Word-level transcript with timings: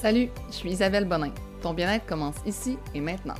Salut, 0.00 0.28
je 0.46 0.54
suis 0.54 0.70
Isabelle 0.70 1.06
Bonin. 1.06 1.32
Ton 1.60 1.74
bien-être 1.74 2.06
commence 2.06 2.36
ici 2.46 2.78
et 2.94 3.00
maintenant. 3.00 3.34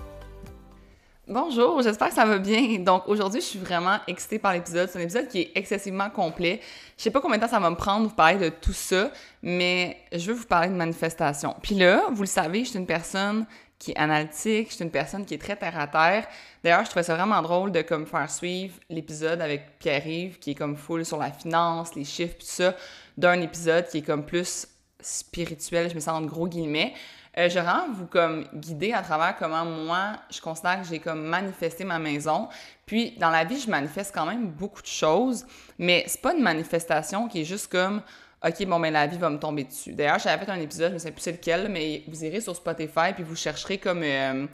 Bonjour, 1.28 1.80
j'espère 1.82 2.08
que 2.08 2.14
ça 2.14 2.24
va 2.24 2.38
bien. 2.38 2.80
Donc 2.80 3.04
aujourd'hui, 3.06 3.40
je 3.40 3.46
suis 3.46 3.58
vraiment 3.60 3.98
excitée 4.08 4.40
par 4.40 4.54
l'épisode. 4.54 4.88
C'est 4.88 4.98
un 4.98 5.02
épisode 5.02 5.28
qui 5.28 5.42
est 5.42 5.52
excessivement 5.54 6.10
complet. 6.10 6.60
Je 6.96 7.04
sais 7.04 7.12
pas 7.12 7.20
combien 7.20 7.36
de 7.36 7.42
temps 7.44 7.48
ça 7.48 7.60
va 7.60 7.70
me 7.70 7.76
prendre 7.76 8.06
de 8.06 8.08
vous 8.08 8.14
parler 8.16 8.38
de 8.38 8.48
tout 8.48 8.72
ça, 8.72 9.12
mais 9.40 9.98
je 10.12 10.32
veux 10.32 10.36
vous 10.36 10.46
parler 10.46 10.68
de 10.68 10.74
manifestation. 10.74 11.54
Puis 11.62 11.76
là, 11.76 12.06
vous 12.10 12.22
le 12.22 12.28
savez, 12.28 12.64
je 12.64 12.70
suis 12.70 12.78
une 12.80 12.86
personne 12.86 13.46
qui 13.78 13.92
est 13.92 13.96
analytique, 13.96 14.70
je 14.70 14.74
suis 14.74 14.84
une 14.84 14.90
personne 14.90 15.24
qui 15.24 15.34
est 15.34 15.38
très 15.38 15.54
terre 15.54 15.78
à 15.78 15.86
terre. 15.86 16.26
D'ailleurs, 16.64 16.84
je 16.84 16.90
trouvais 16.90 17.04
ça 17.04 17.14
vraiment 17.14 17.40
drôle 17.40 17.70
de 17.70 17.82
comme 17.82 18.04
faire 18.04 18.28
suivre 18.28 18.74
l'épisode 18.90 19.40
avec 19.40 19.78
Pierre-Yves 19.78 20.40
qui 20.40 20.50
est 20.50 20.56
comme 20.56 20.76
full 20.76 21.04
sur 21.04 21.18
la 21.18 21.30
finance, 21.30 21.94
les 21.94 22.02
chiffres 22.02 22.34
tout 22.36 22.46
ça, 22.46 22.74
d'un 23.16 23.40
épisode 23.42 23.86
qui 23.86 23.98
est 23.98 24.02
comme 24.02 24.26
plus 24.26 24.66
spirituel, 25.00 25.90
je 25.90 25.94
me 25.94 26.00
sens 26.00 26.20
en 26.20 26.22
gros 26.22 26.48
guillemets. 26.48 26.94
Euh, 27.36 27.48
je 27.48 27.58
rends 27.58 27.88
vous 27.92 28.06
comme 28.06 28.44
guider 28.54 28.92
à 28.92 29.02
travers 29.02 29.36
comment 29.36 29.64
moi, 29.64 30.14
je 30.30 30.40
constate 30.40 30.82
que 30.82 30.88
j'ai 30.88 30.98
comme 30.98 31.22
manifesté 31.22 31.84
ma 31.84 31.98
maison. 31.98 32.48
Puis 32.86 33.12
dans 33.12 33.30
la 33.30 33.44
vie, 33.44 33.60
je 33.60 33.70
manifeste 33.70 34.12
quand 34.14 34.26
même 34.26 34.48
beaucoup 34.48 34.82
de 34.82 34.86
choses, 34.86 35.46
mais 35.78 36.04
c'est 36.06 36.20
pas 36.20 36.34
une 36.34 36.42
manifestation 36.42 37.28
qui 37.28 37.42
est 37.42 37.44
juste 37.44 37.70
comme 37.70 38.02
OK, 38.44 38.64
bon, 38.66 38.78
ben 38.80 38.92
la 38.92 39.06
vie 39.06 39.18
va 39.18 39.30
me 39.30 39.38
tomber 39.38 39.64
dessus. 39.64 39.94
D'ailleurs, 39.94 40.18
j'avais 40.18 40.44
fait 40.44 40.50
un 40.50 40.60
épisode, 40.60 40.90
je 40.90 40.94
ne 40.94 40.98
sais 40.98 41.10
plus 41.10 41.20
c'est 41.20 41.32
lequel, 41.32 41.68
mais 41.68 42.02
vous 42.08 42.24
irez 42.24 42.40
sur 42.40 42.54
Spotify 42.54 43.12
puis 43.14 43.24
vous 43.24 43.36
chercherez 43.36 43.78
comme. 43.78 44.02
Euh, 44.02 44.46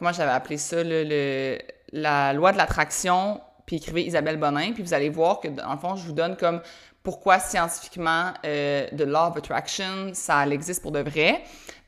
comment 0.00 0.12
j'avais 0.12 0.32
appelé 0.32 0.56
ça, 0.56 0.82
le, 0.82 1.58
la 1.92 2.32
loi 2.32 2.52
de 2.52 2.56
l'attraction, 2.56 3.40
puis 3.66 3.76
écrivez 3.76 4.02
Isabelle 4.02 4.38
Bonin, 4.38 4.72
puis 4.72 4.82
vous 4.82 4.94
allez 4.94 5.10
voir 5.10 5.40
que, 5.40 5.48
dans 5.48 5.72
le 5.72 5.78
fond, 5.78 5.94
je 5.94 6.04
vous 6.04 6.12
donne 6.12 6.36
comme 6.36 6.62
pourquoi 7.02 7.38
scientifiquement 7.38 8.32
euh, 8.44 8.86
de 8.92 9.04
Law 9.04 9.28
of 9.28 9.36
Attraction, 9.36 10.10
ça 10.12 10.46
existe 10.46 10.82
pour 10.82 10.92
de 10.92 11.00
vrai. 11.00 11.42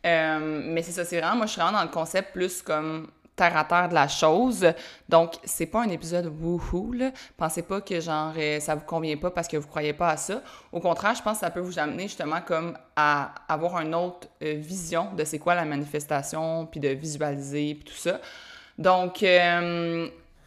Euh, 0.05 0.63
mais 0.65 0.83
c'est 0.83 0.93
ça, 0.93 1.05
c'est 1.05 1.21
vraiment, 1.21 1.37
moi 1.37 1.47
je 1.47 1.53
suis 1.53 1.61
vraiment 1.61 1.79
dans 1.79 1.85
le 1.85 1.91
concept 1.91 2.33
plus 2.33 2.63
comme 2.63 3.09
terre 3.37 3.57
à 3.57 3.65
terre 3.65 3.89
de 3.89 3.95
la 3.95 4.09
chose. 4.09 4.67
Donc, 5.09 5.35
c'est 5.45 5.67
pas 5.67 5.83
un 5.83 5.89
épisode 5.89 6.27
woohoo, 6.27 6.93
là. 6.93 7.13
Pensez 7.37 7.63
pas 7.63 7.81
que 7.81 8.01
genre 8.01 8.33
euh, 8.37 8.61
ça 8.61 8.75
vous 8.75 8.85
convient 8.85 9.17
pas 9.17 9.31
parce 9.31 9.49
que 9.49 9.57
vous 9.57 9.69
croyez 9.69 9.93
pas 9.93 10.11
à 10.11 10.17
ça. 10.17 10.43
Au 10.71 10.81
contraire, 10.81 11.15
je 11.15 11.23
pense 11.23 11.35
que 11.35 11.41
ça 11.41 11.51
peut 11.51 11.61
vous 11.61 11.79
amener 11.79 12.05
justement 12.05 12.41
comme 12.41 12.77
à 12.97 13.35
avoir 13.49 13.81
une 13.81 13.95
autre 13.95 14.29
vision 14.41 15.09
de 15.17 15.25
c'est 15.25 15.39
quoi 15.39 15.55
la 15.55 15.65
manifestation, 15.65 16.67
puis 16.67 16.81
de 16.81 16.89
visualiser, 16.89 17.75
puis 17.75 17.85
tout 17.85 17.99
ça. 17.99 18.21
Donc, 18.79 19.23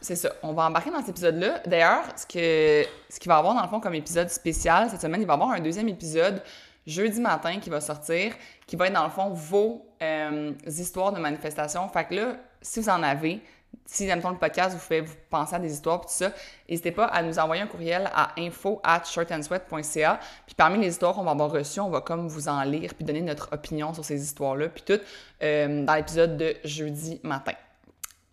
c'est 0.06 0.16
ça. 0.16 0.32
On 0.44 0.54
va 0.54 0.68
embarquer 0.68 0.92
dans 0.92 1.00
cet 1.00 1.10
épisode-là. 1.10 1.62
D'ailleurs, 1.66 2.04
ce, 2.16 2.26
que, 2.28 2.88
ce 3.10 3.20
qu'il 3.20 3.28
va 3.28 3.38
avoir 3.38 3.56
dans 3.56 3.64
le 3.64 3.68
fond 3.68 3.80
comme 3.80 3.96
épisode 3.96 4.30
spécial 4.30 4.88
cette 4.90 5.02
semaine, 5.02 5.22
il 5.22 5.28
va 5.28 5.34
y 5.34 5.36
avoir 5.36 5.50
un 5.50 5.60
deuxième 5.60 5.90
épisode 5.90 6.44
jeudi 6.86 7.20
matin 7.20 7.60
qui 7.60 7.72
va 7.72 7.82
sortir, 7.82 8.34
qui 8.68 8.76
va 8.76 8.86
être 8.86 8.94
dans 8.94 9.04
le 9.04 9.10
fond 9.10 9.30
vos 9.32 9.84
euh, 10.04 10.54
histoires 10.68 11.12
de 11.12 11.20
manifestation. 11.20 11.90
Fait 11.90 12.06
que 12.06 12.14
là, 12.14 12.36
si 12.62 12.80
vous 12.80 12.90
en 12.90 13.02
avez, 13.02 13.42
si, 13.88 14.08
dans 14.08 14.30
le 14.30 14.38
podcast 14.38 14.76
vous 14.76 14.80
fait 14.80 15.02
vous 15.02 15.16
penser 15.32 15.56
à 15.56 15.60
des 15.60 15.74
histoires 15.74 16.02
tout 16.02 16.08
ça, 16.10 16.32
n'hésitez 16.70 16.92
pas 16.92 17.06
à 17.06 17.24
nous 17.24 17.40
envoyer 17.40 17.64
un 17.64 17.68
courriel 17.68 18.08
à 18.14 18.32
info 18.38 18.80
at 18.84 19.04
shirtandsweat.ca. 19.06 20.20
Puis 20.46 20.56
parmi 20.56 20.80
les 20.80 20.90
histoires 20.90 21.16
qu'on 21.16 21.24
va 21.24 21.32
avoir 21.32 21.52
reçues, 21.52 21.80
on 21.80 21.90
va 21.90 22.02
comme 22.02 22.28
vous 22.28 22.48
en 22.48 22.62
lire 22.62 22.94
puis 22.94 23.04
donner 23.04 23.22
notre 23.22 23.52
opinion 23.52 23.92
sur 23.92 24.06
ces 24.06 24.22
histoires-là, 24.22 24.70
puis 24.70 24.84
tout 24.84 25.00
euh, 25.42 25.84
dans 25.84 25.96
l'épisode 25.96 26.38
de 26.38 26.56
jeudi 26.64 27.20
matin. 27.24 27.54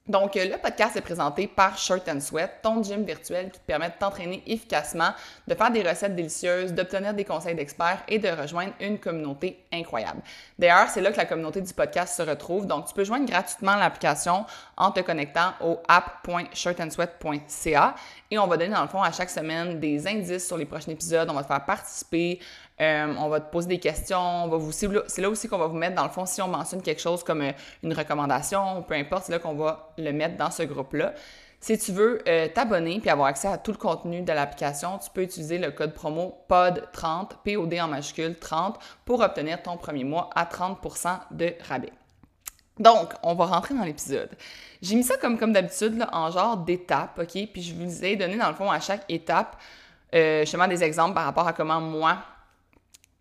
Donc, 0.08 0.34
le 0.34 0.60
podcast 0.60 0.96
est 0.96 1.00
présenté 1.00 1.46
par 1.46 1.78
Shirt 1.78 2.08
and 2.08 2.18
Sweat, 2.18 2.60
ton 2.60 2.82
gym 2.82 3.04
virtuel 3.04 3.52
qui 3.52 3.60
te 3.60 3.64
permet 3.64 3.88
de 3.88 3.94
t'entraîner 4.00 4.42
efficacement, 4.48 5.10
de 5.46 5.54
faire 5.54 5.70
des 5.70 5.88
recettes 5.88 6.16
délicieuses, 6.16 6.72
d'obtenir 6.72 7.14
des 7.14 7.24
conseils 7.24 7.54
d'experts 7.54 8.02
et 8.08 8.18
de 8.18 8.28
rejoindre 8.28 8.72
une 8.80 8.98
communauté 8.98 9.64
incroyable. 9.72 10.20
D'ailleurs, 10.58 10.88
c'est 10.88 11.02
là 11.02 11.12
que 11.12 11.18
la 11.18 11.24
communauté 11.24 11.60
du 11.60 11.72
podcast 11.72 12.16
se 12.16 12.22
retrouve. 12.22 12.66
Donc, 12.66 12.86
tu 12.86 12.94
peux 12.94 13.04
joindre 13.04 13.26
gratuitement 13.26 13.76
l'application 13.76 14.44
en 14.76 14.90
te 14.90 14.98
connectant 14.98 15.52
au 15.60 15.78
app.shirtandsweat.ca 15.86 17.94
et 18.32 18.38
on 18.38 18.48
va 18.48 18.56
donner 18.56 18.74
dans 18.74 18.82
le 18.82 18.88
fond 18.88 19.02
à 19.02 19.12
chaque 19.12 19.30
semaine 19.30 19.78
des 19.78 20.04
indices 20.08 20.48
sur 20.48 20.56
les 20.56 20.66
prochains 20.66 20.90
épisodes. 20.90 21.28
On 21.30 21.34
va 21.34 21.42
te 21.42 21.46
faire 21.46 21.64
participer, 21.64 22.40
euh, 22.82 23.14
on 23.18 23.28
va 23.28 23.38
te 23.38 23.50
poser 23.50 23.68
des 23.68 23.78
questions, 23.78 24.44
on 24.44 24.48
va 24.48 24.56
vous, 24.56 24.72
c'est 24.72 25.20
là 25.20 25.30
aussi 25.30 25.46
qu'on 25.46 25.58
va 25.58 25.68
vous 25.68 25.76
mettre 25.76 25.94
dans 25.94 26.02
le 26.02 26.10
fond 26.10 26.26
si 26.26 26.42
on 26.42 26.48
mentionne 26.48 26.82
quelque 26.82 27.00
chose 27.00 27.22
comme 27.22 27.42
euh, 27.42 27.52
une 27.84 27.92
recommandation, 27.92 28.82
peu 28.82 28.94
importe, 28.94 29.26
c'est 29.26 29.32
là 29.32 29.38
qu'on 29.38 29.54
va 29.54 29.92
le 29.98 30.10
mettre 30.10 30.36
dans 30.36 30.50
ce 30.50 30.64
groupe-là. 30.64 31.14
Si 31.60 31.78
tu 31.78 31.92
veux 31.92 32.20
euh, 32.26 32.48
t'abonner 32.52 32.98
puis 32.98 33.08
avoir 33.08 33.28
accès 33.28 33.46
à 33.46 33.56
tout 33.56 33.70
le 33.70 33.76
contenu 33.76 34.22
de 34.22 34.32
l'application, 34.32 34.98
tu 34.98 35.10
peux 35.14 35.22
utiliser 35.22 35.58
le 35.58 35.70
code 35.70 35.94
promo 35.94 36.44
POD30, 36.50 37.28
POD 37.44 37.74
en 37.74 37.86
majuscule 37.86 38.36
30, 38.36 38.80
pour 39.04 39.20
obtenir 39.20 39.62
ton 39.62 39.76
premier 39.76 40.02
mois 40.02 40.28
à 40.34 40.44
30% 40.44 41.20
de 41.30 41.54
rabais. 41.68 41.92
Donc, 42.80 43.12
on 43.22 43.34
va 43.34 43.46
rentrer 43.46 43.74
dans 43.74 43.84
l'épisode. 43.84 44.30
J'ai 44.80 44.96
mis 44.96 45.04
ça 45.04 45.16
comme, 45.18 45.38
comme 45.38 45.52
d'habitude 45.52 46.04
en 46.10 46.32
genre 46.32 46.56
d'étape, 46.56 47.16
OK? 47.20 47.48
Puis 47.52 47.62
je 47.62 47.74
vous 47.74 48.04
ai 48.04 48.16
donné 48.16 48.36
dans 48.36 48.48
le 48.48 48.56
fond 48.56 48.68
à 48.68 48.80
chaque 48.80 49.04
étape 49.08 49.56
justement 50.12 50.68
des 50.68 50.82
exemples 50.84 51.14
par 51.14 51.24
rapport 51.24 51.46
à 51.46 51.54
comment 51.54 51.80
moi 51.80 52.18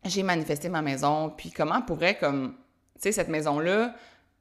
j'ai 0.06 0.23
manifesté 0.23 0.69
ma 0.69 0.81
maison, 0.81 1.29
puis 1.29 1.51
comment 1.51 1.81
pourrait, 1.81 2.17
comme, 2.17 2.56
tu 2.95 3.01
sais, 3.01 3.12
cette 3.12 3.29
maison-là, 3.29 3.94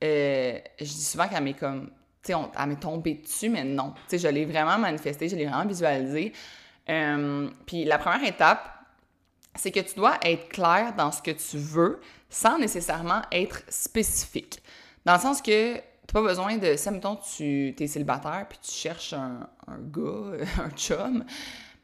euh, 0.02 0.58
je 0.78 0.84
dis 0.84 1.04
souvent 1.04 1.28
qu'elle 1.28 1.42
m'est 1.44 1.54
comme, 1.54 1.90
tu 2.22 2.32
sais, 2.32 2.38
elle 2.58 2.68
m'est 2.68 2.80
tombée 2.80 3.14
dessus, 3.14 3.48
mais 3.48 3.64
non. 3.64 3.92
Tu 4.08 4.18
sais, 4.18 4.18
je 4.18 4.28
l'ai 4.28 4.44
vraiment 4.44 4.78
manifesté, 4.78 5.28
je 5.28 5.36
l'ai 5.36 5.46
vraiment 5.46 5.66
visualisé. 5.66 6.32
Euh, 6.88 7.48
puis 7.66 7.84
la 7.84 7.98
première 7.98 8.24
étape, 8.24 8.68
c'est 9.54 9.70
que 9.70 9.80
tu 9.80 9.94
dois 9.94 10.18
être 10.22 10.48
clair 10.48 10.94
dans 10.96 11.12
ce 11.12 11.20
que 11.20 11.30
tu 11.30 11.58
veux 11.58 12.00
sans 12.28 12.58
nécessairement 12.58 13.22
être 13.32 13.62
spécifique. 13.68 14.62
Dans 15.04 15.14
le 15.14 15.20
sens 15.20 15.42
que 15.42 15.76
tu 15.76 15.82
pas 16.12 16.22
besoin 16.22 16.56
de, 16.56 16.76
si, 16.76 16.90
mettons, 16.90 17.16
tu 17.16 17.74
es 17.78 17.86
célibataire, 17.86 18.46
puis 18.48 18.58
tu 18.62 18.70
cherches 18.70 19.12
un 19.12 19.48
gars, 19.78 20.44
un 20.64 20.70
chum, 20.70 21.24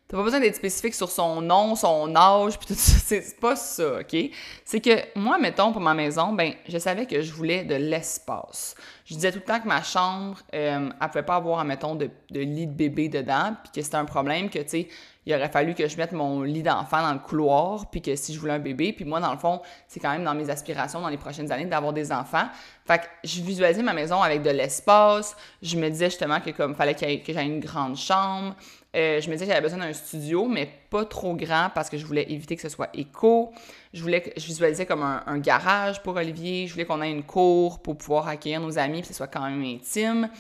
T'as 0.09 0.17
pas 0.17 0.23
besoin 0.23 0.39
d'être 0.39 0.55
spécifique 0.55 0.95
sur 0.95 1.11
son 1.11 1.43
nom, 1.43 1.75
son 1.75 2.15
âge, 2.15 2.59
puis 2.59 2.69
tout 2.69 2.75
ça. 2.75 2.97
C'est 3.07 3.41
pas 3.41 3.57
ça, 3.57 4.01
OK? 4.01 4.17
C'est 4.65 4.81
que 4.81 5.19
moi, 5.19 5.37
mettons, 5.39 5.73
pour 5.73 5.81
ma 5.81 5.95
maison, 5.95 6.33
ben, 6.33 6.53
je 6.69 6.79
savais 6.79 7.07
que 7.07 7.23
je 7.23 7.33
voulais 7.33 7.65
de 7.65 7.75
l'espace. 7.75 8.77
Je 9.05 9.15
disais 9.15 9.33
tout 9.33 9.39
le 9.39 9.45
temps 9.45 9.59
que 9.59 9.67
ma 9.67 9.83
chambre, 9.83 10.39
euh, 10.55 10.91
elle 11.01 11.09
pouvait 11.09 11.25
pas 11.25 11.35
avoir, 11.35 11.65
mettons, 11.65 11.97
de, 11.97 12.09
de 12.31 12.41
lit 12.41 12.69
de 12.69 12.73
bébé 12.73 13.09
dedans, 13.09 13.57
puis 13.65 13.73
que 13.75 13.83
c'était 13.83 13.97
un 13.97 14.05
problème 14.05 14.49
que, 14.49 14.61
tu 14.61 14.69
sais, 14.69 14.89
il 15.27 15.35
aurait 15.35 15.49
fallu 15.49 15.75
que 15.75 15.89
je 15.89 15.97
mette 15.97 16.13
mon 16.13 16.43
lit 16.43 16.63
d'enfant 16.63 17.03
dans 17.03 17.13
le 17.13 17.19
couloir, 17.19 17.91
puis 17.91 18.01
que 18.01 18.15
si 18.15 18.33
je 18.33 18.39
voulais 18.39 18.53
un 18.53 18.61
bébé, 18.61 18.93
puis 18.93 19.05
moi, 19.05 19.19
dans 19.19 19.33
le 19.33 19.39
fond, 19.39 19.61
c'est 19.89 19.99
quand 19.99 20.13
même 20.13 20.23
dans 20.23 20.35
mes 20.35 20.51
aspirations 20.51 21.01
dans 21.01 21.09
les 21.09 21.17
prochaines 21.17 21.51
années 21.51 21.67
d'avoir 21.67 21.93
des 21.93 22.13
enfants. 22.13 22.47
Fait 22.87 23.01
que 23.01 23.07
je 23.25 23.43
visualisais 23.43 23.83
ma 23.83 23.93
maison 23.93 24.23
avec 24.23 24.43
de 24.43 24.51
l'espace. 24.51 25.37
Je 25.63 25.77
me 25.77 25.89
disais 25.91 26.11
justement 26.11 26.41
que 26.41 26.51
comme 26.51 26.77
fallait 26.77 26.95
que 26.95 27.33
j'aie 27.33 27.45
une 27.45 27.59
grande 27.59 27.97
chambre. 27.97 28.55
Euh, 28.97 29.21
je 29.21 29.29
me 29.29 29.35
disais 29.35 29.45
que 29.45 29.53
j'avais 29.53 29.61
besoin 29.61 29.79
d'un 29.79 29.93
studio, 29.93 30.49
mais 30.49 30.71
pas 30.89 31.05
trop 31.05 31.35
grand 31.35 31.71
parce 31.75 31.91
que 31.91 31.99
je 31.99 32.07
voulais 32.07 32.25
éviter 32.31 32.57
que 32.57 32.63
ce 32.63 32.71
soit 32.71 32.89
éco. 32.95 33.53
Je 33.93 34.01
voulais 34.01 34.23
que 34.23 34.31
je 34.41 34.47
visualisais 34.47 34.87
comme 34.87 35.03
un, 35.03 35.39
garage 35.39 36.03
pour 36.03 36.17
Olivier. 36.17 36.67
Je 36.67 36.73
voulais 36.73 36.87
qu'on 36.87 37.03
ait 37.03 37.11
une 37.11 37.25
cour 37.25 37.81
pour 37.81 37.99
pouvoir 37.99 38.27
accueillir 38.29 38.61
nos 38.61 38.79
amis, 38.79 39.03
que 39.03 39.09
ce 39.09 39.15
soit 39.15 39.27
quand 39.27 39.43
même 39.43 39.63
intime. 39.63 40.31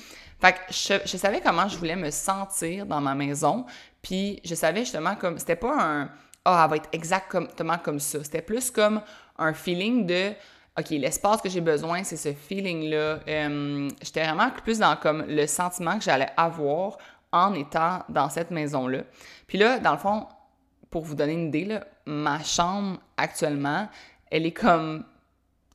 Fait 0.40 0.52
que 0.52 0.58
je, 0.70 1.16
savais 1.16 1.42
comment 1.42 1.68
je 1.68 1.76
voulais 1.76 1.96
me 1.96 2.10
sentir 2.10 2.86
dans 2.86 3.00
ma 3.00 3.14
maison. 3.14 3.66
Puis 4.00 4.40
je 4.42 4.54
savais 4.54 4.80
justement 4.80 5.16
comme. 5.16 5.38
C'était 5.38 5.56
pas 5.56 5.76
un. 5.78 6.10
Ah, 6.46 6.62
elle 6.64 6.70
va 6.70 6.76
être 6.76 6.88
exactement 6.92 7.76
comme 7.82 8.00
ça. 8.00 8.24
C'était 8.24 8.42
plus 8.42 8.70
comme 8.70 9.02
un 9.36 9.52
feeling 9.52 10.06
de. 10.06 10.32
OK, 10.78 10.90
l'espace 10.90 11.40
que 11.40 11.48
j'ai 11.48 11.62
besoin, 11.62 12.04
c'est 12.04 12.18
ce 12.18 12.34
feeling-là. 12.34 13.20
Euh, 13.26 13.88
j'étais 14.02 14.24
vraiment 14.24 14.50
plus 14.62 14.78
dans 14.78 14.94
comme 14.96 15.24
le 15.26 15.46
sentiment 15.46 15.98
que 15.98 16.04
j'allais 16.04 16.28
avoir 16.36 16.98
en 17.36 17.54
étant 17.54 18.00
dans 18.08 18.28
cette 18.28 18.50
maison-là. 18.50 19.02
Puis 19.46 19.58
là, 19.58 19.78
dans 19.78 19.92
le 19.92 19.98
fond, 19.98 20.26
pour 20.90 21.04
vous 21.04 21.14
donner 21.14 21.34
une 21.34 21.48
idée, 21.48 21.64
là, 21.64 21.84
ma 22.06 22.42
chambre 22.42 22.98
actuellement, 23.16 23.88
elle 24.30 24.46
est 24.46 24.52
comme 24.52 25.04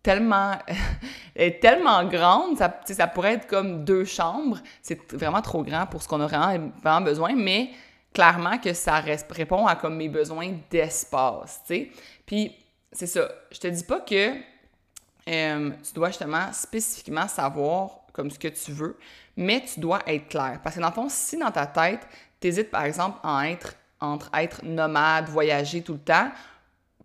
tellement, 0.03 0.57
elle 1.35 1.47
est 1.47 1.59
tellement 1.59 2.03
grande, 2.05 2.57
ça, 2.57 3.07
pourrait 3.07 3.33
être 3.33 3.47
comme 3.47 3.83
deux 3.83 4.05
chambres. 4.05 4.59
C'est 4.81 5.11
vraiment 5.13 5.41
trop 5.41 5.63
grand 5.63 5.85
pour 5.85 6.01
ce 6.01 6.07
qu'on 6.07 6.21
aurait 6.21 6.59
vraiment, 6.81 7.01
besoin, 7.01 7.35
mais 7.35 7.69
clairement 8.13 8.57
que 8.57 8.73
ça 8.73 8.99
répond 8.99 9.67
à 9.67 9.75
comme 9.75 9.95
mes 9.95 10.09
besoins 10.09 10.53
d'espace, 10.69 11.61
tu 11.65 11.75
sais. 11.75 11.91
Puis 12.25 12.55
c'est 12.91 13.07
ça, 13.07 13.29
je 13.51 13.59
te 13.59 13.67
dis 13.67 13.83
pas 13.83 14.01
que 14.01 14.33
euh, 15.29 15.71
tu 15.83 15.93
dois 15.93 16.09
justement 16.09 16.51
spécifiquement 16.51 17.27
savoir 17.27 18.00
comme 18.13 18.31
ce 18.31 18.39
que 18.39 18.47
tu 18.47 18.71
veux, 18.71 18.97
mais 19.37 19.63
tu 19.63 19.79
dois 19.79 19.99
être 20.07 20.27
clair. 20.27 20.59
Parce 20.63 20.75
que 20.75 20.81
dans 20.81 20.89
le 20.89 20.93
fond, 20.93 21.07
si 21.09 21.37
dans 21.37 21.51
ta 21.51 21.65
tête, 21.65 22.07
tu 22.39 22.47
hésites 22.47 22.71
par 22.71 22.83
exemple 22.83 23.19
à 23.23 23.49
être, 23.49 23.75
entre 23.99 24.29
être 24.33 24.63
nomade, 24.63 25.29
voyager 25.29 25.81
tout 25.81 25.93
le 25.93 25.99
temps, 25.99 26.31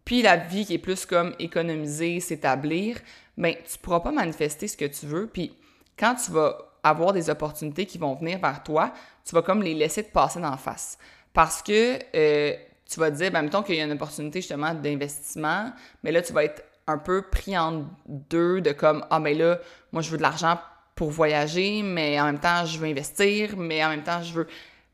puis 0.07 0.23
la 0.23 0.37
vie 0.37 0.65
qui 0.65 0.75
est 0.75 0.79
plus 0.79 1.05
comme 1.05 1.35
économiser, 1.39 2.21
s'établir, 2.21 2.99
ben 3.37 3.55
tu 3.69 3.77
pourras 3.79 4.01
pas 4.01 4.13
manifester 4.13 4.69
ce 4.69 4.77
que 4.77 4.85
tu 4.85 5.05
veux. 5.05 5.27
Puis 5.27 5.53
quand 5.99 6.15
tu 6.15 6.31
vas 6.31 6.57
avoir 6.83 7.13
des 7.13 7.29
opportunités 7.29 7.87
qui 7.87 7.99
vont 7.99 8.15
venir 8.15 8.39
vers 8.39 8.63
toi, 8.63 8.93
tu 9.25 9.35
vas 9.35 9.43
comme 9.43 9.63
les 9.63 9.75
laisser 9.75 10.05
te 10.05 10.13
passer 10.13 10.41
d'en 10.41 10.57
face. 10.57 10.97
Parce 11.33 11.61
que 11.61 11.99
euh, 12.15 12.55
tu 12.89 13.01
vas 13.01 13.11
te 13.11 13.17
dire, 13.17 13.33
ben, 13.33 13.43
mettons 13.43 13.63
qu'il 13.63 13.75
y 13.75 13.81
a 13.81 13.85
une 13.85 13.93
opportunité 13.93 14.41
justement 14.41 14.73
d'investissement, 14.73 15.73
mais 16.05 16.13
là, 16.13 16.23
tu 16.23 16.33
vas 16.33 16.45
être 16.45 16.63
un 16.87 16.99
peu 16.99 17.23
pris 17.23 17.59
en 17.59 17.87
deux 18.07 18.61
de 18.61 18.71
comme, 18.71 19.05
ah, 19.11 19.19
mais 19.19 19.35
ben 19.35 19.41
là, 19.41 19.59
moi, 19.91 20.03
je 20.03 20.11
veux 20.11 20.19
de 20.19 20.23
l'argent 20.23 20.57
pour 20.97 21.11
voyager, 21.11 21.83
mais 21.83 22.19
en 22.21 22.25
même 22.25 22.41
temps, 22.41 22.65
je 22.65 22.79
veux 22.79 22.89
investir, 22.89 23.57
mais 23.57 23.85
en 23.85 23.91
même 23.91 24.03
temps, 24.03 24.23
je 24.23 24.33
veux. 24.33 24.47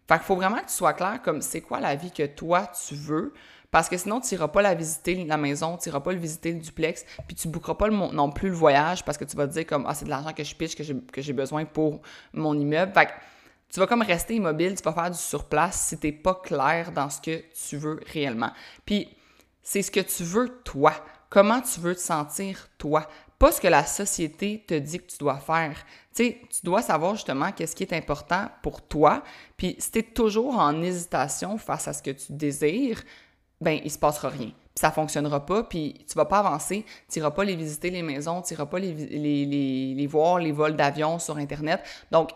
Fait 0.08 0.16
qu'il 0.16 0.24
faut 0.24 0.36
vraiment 0.36 0.58
que 0.58 0.66
tu 0.66 0.74
sois 0.74 0.92
clair 0.92 1.22
comme 1.22 1.40
c'est 1.40 1.62
quoi 1.62 1.80
la 1.80 1.94
vie 1.94 2.10
que 2.10 2.26
toi, 2.26 2.70
tu 2.86 2.94
veux. 2.94 3.32
Parce 3.70 3.88
que 3.88 3.96
sinon, 3.96 4.20
tu 4.20 4.34
n'iras 4.34 4.48
pas 4.48 4.60
la 4.60 4.74
visiter, 4.74 5.24
la 5.24 5.38
maison, 5.38 5.78
tu 5.78 5.88
n'iras 5.88 6.00
pas 6.00 6.12
le 6.12 6.18
visiter, 6.18 6.52
le 6.52 6.58
duplex, 6.58 7.06
puis 7.26 7.34
tu 7.34 7.48
ne 7.48 7.52
bouqueras 7.54 7.76
pas 7.76 7.88
non 7.88 8.30
plus 8.30 8.50
le 8.50 8.54
voyage 8.54 9.02
parce 9.02 9.16
que 9.16 9.24
tu 9.24 9.34
vas 9.34 9.46
te 9.46 9.52
dire 9.52 9.64
comme, 9.64 9.86
ah, 9.88 9.94
c'est 9.94 10.04
de 10.04 10.10
l'argent 10.10 10.34
que 10.34 10.44
je 10.44 10.54
pitch, 10.54 10.74
que 10.76 11.22
j'ai 11.22 11.32
besoin 11.32 11.64
pour 11.64 12.02
mon 12.34 12.52
immeuble. 12.58 12.92
Fait 12.92 13.06
que 13.06 13.12
tu 13.70 13.80
vas 13.80 13.86
comme 13.86 14.02
rester 14.02 14.34
immobile, 14.34 14.74
tu 14.74 14.82
vas 14.82 14.92
faire 14.92 15.10
du 15.10 15.16
surplace 15.16 15.80
si 15.80 15.98
tu 15.98 16.08
n'es 16.08 16.12
pas 16.12 16.34
clair 16.34 16.92
dans 16.92 17.08
ce 17.08 17.22
que 17.22 17.42
tu 17.66 17.78
veux 17.78 18.00
réellement. 18.12 18.50
Puis, 18.84 19.08
c'est 19.62 19.80
ce 19.80 19.90
que 19.90 20.00
tu 20.00 20.24
veux 20.24 20.60
toi. 20.64 20.92
Comment 21.30 21.62
tu 21.62 21.80
veux 21.80 21.94
te 21.94 22.00
sentir 22.00 22.68
toi? 22.76 23.08
Pas 23.42 23.50
ce 23.50 23.60
que 23.60 23.66
la 23.66 23.84
société 23.84 24.62
te 24.64 24.74
dit 24.74 25.00
que 25.00 25.10
tu 25.10 25.18
dois 25.18 25.38
faire. 25.38 25.84
Tu 26.14 26.24
sais, 26.24 26.40
tu 26.48 26.60
dois 26.62 26.80
savoir 26.80 27.16
justement 27.16 27.50
qu'est-ce 27.50 27.74
qui 27.74 27.82
est 27.82 27.92
important 27.92 28.46
pour 28.62 28.82
toi. 28.82 29.24
Puis 29.56 29.74
si 29.80 29.90
tu 29.90 29.98
es 29.98 30.02
toujours 30.04 30.60
en 30.60 30.80
hésitation 30.80 31.58
face 31.58 31.88
à 31.88 31.92
ce 31.92 32.04
que 32.04 32.12
tu 32.12 32.34
désires, 32.34 33.02
ben 33.60 33.80
il 33.82 33.90
se 33.90 33.98
passera 33.98 34.28
rien. 34.28 34.50
Puis 34.50 34.80
ça 34.80 34.92
fonctionnera 34.92 35.44
pas, 35.44 35.64
puis 35.64 36.04
tu 36.08 36.14
vas 36.14 36.24
pas 36.24 36.38
avancer, 36.38 36.86
tu 37.10 37.18
iras 37.18 37.32
pas 37.32 37.42
les 37.42 37.56
visiter 37.56 37.90
les 37.90 38.02
maisons, 38.02 38.42
tu 38.42 38.54
iras 38.54 38.66
pas 38.66 38.78
les, 38.78 38.94
les, 38.94 39.92
les, 39.92 40.06
voir, 40.06 40.38
les 40.38 40.52
vols 40.52 40.76
d'avion 40.76 41.18
sur 41.18 41.36
Internet. 41.36 41.80
Donc, 42.12 42.30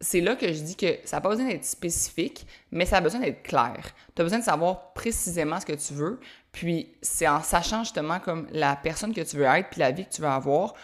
c'est 0.00 0.20
là 0.20 0.34
que 0.34 0.52
je 0.52 0.60
dis 0.60 0.74
que 0.74 0.98
ça 1.04 1.18
n'a 1.18 1.20
pas 1.20 1.28
besoin 1.28 1.46
d'être 1.46 1.64
spécifique, 1.64 2.48
mais 2.72 2.84
ça 2.84 2.96
a 2.96 3.00
besoin 3.00 3.20
d'être 3.20 3.44
clair. 3.44 3.94
Tu 4.16 4.20
as 4.20 4.24
besoin 4.24 4.40
de 4.40 4.44
savoir 4.44 4.92
précisément 4.92 5.60
ce 5.60 5.66
que 5.66 5.72
tu 5.74 5.94
veux, 5.94 6.18
puis 6.52 6.94
c'est 7.00 7.26
en 7.26 7.42
sachant 7.42 7.82
justement 7.82 8.20
comme 8.20 8.46
la 8.52 8.76
personne 8.76 9.14
que 9.14 9.22
tu 9.22 9.36
veux 9.36 9.44
être, 9.44 9.70
puis 9.70 9.80
la 9.80 9.90
vie 9.90 10.04
que 10.04 10.12
tu 10.12 10.20
veux 10.20 10.28
avoir, 10.28 10.74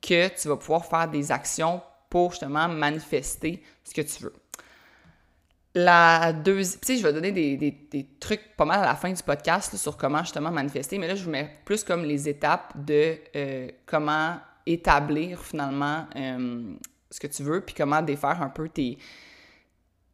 que 0.00 0.28
tu 0.28 0.48
vas 0.48 0.56
pouvoir 0.56 0.84
faire 0.84 1.08
des 1.08 1.32
actions 1.32 1.82
pour 2.10 2.30
justement 2.30 2.68
manifester 2.68 3.62
ce 3.82 3.94
que 3.94 4.02
tu 4.02 4.22
veux. 4.22 4.34
La 5.74 6.32
deuxième, 6.32 6.80
tu 6.80 6.86
sais, 6.86 6.96
je 6.96 7.02
vais 7.02 7.12
donner 7.12 7.32
des, 7.32 7.56
des, 7.56 8.06
trucs 8.18 8.56
pas 8.56 8.64
mal 8.64 8.80
à 8.80 8.86
la 8.86 8.94
fin 8.94 9.12
du 9.12 9.22
podcast 9.22 9.76
sur 9.76 9.96
comment 9.96 10.20
justement 10.20 10.50
manifester, 10.50 10.96
mais 10.96 11.08
là, 11.08 11.14
je 11.14 11.24
vous 11.24 11.30
mets 11.30 11.50
plus 11.64 11.84
comme 11.84 12.04
les 12.04 12.28
étapes 12.28 12.72
de 12.82 13.18
euh, 13.34 13.68
comment 13.84 14.38
établir 14.64 15.42
finalement 15.42 16.06
euh, 16.16 16.74
ce 17.10 17.20
que 17.20 17.26
tu 17.26 17.42
veux, 17.42 17.60
puis 17.60 17.74
comment 17.74 18.00
défaire 18.00 18.40
un 18.42 18.48
peu 18.48 18.68
tes. 18.68 18.98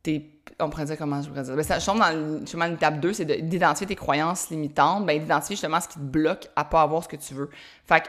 tes 0.03 0.42
on 0.61 0.71
pourrait 0.71 0.97
comment 0.97 1.23
je 1.23 1.29
pourrais 1.29 1.43
dire. 1.43 1.57
Ben, 1.57 1.63
ça, 1.63 1.79
je 1.79 1.87
tombe 1.87 1.99
dans 1.99 2.67
l'étape 2.67 3.01
2, 3.01 3.13
c'est 3.13 3.25
d'identifier 3.25 3.87
tes 3.87 3.97
croyances 3.97 4.51
limitantes, 4.51 5.07
ben, 5.07 5.19
d'identifier 5.19 5.57
justement 5.57 5.81
ce 5.81 5.89
qui 5.89 5.95
te 5.95 6.05
bloque 6.05 6.49
à 6.57 6.65
pas 6.65 6.83
avoir 6.83 7.03
ce 7.03 7.09
que 7.09 7.17
tu 7.17 7.35
veux. 7.35 7.51
Fait 7.87 8.01
que 8.01 8.09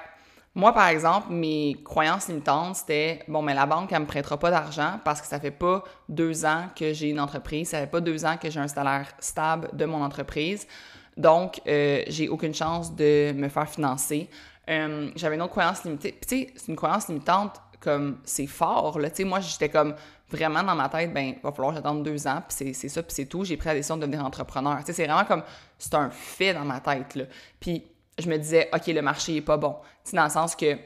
moi, 0.56 0.72
par 0.72 0.88
exemple, 0.88 1.32
mes 1.32 1.76
croyances 1.84 2.28
limitantes, 2.28 2.76
c'était 2.76 3.24
bon, 3.28 3.42
mais 3.42 3.56
la 3.56 3.66
banque, 3.66 3.92
elle 3.92 4.02
me 4.02 4.06
prêtera 4.06 4.38
pas 4.38 4.52
d'argent 4.52 5.00
parce 5.04 5.20
que 5.20 5.28
ça 5.28 5.40
fait 5.40 5.52
pas 5.52 5.84
deux 6.10 6.46
ans 6.46 6.68
que 6.76 6.94
j'ai 6.94 7.10
une 7.10 7.20
entreprise, 7.20 7.70
ça 7.70 7.80
fait 7.80 7.88
pas 7.88 8.02
deux 8.02 8.24
ans 8.24 8.38
que 8.38 8.52
j'ai 8.52 8.60
un 8.60 8.68
salaire 8.68 9.12
stable 9.20 9.70
de 9.74 9.86
mon 9.86 10.04
entreprise. 10.04 10.68
Donc, 11.18 11.60
euh, 11.68 12.04
j'ai 12.08 12.30
aucune 12.30 12.54
chance 12.54 12.96
de 12.96 13.32
me 13.34 13.50
faire 13.50 13.68
financer. 13.68 14.30
Euh, 14.70 15.10
j'avais 15.16 15.36
une 15.36 15.42
autre 15.42 15.52
croyance 15.52 15.84
limitée. 15.84 16.18
tu 16.22 16.28
sais, 16.28 16.54
c'est 16.56 16.68
une 16.68 16.76
croyance 16.76 17.08
limitante 17.08 17.60
comme 17.80 18.20
c'est 18.24 18.48
fort. 18.48 19.00
Là. 19.00 19.10
Tu 19.10 19.18
sais, 19.18 19.24
moi, 19.24 19.40
j'étais 19.40 19.70
comme 19.70 19.96
vraiment 20.36 20.64
dans 20.64 20.76
ma 20.76 20.90
tête, 20.90 21.14
ben, 21.14 21.36
il 21.36 21.42
va 21.42 21.52
falloir 21.52 21.76
attendre 21.76 22.04
deux 22.04 22.28
ans, 22.28 22.42
puis 22.48 22.74
c'est 22.74 22.90
ça, 22.90 23.04
puis 23.04 23.14
c'est 23.14 23.26
tout. 23.26 23.46
J'ai 23.46 23.58
pris 23.58 23.68
la 23.68 23.76
décision 23.76 23.98
de 23.98 24.02
devenir 24.02 24.26
entrepreneur. 24.26 24.80
Tu 24.80 24.88
sais, 24.88 24.94
c'est 24.94 25.06
vraiment 25.06 25.26
comme, 25.26 25.44
c'est 25.78 25.94
un 25.96 26.10
fait 26.10 26.54
dans 26.54 26.66
ma 26.66 26.80
tête. 26.80 27.16
Là. 27.16 27.26
Puis 27.60 27.84
je 28.18 28.30
me 28.30 28.38
disais, 28.38 28.70
OK, 28.74 28.88
le 28.88 29.02
marché 29.02 29.38
est 29.38 29.42
pas 29.42 29.58
bon. 29.58 29.76
Tu 30.04 30.16
dans 30.16 30.24
le 30.24 30.30
sens 30.30 30.56
que 30.56 30.78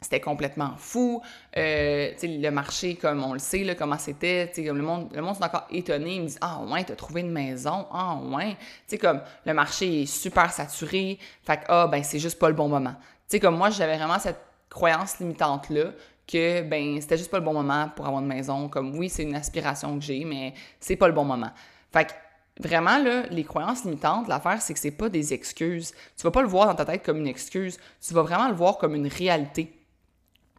c'était 0.00 0.20
complètement 0.20 0.74
fou. 0.76 1.22
Euh, 1.56 2.12
le 2.22 2.50
marché, 2.50 2.94
comme 2.94 3.24
on 3.24 3.32
le 3.32 3.38
sait, 3.38 3.64
là, 3.64 3.74
comment 3.74 3.98
c'était, 3.98 4.52
comme 4.54 4.76
le 4.76 4.82
monde, 4.82 5.08
le 5.14 5.22
monde 5.22 5.36
est 5.40 5.44
encore 5.44 5.66
étonné. 5.70 6.16
Ils 6.16 6.22
me 6.22 6.26
disent 6.26 6.38
Ah, 6.40 6.60
ouais, 6.70 6.84
t'as 6.84 6.94
trouvé 6.94 7.22
une 7.22 7.32
maison. 7.32 7.86
Ah, 7.90 8.18
ouais. 8.22 8.50
Tu 8.50 8.58
sais, 8.88 8.98
comme 8.98 9.20
le 9.46 9.54
marché 9.54 10.02
est 10.02 10.06
super 10.06 10.52
saturé. 10.52 11.18
Fait 11.42 11.56
que, 11.56 11.62
ah, 11.68 11.86
ben, 11.86 12.04
c'est 12.04 12.18
juste 12.18 12.38
pas 12.38 12.48
le 12.48 12.54
bon 12.54 12.68
moment. 12.68 12.94
Tu 12.94 13.06
sais, 13.28 13.40
comme 13.40 13.56
moi, 13.56 13.70
j'avais 13.70 13.96
vraiment 13.96 14.18
cette 14.18 14.40
croyance 14.68 15.18
limitante-là 15.20 15.92
que, 16.26 16.62
ben, 16.62 17.00
c'était 17.00 17.18
juste 17.18 17.30
pas 17.30 17.38
le 17.38 17.44
bon 17.44 17.52
moment 17.52 17.90
pour 17.94 18.06
avoir 18.06 18.22
une 18.22 18.28
maison. 18.28 18.68
Comme, 18.68 18.96
oui, 18.96 19.08
c'est 19.08 19.22
une 19.22 19.34
aspiration 19.34 19.98
que 19.98 20.04
j'ai, 20.04 20.24
mais 20.24 20.54
c'est 20.80 20.96
pas 20.96 21.08
le 21.08 21.14
bon 21.14 21.24
moment. 21.24 21.50
Fait 21.92 22.06
que, 22.06 22.12
Vraiment, 22.60 22.98
là, 22.98 23.24
les 23.30 23.42
croyances 23.42 23.84
limitantes, 23.84 24.28
l'affaire, 24.28 24.62
c'est 24.62 24.74
que 24.74 24.78
c'est 24.78 24.92
pas 24.92 25.08
des 25.08 25.32
excuses. 25.34 25.92
Tu 26.16 26.22
vas 26.22 26.30
pas 26.30 26.42
le 26.42 26.46
voir 26.46 26.68
dans 26.68 26.74
ta 26.76 26.84
tête 26.84 27.04
comme 27.04 27.16
une 27.16 27.26
excuse. 27.26 27.78
Tu 28.00 28.14
vas 28.14 28.22
vraiment 28.22 28.48
le 28.48 28.54
voir 28.54 28.78
comme 28.78 28.94
une 28.94 29.08
réalité. 29.08 29.76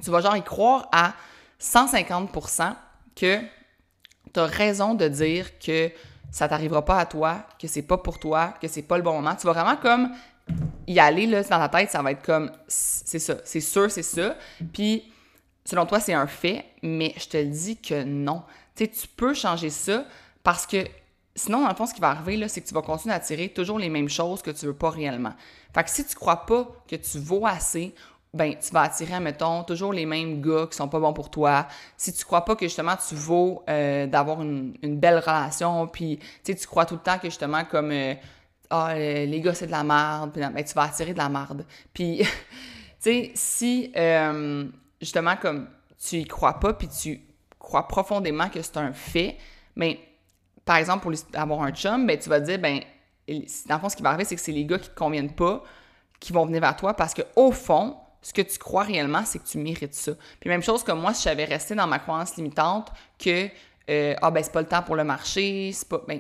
Tu 0.04 0.12
vas 0.12 0.20
genre 0.20 0.36
y 0.36 0.44
croire 0.44 0.90
à 0.92 1.14
150% 1.62 2.74
que 3.16 3.40
tu 4.34 4.40
as 4.40 4.46
raison 4.46 4.94
de 4.94 5.08
dire 5.08 5.58
que 5.58 5.90
ça 6.32 6.50
t'arrivera 6.50 6.84
pas 6.84 7.00
à 7.00 7.06
toi, 7.06 7.46
que 7.58 7.68
c'est 7.68 7.82
pas 7.82 7.98
pour 7.98 8.20
toi, 8.20 8.54
que 8.62 8.68
c'est 8.68 8.82
pas 8.82 8.98
le 8.98 9.04
bon 9.04 9.14
moment. 9.14 9.34
Tu 9.36 9.48
vas 9.48 9.54
vraiment 9.54 9.78
comme 9.78 10.10
y 10.88 11.00
aller 11.00 11.28
là, 11.28 11.44
dans 11.44 11.60
ta 11.60 11.70
tête, 11.70 11.92
ça 11.92 12.02
va 12.02 12.12
être 12.12 12.24
comme 12.24 12.52
c'est 12.68 13.20
ça, 13.20 13.36
c'est 13.46 13.62
sûr, 13.62 13.90
c'est 13.90 14.04
ça. 14.04 14.36
Puis 14.74 15.10
selon 15.66 15.86
toi, 15.86 16.00
c'est 16.00 16.14
un 16.14 16.28
fait, 16.28 16.66
mais 16.82 17.14
je 17.18 17.28
te 17.28 17.44
dis 17.44 17.78
que 17.78 18.04
non. 18.04 18.44
Tu 18.76 18.86
sais, 18.86 18.92
tu 18.92 19.08
peux 19.08 19.34
changer 19.34 19.70
ça 19.70 20.06
parce 20.44 20.66
que 20.66 20.86
Sinon, 21.38 21.64
dans 21.64 21.68
le 21.68 21.76
fond, 21.76 21.86
ce 21.86 21.94
qui 21.94 22.00
va 22.00 22.12
arriver, 22.12 22.48
c'est 22.48 22.62
que 22.62 22.68
tu 22.68 22.74
vas 22.74 22.82
continuer 22.82 23.14
à 23.14 23.18
attirer 23.18 23.50
toujours 23.50 23.78
les 23.78 23.90
mêmes 23.90 24.08
choses 24.08 24.42
que 24.42 24.52
tu 24.52 24.66
veux 24.68 24.74
pas 24.74 24.90
réellement. 24.90 25.34
Fait 25.74 25.84
que 25.84 25.90
si 25.90 26.06
tu 26.06 26.16
crois 26.16 26.46
pas 26.46 26.66
que 26.88 26.96
tu 26.96 27.20
vaux 27.20 27.46
assez, 27.46 27.94
ben 28.34 28.56
tu 28.58 28.72
vas 28.72 28.84
attirer, 28.84 29.20
mettons, 29.20 29.64
toujours 29.64 29.92
les 29.92 30.06
mêmes 30.06 30.42
gars 30.42 30.68
qui 30.70 30.78
sont 30.78 30.88
pas 30.88 31.00
bons 31.00 31.12
pour 31.12 31.30
toi. 31.30 31.68
Si 31.98 32.14
tu 32.14 32.24
crois 32.24 32.46
pas 32.46 32.56
que 32.56 32.66
justement 32.66 32.96
tu 32.96 33.16
vaux 33.16 33.64
euh, 33.68 34.08
d'avoir 34.08 34.42
une, 34.42 34.78
belle 34.82 35.20
relation, 35.20 35.88
puis 35.88 36.20
tu 36.44 36.56
crois 36.68 36.86
tout 36.86 36.96
le 36.96 37.02
temps 37.02 37.18
que 37.18 37.28
justement 37.28 37.66
comme 37.66 37.92
euh, 37.92 38.14
ah 38.70 38.92
euh, 38.92 39.26
les 39.26 39.42
gars 39.42 39.54
c'est 39.54 39.68
de 39.68 39.72
la 39.72 39.84
merde, 39.84 40.32
ben, 40.36 40.64
tu 40.64 40.74
vas 40.74 40.84
attirer 40.84 41.12
de 41.12 41.18
la 41.18 41.28
merde. 41.28 41.66
Puis 41.94 42.20
tu 42.24 42.26
sais 43.00 43.32
si 43.36 43.92
justement 45.02 45.36
comme 45.36 45.68
tu 46.00 46.18
y 46.18 46.26
crois 46.26 46.60
pas 46.60 46.74
puis 46.74 46.88
tu 46.88 47.22
crois 47.60 47.88
profondément 47.88 48.50
que 48.50 48.62
c'est 48.62 48.78
un 48.78 48.94
fait, 48.94 49.38
mais 49.76 50.00
par 50.64 50.78
exemple, 50.78 51.04
pour 51.04 51.14
avoir 51.40 51.62
un 51.62 51.72
chum, 51.72 52.08
ben, 52.08 52.18
tu 52.18 52.28
vas 52.30 52.42
te 52.42 52.46
dire, 52.46 52.60
ben, 52.60 52.80
dans 53.28 53.76
le 53.76 53.82
fond, 53.82 53.90
ce 53.90 53.96
qui 53.96 54.04
va 54.04 54.10
arriver, 54.10 54.26
c'est 54.26 54.36
que 54.36 54.42
c'est 54.42 54.52
les 54.52 54.66
gars 54.66 54.80
qui 54.80 54.90
te 54.90 54.96
conviennent 54.96 55.34
pas 55.34 55.64
qui 56.20 56.34
vont 56.34 56.46
venir 56.46 56.62
vers 56.62 56.76
toi 56.76 56.94
parce 56.94 57.14
que 57.14 57.22
au 57.36 57.52
fond, 57.52 57.98
ce 58.22 58.34
que 58.34 58.42
tu 58.42 58.58
crois 58.58 58.84
réellement, 58.84 59.24
c'est 59.26 59.40
que 59.40 59.46
tu 59.46 59.58
mérites 59.58 59.94
ça. 59.94 60.14
Puis 60.40 60.50
même 60.50 60.64
chose 60.64 60.84
que 60.84 60.92
moi, 60.92 61.14
si 61.14 61.24
j'avais 61.24 61.46
resté 61.46 61.76
dans 61.76 61.88
ma 61.88 62.00
croyance 62.00 62.36
limitante 62.38 62.92
que 63.20 63.48
euh, 63.90 64.16
ah 64.22 64.32
ben 64.32 64.44
c'est 64.44 64.52
pas 64.52 64.62
le 64.62 64.68
temps 64.68 64.82
pour 64.82 64.96
le 64.96 65.04
marché, 65.04 65.72
c'est 65.72 65.88
pas 65.88 66.02
ben 66.08 66.20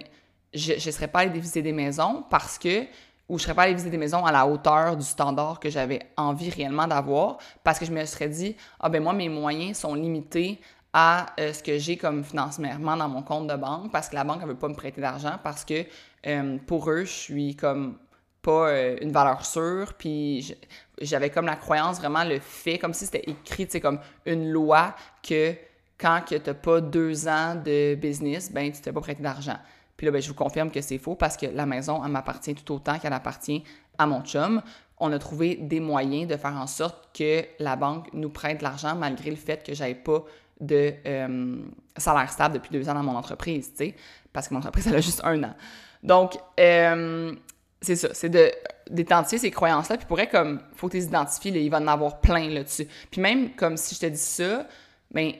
je 0.53 0.73
ne 0.73 0.91
serais 0.91 1.07
pas 1.07 1.19
allée 1.19 1.31
visiter 1.31 1.63
des 1.63 1.71
maisons 1.71 2.23
parce 2.29 2.59
que 2.59 2.85
ou 3.27 3.37
je 3.37 3.43
serais 3.43 3.53
pas 3.53 3.63
allée 3.63 3.73
visiter 3.73 3.91
des 3.91 3.97
maisons 3.97 4.25
à 4.25 4.31
la 4.31 4.45
hauteur 4.45 4.95
du 4.95 5.05
standard 5.05 5.59
que 5.59 5.69
j'avais 5.69 6.01
envie 6.17 6.49
réellement 6.49 6.87
d'avoir 6.87 7.37
parce 7.63 7.79
que 7.79 7.85
je 7.85 7.91
me 7.91 8.05
serais 8.05 8.29
dit 8.29 8.55
ah 8.79 8.89
ben 8.89 9.01
moi 9.01 9.13
mes 9.13 9.29
moyens 9.29 9.79
sont 9.79 9.95
limités 9.95 10.59
à 10.93 11.25
euh, 11.39 11.51
ce 11.51 11.61
que 11.61 11.77
j'ai 11.77 11.97
comme 11.97 12.23
financement 12.23 12.95
dans 12.95 13.09
mon 13.09 13.21
compte 13.21 13.47
de 13.47 13.55
banque 13.55 13.91
parce 13.91 14.09
que 14.09 14.15
la 14.15 14.23
banque 14.23 14.41
ne 14.41 14.47
veut 14.47 14.55
pas 14.55 14.69
me 14.69 14.75
prêter 14.75 15.01
d'argent 15.01 15.37
parce 15.43 15.65
que 15.65 15.85
euh, 16.27 16.57
pour 16.65 16.89
eux, 16.89 17.03
je 17.03 17.11
suis 17.11 17.55
comme 17.55 17.97
pas 18.45 18.69
euh, 18.69 18.97
une 19.01 19.11
valeur 19.11 19.45
sûre. 19.45 19.93
Puis 19.97 20.55
j'avais 21.01 21.29
comme 21.31 21.47
la 21.47 21.55
croyance, 21.55 21.97
vraiment 21.97 22.23
le 22.23 22.39
fait, 22.39 22.77
comme 22.77 22.93
si 22.93 23.05
c'était 23.05 23.29
écrit, 23.29 23.65
c'est 23.67 23.81
comme 23.81 23.99
une 24.25 24.51
loi 24.51 24.95
que 25.27 25.55
quand 25.97 26.21
tu 26.27 26.35
n'as 26.35 26.53
pas 26.53 26.79
deux 26.79 27.27
ans 27.27 27.55
de 27.55 27.95
business, 27.95 28.51
ben 28.51 28.71
tu 28.71 28.81
t'es 28.81 28.91
pas 28.91 29.01
prêté 29.01 29.23
d'argent. 29.23 29.57
Puis 29.97 30.05
là, 30.05 30.11
ben, 30.11 30.21
je 30.21 30.27
vous 30.27 30.35
confirme 30.35 30.71
que 30.71 30.81
c'est 30.81 30.97
faux 30.97 31.15
parce 31.15 31.37
que 31.37 31.45
la 31.45 31.65
maison, 31.65 32.03
elle 32.03 32.11
m'appartient 32.11 32.53
tout 32.55 32.73
autant 32.73 32.99
qu'elle 32.99 33.13
appartient 33.13 33.63
à 33.97 34.05
mon 34.05 34.21
chum. 34.21 34.61
On 34.97 35.11
a 35.11 35.19
trouvé 35.19 35.55
des 35.55 35.79
moyens 35.79 36.27
de 36.27 36.37
faire 36.37 36.55
en 36.55 36.67
sorte 36.67 37.09
que 37.17 37.43
la 37.59 37.75
banque 37.75 38.07
nous 38.13 38.29
prête 38.29 38.61
l'argent 38.61 38.95
malgré 38.95 39.29
le 39.29 39.35
fait 39.35 39.65
que 39.65 39.73
j'avais 39.73 39.95
pas 39.95 40.23
de 40.59 40.93
euh, 41.05 41.57
salaire 41.97 42.31
stable 42.31 42.55
depuis 42.55 42.71
deux 42.71 42.87
ans 42.89 42.93
dans 42.93 43.03
mon 43.03 43.15
entreprise, 43.15 43.71
tu 43.71 43.85
sais, 43.85 43.95
parce 44.31 44.47
que 44.47 44.53
mon 44.53 44.59
entreprise, 44.59 44.87
elle 44.87 44.95
a 44.95 45.01
juste 45.01 45.21
un 45.23 45.43
an. 45.43 45.53
Donc, 46.01 46.37
euh, 46.59 47.33
c'est 47.81 47.95
ça, 47.95 48.09
c'est 48.13 48.29
de 48.29 48.51
d'identifier 48.89 49.39
ces 49.39 49.49
croyances-là, 49.49 49.97
puis 49.97 50.05
pourrait 50.05 50.29
comme, 50.29 50.61
faut 50.75 50.87
que 50.87 50.93
les 50.93 51.05
identifies, 51.05 51.49
il 51.49 51.69
va 51.71 51.79
en 51.79 51.87
avoir 51.87 52.21
plein 52.21 52.49
là-dessus. 52.49 52.87
Puis 53.09 53.19
même, 53.19 53.55
comme 53.55 53.77
si 53.77 53.95
je 53.95 54.01
te 54.01 54.05
dis 54.05 54.17
ça, 54.17 54.67
ben 55.09 55.33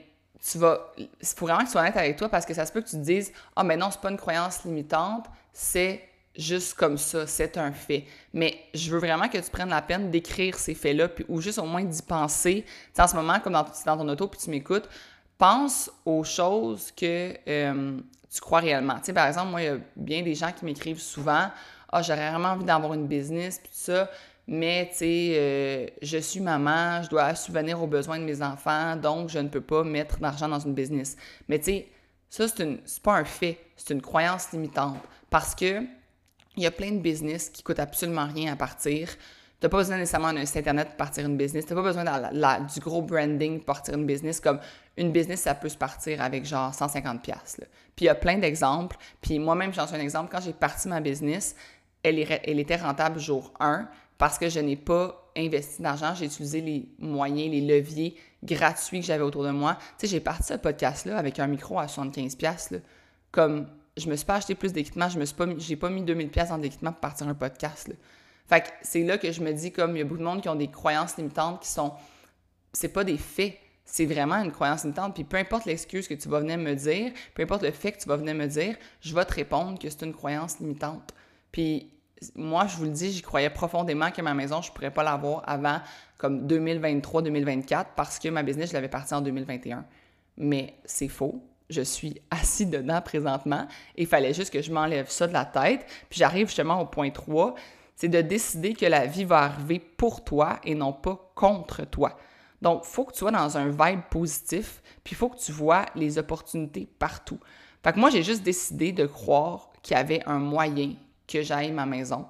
tu 0.50 0.58
vas, 0.60 0.94
il 0.98 1.08
faut 1.22 1.46
vraiment 1.46 1.62
que 1.62 1.66
tu 1.66 1.72
sois 1.72 1.82
honnête 1.82 1.98
avec 1.98 2.18
toi, 2.18 2.30
parce 2.30 2.46
que 2.46 2.54
ça 2.54 2.66
se 2.66 2.72
peut 2.72 2.82
que 2.82 2.88
tu 2.88 2.98
te 2.98 3.02
dises, 3.02 3.32
ah, 3.56 3.64
mais 3.64 3.78
non, 3.78 3.90
c'est 3.90 4.02
pas 4.02 4.12
une 4.12 4.18
croyance 4.18 4.64
limitante, 4.64 5.26
c'est 5.54 6.08
juste 6.38 6.76
comme 6.76 6.98
ça, 6.98 7.26
c'est 7.26 7.58
un 7.58 7.72
fait. 7.72 8.06
Mais 8.34 8.58
je 8.74 8.92
veux 8.92 9.00
vraiment 9.00 9.28
que 9.28 9.38
tu 9.38 9.50
prennes 9.50 9.70
la 9.70 9.82
peine 9.82 10.12
d'écrire 10.12 10.58
ces 10.58 10.76
faits-là, 10.76 11.10
ou 11.30 11.42
juste 11.42 11.58
au 11.58 11.66
moins 11.66 11.84
d'y 11.84 12.02
penser. 12.02 12.66
sais, 12.94 13.02
en 13.02 13.08
ce 13.08 13.16
moment, 13.16 13.40
comme 13.40 13.54
dans, 13.54 13.66
dans 13.86 13.98
ton 13.98 14.08
auto, 14.08 14.28
puis 14.28 14.40
tu 14.40 14.50
m'écoutes, 14.52 14.88
pense 15.38 15.90
aux 16.06 16.24
choses 16.24 16.92
que 16.92 17.34
euh, 17.48 17.98
tu 18.32 18.42
crois 18.42 18.60
réellement. 18.60 18.96
Tu 18.96 19.06
sais, 19.06 19.14
par 19.14 19.28
exemple, 19.28 19.50
moi, 19.50 19.62
il 19.62 19.66
y 19.66 19.70
a 19.70 19.78
bien 19.96 20.22
des 20.22 20.36
gens 20.36 20.52
qui 20.52 20.66
m'écrivent 20.66 21.02
souvent 21.02 21.50
Ah, 21.92 22.02
j'aurais 22.02 22.30
vraiment 22.30 22.50
envie 22.50 22.66
d'avoir 22.66 22.94
une 22.94 23.08
business, 23.08 23.58
puis 23.60 23.70
tout 23.70 23.92
ça. 23.92 24.10
Mais 24.48 24.88
tu 24.92 24.98
sais, 24.98 25.34
euh, 25.36 25.88
je 26.02 26.18
suis 26.18 26.40
maman, 26.40 27.02
je 27.02 27.10
dois 27.10 27.34
subvenir 27.36 27.82
aux 27.82 27.88
besoins 27.88 28.20
de 28.20 28.24
mes 28.24 28.42
enfants, 28.42 28.96
donc 28.96 29.30
je 29.30 29.40
ne 29.40 29.50
peux 29.50 29.62
pas 29.62 29.84
mettre 29.84 30.20
d'argent 30.20 30.48
dans 30.48 30.60
une 30.60 30.74
business. 30.74 31.18
Mais 31.48 31.58
tu 31.58 31.66
sais, 31.66 31.88
ça, 32.30 32.48
c'est 32.48 33.02
pas 33.02 33.14
un 33.14 33.26
fait, 33.26 33.58
c'est 33.76 33.94
une 33.94 34.02
croyance 34.02 34.52
limitante. 34.52 35.00
Parce 35.30 35.56
que 35.56 35.82
il 36.58 36.64
y 36.64 36.66
a 36.66 36.72
plein 36.72 36.92
de 36.92 37.00
business 37.00 37.50
qui 37.50 37.64
coûtent 37.64 37.80
absolument 37.80 38.28
rien 38.28 38.54
à 38.54 38.56
partir. 38.56 39.10
Tu 39.10 39.66
n'as 39.66 39.70
pas 39.70 39.78
besoin 39.78 39.98
nécessairement 39.98 40.32
d'un 40.32 40.46
site 40.46 40.58
internet 40.58 40.88
pour 40.90 40.98
partir 40.98 41.26
une 41.26 41.38
business. 41.38 41.66
Tu 41.66 41.74
n'as 41.74 41.82
pas 41.82 41.88
besoin 41.88 42.60
du 42.62 42.80
gros 42.80 43.02
branding 43.02 43.58
pour 43.58 43.66
partir 43.66 43.96
une 43.96 44.06
business. 44.06 44.40
Comme 44.40 44.60
une 44.98 45.12
business, 45.12 45.42
ça 45.42 45.56
peut 45.56 45.70
se 45.70 45.78
partir 45.78 46.22
avec 46.22 46.46
genre 46.46 46.72
150$. 46.72 47.20
Puis 47.24 47.68
il 48.02 48.06
y 48.06 48.10
a 48.10 48.16
plein 48.16 48.38
d'exemples. 48.38 48.98
Puis 49.22 49.40
moi-même, 49.40 49.74
j'en 49.74 49.88
suis 49.88 49.96
un 49.96 50.02
exemple. 50.02 50.30
Quand 50.32 50.42
j'ai 50.42 50.54
parti 50.54 50.88
ma 50.88 51.02
business, 51.02 51.56
elle, 52.04 52.20
elle 52.20 52.60
était 52.60 52.76
rentable 52.76 53.20
jour 53.20 53.54
1 53.60 53.88
parce 54.18 54.38
que 54.38 54.50
je 54.50 54.60
n'ai 54.60 54.76
pas 54.76 55.32
investi 55.36 55.82
d'argent. 55.82 56.14
J'ai 56.16 56.26
utilisé 56.26 56.62
les 56.62 56.90
moyens, 57.00 57.52
les 57.52 57.62
leviers 57.62 58.16
gratuits 58.44 59.02
que 59.02 59.06
j'avais 59.06 59.24
autour 59.24 59.44
de 59.44 59.52
moi. 59.52 59.78
Tu 59.98 60.06
sais, 60.06 60.08
j'ai 60.08 60.20
parti 60.20 60.44
ce 60.44 60.54
podcast-là 60.54 61.18
avec 61.18 61.40
un 61.40 61.48
micro 61.48 61.80
à 61.80 61.86
75$. 61.86 62.82
Comme 63.32 63.68
je 63.98 64.10
me 64.10 64.16
suis 64.16 64.26
pas 64.26 64.36
acheté 64.36 64.56
plus 64.56 64.74
d'équipement, 64.74 65.10
je 65.10 65.20
me 65.20 65.26
suis 65.26 65.36
pas 65.36 65.46
j'ai 65.58 65.76
pas 65.76 65.90
mis 65.90 66.02
2000 66.02 66.30
pièces 66.30 66.50
dans 66.50 66.58
l'équipement 66.58 66.92
pour 66.92 67.02
partir 67.02 67.28
un 67.28 67.34
podcast. 67.34 67.92
Fait 68.48 68.62
que 68.62 68.68
c'est 68.82 69.04
là 69.04 69.18
que 69.18 69.32
je 69.32 69.42
me 69.42 69.52
dis 69.52 69.72
comme 69.72 69.96
il 69.96 70.00
y 70.00 70.02
a 70.02 70.06
beaucoup 70.06 70.20
de 70.20 70.24
monde 70.24 70.42
qui 70.42 70.50
ont 70.50 70.56
des 70.56 70.70
croyances 70.70 71.18
limitantes 71.18 71.62
qui 71.62 71.70
sont 71.70 71.94
c'est 72.74 72.90
pas 72.90 73.04
des 73.04 73.18
faits, 73.18 73.58
c'est 73.86 74.06
vraiment 74.06 74.36
une 74.36 74.52
croyance 74.52 74.84
limitante 74.84 75.16
puis 75.16 75.24
peu 75.24 75.38
importe 75.38 75.66
l'excuse 75.66 76.08
que 76.08 76.14
tu 76.14 76.30
vas 76.30 76.40
venir 76.40 76.58
me 76.58 76.74
dire, 76.74 77.12
peu 77.34 77.44
importe 77.44 77.64
le 77.64 77.72
fait 77.72 77.94
que 77.94 78.00
tu 78.00 78.08
vas 78.08 78.18
venir 78.18 78.36
me 78.36 78.48
dire, 78.48 78.76
je 79.02 79.16
vais 79.16 79.26
te 79.26 79.34
répondre 79.34 79.80
que 79.80 79.90
c'est 79.90 80.06
une 80.06 80.14
croyance 80.14 80.60
limitante. 80.60 81.14
Puis 81.52 81.90
moi, 82.36 82.68
je 82.68 82.78
vous 82.78 82.86
le 82.86 82.92
dis, 82.92 83.12
j'y 83.12 83.22
croyais 83.22 83.50
profondément 83.50 84.12
que 84.12 84.22
ma 84.22 84.34
maison, 84.34 84.62
je 84.62 84.72
pourrais 84.72 84.92
pas 84.92 85.04
l'avoir 85.04 85.44
avant 85.48 85.80
comme 86.18 86.48
2023-2024 86.48 87.88
parce 87.96 88.20
que 88.20 88.30
ma 88.30 88.44
business, 88.44 88.70
je 88.70 88.74
l'avais 88.74 88.90
partie 88.90 89.14
en 89.14 89.22
2021. 89.22 89.86
Mais 90.38 90.76
c'est 90.86 91.08
faux 91.08 91.42
je 91.70 91.82
suis 91.82 92.22
assis 92.32 92.66
dedans 92.66 93.02
présentement 93.02 93.68
et 93.96 94.04
il 94.04 94.08
fallait 94.08 94.34
juste 94.34 94.52
que 94.52 94.62
je 94.62 94.72
m'enlève 94.72 95.10
ça 95.10 95.28
de 95.28 95.34
la 95.34 95.46
tête. 95.46 95.86
Puis 96.10 96.20
j'arrive 96.20 96.48
justement 96.48 96.82
au 96.82 96.86
point 96.86 97.10
3, 97.10 97.56
c'est 97.96 98.10
de 98.10 98.22
décider 98.22 98.74
que 98.74 98.86
la 98.86 99.06
vie 99.06 99.24
va 99.24 99.40
arriver 99.40 99.80
pour 99.80 100.24
toi 100.24 100.60
et 100.64 100.76
non 100.76 100.94
pas 100.94 101.32
contre 101.36 101.86
toi. 101.86 102.18
Donc, 102.62 102.84
il 102.86 102.90
faut 102.90 103.06
que 103.06 103.14
tu 103.14 103.20
sois 103.20 103.32
dans 103.32 103.58
un 103.58 103.70
vibe 103.70 104.02
positif, 104.10 104.82
puis 105.04 105.14
il 105.14 105.16
faut 105.18 105.30
que 105.30 105.38
tu 105.38 105.52
vois 105.52 105.86
les 105.96 106.18
opportunités 106.18 106.88
partout. 106.98 107.40
Fait 107.84 107.94
que 107.94 108.00
moi, 108.00 108.10
j'ai 108.10 108.24
juste 108.24 108.44
décidé 108.44 108.92
de 108.92 109.06
croire 109.06 109.72
qu'il 109.84 109.96
y 109.96 110.00
avait 110.00 110.24
un 110.26 110.40
moyen 110.40 110.94
que 111.28 111.42
j'aille 111.42 111.72
ma 111.72 111.86
maison. 111.86 112.28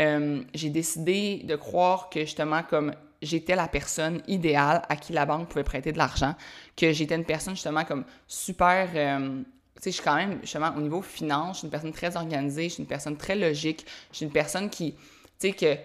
Euh, 0.00 0.42
j'ai 0.54 0.70
décidé 0.70 1.42
de 1.44 1.56
croire 1.56 2.08
que 2.08 2.20
justement, 2.20 2.62
comme 2.62 2.94
j'étais 3.20 3.56
la 3.56 3.68
personne 3.68 4.22
idéale 4.28 4.82
à 4.88 4.96
qui 4.96 5.12
la 5.12 5.26
banque 5.26 5.48
pouvait 5.48 5.64
prêter 5.64 5.92
de 5.92 5.98
l'argent, 5.98 6.34
que 6.76 6.92
j'étais 6.92 7.16
une 7.16 7.24
personne 7.24 7.54
justement 7.54 7.84
comme 7.84 8.04
super... 8.26 8.88
Euh, 8.94 9.42
tu 9.76 9.82
sais, 9.84 9.90
je 9.90 9.94
suis 9.96 10.04
quand 10.04 10.16
même, 10.16 10.40
justement, 10.40 10.72
au 10.76 10.80
niveau 10.80 11.02
finance, 11.02 11.56
je 11.56 11.58
suis 11.58 11.66
une 11.66 11.70
personne 11.70 11.92
très 11.92 12.16
organisée, 12.16 12.64
je 12.64 12.74
suis 12.74 12.82
une 12.82 12.88
personne 12.88 13.16
très 13.16 13.36
logique, 13.36 13.86
je 14.10 14.16
suis 14.16 14.26
une 14.26 14.32
personne 14.32 14.68
qui, 14.70 14.94
tu 14.94 14.98
sais, 15.38 15.52
que 15.52 15.76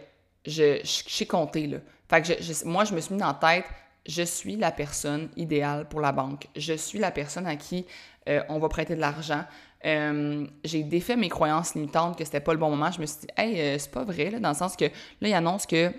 je, 0.48 0.80
je, 0.84 1.14
sais 1.14 1.28
compter. 1.28 1.80
Fait 2.10 2.22
que 2.24 2.42
je, 2.42 2.66
moi, 2.66 2.86
je 2.86 2.96
me 2.96 3.02
suis 3.02 3.14
mis 3.14 3.22
en 3.22 3.36
tête, 3.36 3.66
je 4.06 4.24
suis 4.24 4.56
la 4.56 4.72
personne 4.72 5.30
idéale 5.38 5.88
pour 5.88 6.02
la 6.02 6.12
banque. 6.12 6.48
Je 6.56 6.74
suis 6.74 7.00
la 7.00 7.12
personne 7.12 7.46
à 7.46 7.56
qui 7.56 7.86
euh, 8.30 8.42
on 8.50 8.60
va 8.60 8.70
prêter 8.70 8.96
de 8.96 9.02
l'argent. 9.02 9.46
Euh, 9.86 10.48
j'ai 10.64 10.84
défait 10.84 11.16
mes 11.16 11.30
croyances 11.30 11.76
limitantes 11.76 12.18
que 12.18 12.24
c'était 12.24 12.40
pas 12.40 12.54
le 12.54 12.60
bon 12.60 12.70
moment. 12.70 12.92
Je 12.92 13.02
me 13.02 13.06
suis 13.06 13.22
dit, 13.22 13.28
hey, 13.38 13.80
c'est 13.80 13.92
pas 13.92 14.04
vrai, 14.04 14.30
là, 14.30 14.40
dans 14.40 14.50
le 14.50 14.56
sens 14.56 14.76
que 14.76 14.86
là, 14.86 15.28
il 15.28 15.34
annonce 15.34 15.66
que 15.66 15.92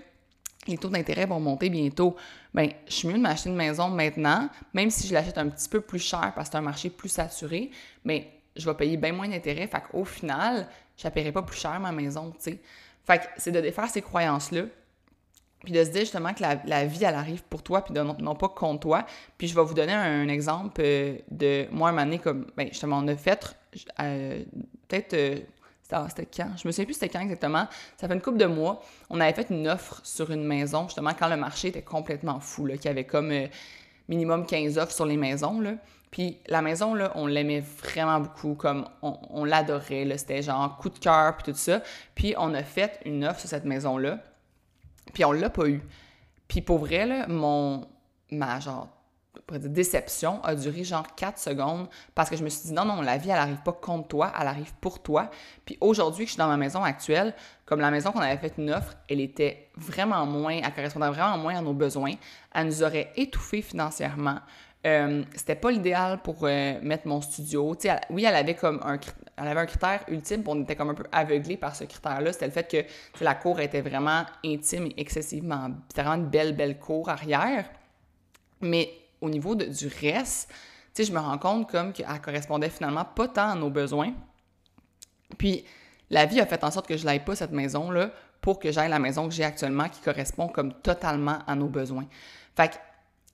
les 0.67 0.77
taux 0.77 0.89
d'intérêt 0.89 1.25
vont 1.25 1.39
monter 1.39 1.69
bientôt, 1.69 2.15
ben 2.53 2.69
je 2.87 2.93
suis 2.93 3.07
mieux 3.07 3.15
de 3.15 3.19
m'acheter 3.19 3.49
une 3.49 3.55
maison 3.55 3.89
maintenant, 3.89 4.49
même 4.73 4.89
si 4.89 5.07
je 5.07 5.13
l'achète 5.13 5.37
un 5.37 5.49
petit 5.49 5.69
peu 5.69 5.81
plus 5.81 5.99
cher 5.99 6.31
parce 6.35 6.49
que 6.49 6.53
c'est 6.53 6.57
un 6.57 6.61
marché 6.61 6.89
plus 6.89 7.09
saturé, 7.09 7.71
mais 8.03 8.31
je 8.55 8.65
vais 8.65 8.73
payer 8.73 8.97
bien 8.97 9.11
moins 9.11 9.27
d'intérêt. 9.27 9.67
Fait 9.67 9.81
qu'au 9.91 10.05
final, 10.05 10.67
je 10.97 11.07
ne 11.07 11.11
paierai 11.11 11.31
pas 11.31 11.43
plus 11.43 11.59
cher 11.59 11.79
ma 11.79 11.91
maison, 11.91 12.31
tu 12.31 12.51
sais. 12.51 12.59
Fait 13.03 13.19
que 13.19 13.25
c'est 13.37 13.51
de 13.51 13.61
défaire 13.61 13.89
ces 13.89 14.01
croyances-là, 14.01 14.63
puis 15.65 15.73
de 15.73 15.83
se 15.83 15.89
dire 15.89 16.01
justement 16.01 16.33
que 16.33 16.41
la, 16.41 16.85
vie, 16.85 17.03
elle 17.03 17.15
arrive 17.15 17.43
pour 17.43 17.63
toi, 17.63 17.83
puis 17.83 17.93
non, 17.93 18.35
pas 18.35 18.49
contre 18.49 18.81
toi. 18.81 19.05
Puis 19.37 19.47
je 19.47 19.55
vais 19.55 19.63
vous 19.63 19.73
donner 19.73 19.93
un, 19.93 20.27
exemple 20.29 20.81
euh, 20.83 21.17
de 21.29 21.67
moi, 21.71 21.89
un 21.89 21.97
année, 21.97 22.19
comme, 22.19 22.47
ben 22.55 22.67
justement, 22.67 22.99
on 22.99 23.07
a 23.07 23.15
fait 23.15 23.55
euh, 23.99 24.43
peut-être 24.87 25.13
euh, 25.13 25.39
c'était 26.09 26.25
quand? 26.25 26.51
Je 26.57 26.67
me 26.67 26.71
souviens 26.71 26.85
plus 26.85 26.93
c'était 26.93 27.09
quand 27.09 27.21
exactement. 27.21 27.67
Ça 27.97 28.07
fait 28.07 28.13
une 28.13 28.21
couple 28.21 28.37
de 28.37 28.45
mois. 28.45 28.81
On 29.09 29.19
avait 29.19 29.33
fait 29.33 29.49
une 29.49 29.67
offre 29.67 29.99
sur 30.03 30.31
une 30.31 30.45
maison, 30.45 30.85
justement, 30.87 31.11
quand 31.17 31.27
le 31.27 31.37
marché 31.37 31.67
était 31.67 31.83
complètement 31.83 32.39
fou, 32.39 32.65
qu'il 32.67 32.85
y 32.85 32.87
avait 32.87 33.03
comme 33.03 33.31
minimum 34.07 34.45
15 34.45 34.77
offres 34.77 34.93
sur 34.93 35.05
les 35.05 35.17
maisons. 35.17 35.59
Là. 35.59 35.73
Puis 36.15 36.37
la 36.47 36.61
maison, 36.61 36.93
là, 36.93 37.11
on 37.15 37.27
l'aimait 37.27 37.59
vraiment 37.59 38.21
beaucoup, 38.21 38.55
comme 38.55 38.87
on, 39.01 39.43
l'adorait. 39.43 40.17
C'était 40.17 40.41
genre 40.41 40.77
coup 40.77 40.89
de 40.89 40.97
cœur, 40.97 41.35
puis 41.35 41.51
tout 41.51 41.57
ça. 41.57 41.81
Puis 42.15 42.33
on 42.37 42.53
a 42.53 42.63
fait 42.63 42.99
une 43.03 43.25
offre 43.25 43.41
sur 43.41 43.49
cette 43.49 43.65
maison-là. 43.65 44.19
Puis 45.15 45.25
on 45.25 45.31
l'a 45.31 45.49
pas 45.49 45.67
eu. 45.67 45.81
Puis 46.47 46.61
pour 46.61 46.77
vrai, 46.77 47.07
là, 47.07 47.25
ma 47.27 48.59
genre 48.59 48.89
déception 49.51 50.43
a 50.43 50.55
duré 50.55 50.83
genre 50.83 51.15
4 51.15 51.37
secondes 51.37 51.87
parce 52.15 52.29
que 52.29 52.35
je 52.35 52.43
me 52.43 52.49
suis 52.49 52.67
dit 52.67 52.73
non, 52.73 52.85
non, 52.85 53.01
la 53.01 53.17
vie, 53.17 53.29
elle 53.29 53.37
arrive 53.37 53.61
pas 53.63 53.71
contre 53.71 54.09
toi, 54.09 54.33
elle 54.39 54.47
arrive 54.47 54.73
pour 54.81 55.01
toi. 55.01 55.31
Puis 55.65 55.77
aujourd'hui 55.81 56.25
que 56.25 56.29
je 56.29 56.33
suis 56.33 56.39
dans 56.39 56.47
ma 56.47 56.57
maison 56.57 56.83
actuelle, 56.83 57.33
comme 57.65 57.79
la 57.79 57.91
maison 57.91 58.11
qu'on 58.11 58.19
avait 58.19 58.37
fait 58.37 58.53
une 58.57 58.71
offre, 58.71 58.95
elle 59.09 59.21
était 59.21 59.69
vraiment 59.77 60.25
moins, 60.25 60.59
elle 60.63 60.73
correspondait 60.73 61.09
vraiment 61.09 61.37
moins 61.37 61.57
à 61.57 61.61
nos 61.61 61.73
besoins. 61.73 62.13
Elle 62.53 62.67
nous 62.67 62.83
aurait 62.83 63.11
étouffé 63.15 63.61
financièrement. 63.61 64.39
Euh, 64.85 65.23
c'était 65.35 65.55
pas 65.55 65.71
l'idéal 65.71 66.21
pour 66.21 66.37
euh, 66.43 66.79
mettre 66.83 67.07
mon 67.07 67.19
studio. 67.19 67.75
oui, 68.11 68.25
elle 68.25 68.35
avait 68.35 68.53
comme 68.53 68.79
un, 68.83 68.99
elle 69.37 69.47
avait 69.47 69.61
un 69.61 69.65
critère 69.65 70.03
ultime, 70.07 70.43
on 70.45 70.61
était 70.61 70.75
comme 70.75 70.91
un 70.91 70.93
peu 70.93 71.05
aveuglé 71.11 71.57
par 71.57 71.75
ce 71.75 71.85
critère-là. 71.85 72.31
C'était 72.33 72.45
le 72.45 72.51
fait 72.51 72.87
que 73.17 73.23
la 73.23 73.33
cour 73.33 73.59
était 73.59 73.81
vraiment 73.81 74.25
intime 74.45 74.85
et 74.87 74.93
excessivement. 74.97 75.71
C'était 75.89 76.03
vraiment 76.03 76.23
une 76.23 76.29
belle, 76.29 76.55
belle 76.55 76.77
cour 76.77 77.09
arrière. 77.09 77.65
Mais 78.61 78.91
au 79.21 79.29
niveau 79.29 79.55
du 79.55 79.87
reste, 80.01 80.53
je 80.97 81.11
me 81.11 81.19
rends 81.19 81.39
compte 81.39 81.69
comme 81.69 81.91
qu'elle 81.91 82.21
correspondait 82.23 82.69
finalement 82.69 83.05
pas 83.05 83.27
tant 83.27 83.49
à 83.49 83.55
nos 83.55 83.71
besoins. 83.71 84.13
Puis 85.39 85.65
la 86.11 86.27
vie 86.27 86.39
a 86.39 86.45
fait 86.45 86.63
en 86.63 86.69
sorte 86.69 86.87
que 86.87 86.95
je 86.95 87.05
n'aille 87.05 87.25
pas 87.25 87.35
cette 87.35 87.51
maison-là 87.51 88.11
pour 88.39 88.59
que 88.59 88.71
j'aille 88.71 88.89
la 88.89 88.99
maison 88.99 89.27
que 89.27 89.33
j'ai 89.33 89.43
actuellement 89.43 89.89
qui 89.89 90.01
correspond 90.01 90.47
comme 90.47 90.73
totalement 90.73 91.39
à 91.47 91.55
nos 91.55 91.67
besoins. 91.67 92.05
Fait 92.55 92.69
que 92.69 92.75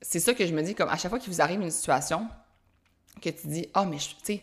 c'est 0.02 0.20
ça 0.20 0.34
que 0.34 0.46
je 0.46 0.52
me 0.52 0.62
dis, 0.62 0.74
comme 0.74 0.88
à 0.88 0.96
chaque 0.96 1.10
fois 1.10 1.18
qu'il 1.18 1.32
vous 1.32 1.40
arrive 1.40 1.60
une 1.60 1.70
situation 1.70 2.28
que 3.20 3.30
tu 3.30 3.46
dis, 3.46 3.68
ah, 3.72 3.82
oh, 3.82 3.88
mais 3.88 3.98
tu 3.98 4.14
sais, 4.22 4.42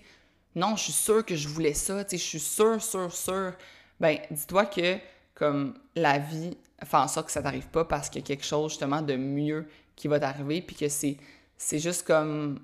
non, 0.56 0.76
je 0.76 0.84
suis 0.84 0.94
sûre 0.94 1.24
que 1.26 1.36
je 1.36 1.48
voulais 1.48 1.74
ça, 1.74 2.04
tu 2.04 2.12
sais, 2.12 2.18
je 2.18 2.28
suis 2.28 2.40
sûre, 2.40 2.82
sûre, 2.82 3.14
sûre. 3.14 3.54
Ben, 4.00 4.18
dis-toi 4.32 4.66
que 4.66 4.98
comme 5.36 5.74
la 5.96 6.18
vie 6.20 6.58
fait 6.84 6.98
en 6.98 7.08
sorte 7.08 7.28
que 7.28 7.32
ça 7.32 7.42
t'arrive 7.42 7.68
pas 7.68 7.86
parce 7.86 8.10
qu'il 8.10 8.22
y 8.22 8.24
a 8.24 8.28
quelque 8.28 8.46
chose 8.46 8.72
justement 8.72 9.02
de 9.02 9.16
mieux 9.16 9.68
qui 9.96 10.08
va 10.08 10.20
t'arriver, 10.20 10.62
puis 10.62 10.76
que 10.76 10.88
c'est, 10.88 11.18
c'est 11.58 11.80
juste 11.80 12.06
comme, 12.06 12.60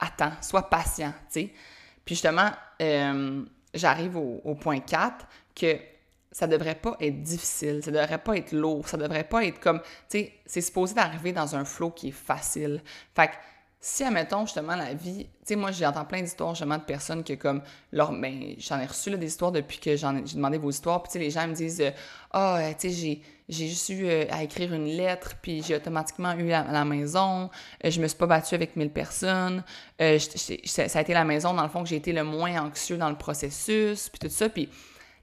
attends, 0.00 0.32
sois 0.40 0.68
patient, 0.68 1.12
tu 1.32 1.40
sais. 1.40 1.52
Puis 2.04 2.14
justement, 2.14 2.50
euh, 2.80 3.44
j'arrive 3.74 4.16
au, 4.16 4.54
point 4.54 4.80
4, 4.80 5.26
que 5.54 5.78
ça 6.30 6.46
devrait 6.46 6.74
pas 6.74 6.96
être 7.00 7.22
difficile, 7.22 7.80
ça 7.82 7.90
devrait 7.90 8.18
pas 8.18 8.36
être 8.36 8.52
lourd, 8.52 8.88
ça 8.88 8.96
devrait 8.96 9.24
pas 9.24 9.44
être 9.44 9.60
comme, 9.60 9.80
tu 10.08 10.18
sais, 10.18 10.32
c'est 10.46 10.60
supposé 10.60 10.94
d'arriver 10.94 11.32
dans 11.32 11.56
un 11.56 11.64
flow 11.64 11.90
qui 11.90 12.08
est 12.08 12.12
facile. 12.12 12.82
Fait 13.14 13.28
que 13.28 13.32
si, 13.80 14.02
admettons, 14.02 14.44
justement, 14.44 14.74
la 14.74 14.92
vie, 14.92 15.24
tu 15.24 15.30
sais, 15.44 15.56
moi, 15.56 15.70
j'entends 15.70 16.04
plein 16.04 16.20
d'histoires, 16.20 16.54
justement, 16.54 16.78
de 16.78 16.82
personnes 16.82 17.22
que, 17.22 17.34
comme, 17.34 17.62
leur, 17.92 18.10
ben, 18.12 18.54
j'en 18.58 18.80
ai 18.80 18.86
reçu, 18.86 19.08
là, 19.10 19.16
des 19.16 19.28
histoires 19.28 19.52
depuis 19.52 19.78
que 19.78 19.96
j'en 19.96 20.16
ai, 20.16 20.26
j'ai 20.26 20.34
demandé 20.34 20.58
vos 20.58 20.70
histoires, 20.70 21.00
puis, 21.02 21.12
tu 21.12 21.18
sais, 21.18 21.24
les 21.24 21.30
gens 21.30 21.46
me 21.46 21.54
disent, 21.54 21.80
euh, 21.80 21.90
ah, 22.32 22.58
oh, 22.60 22.74
tu 22.76 22.88
sais, 22.88 22.94
j'ai, 22.94 23.22
j'ai 23.48 23.68
juste 23.68 23.88
eu 23.90 24.04
euh, 24.06 24.24
à 24.30 24.42
écrire 24.42 24.74
une 24.74 24.86
lettre, 24.86 25.36
puis 25.40 25.62
j'ai 25.62 25.76
automatiquement 25.76 26.32
eu 26.32 26.48
la, 26.48 26.64
la 26.64 26.84
maison, 26.84 27.50
je 27.84 28.00
me 28.00 28.08
suis 28.08 28.18
pas 28.18 28.26
battue 28.26 28.56
avec 28.56 28.74
mille 28.74 28.90
personnes, 28.90 29.62
ça, 29.98 30.98
a 30.98 31.00
été 31.00 31.14
la 31.14 31.24
maison, 31.24 31.54
dans 31.54 31.62
le 31.62 31.68
fond, 31.68 31.84
que 31.84 31.88
j'ai 31.88 31.96
été 31.96 32.12
le 32.12 32.24
moins 32.24 32.60
anxieux 32.60 32.98
dans 32.98 33.10
le 33.10 33.16
processus, 33.16 34.08
puis 34.08 34.18
tout 34.18 34.34
ça, 34.34 34.48
puis 34.48 34.68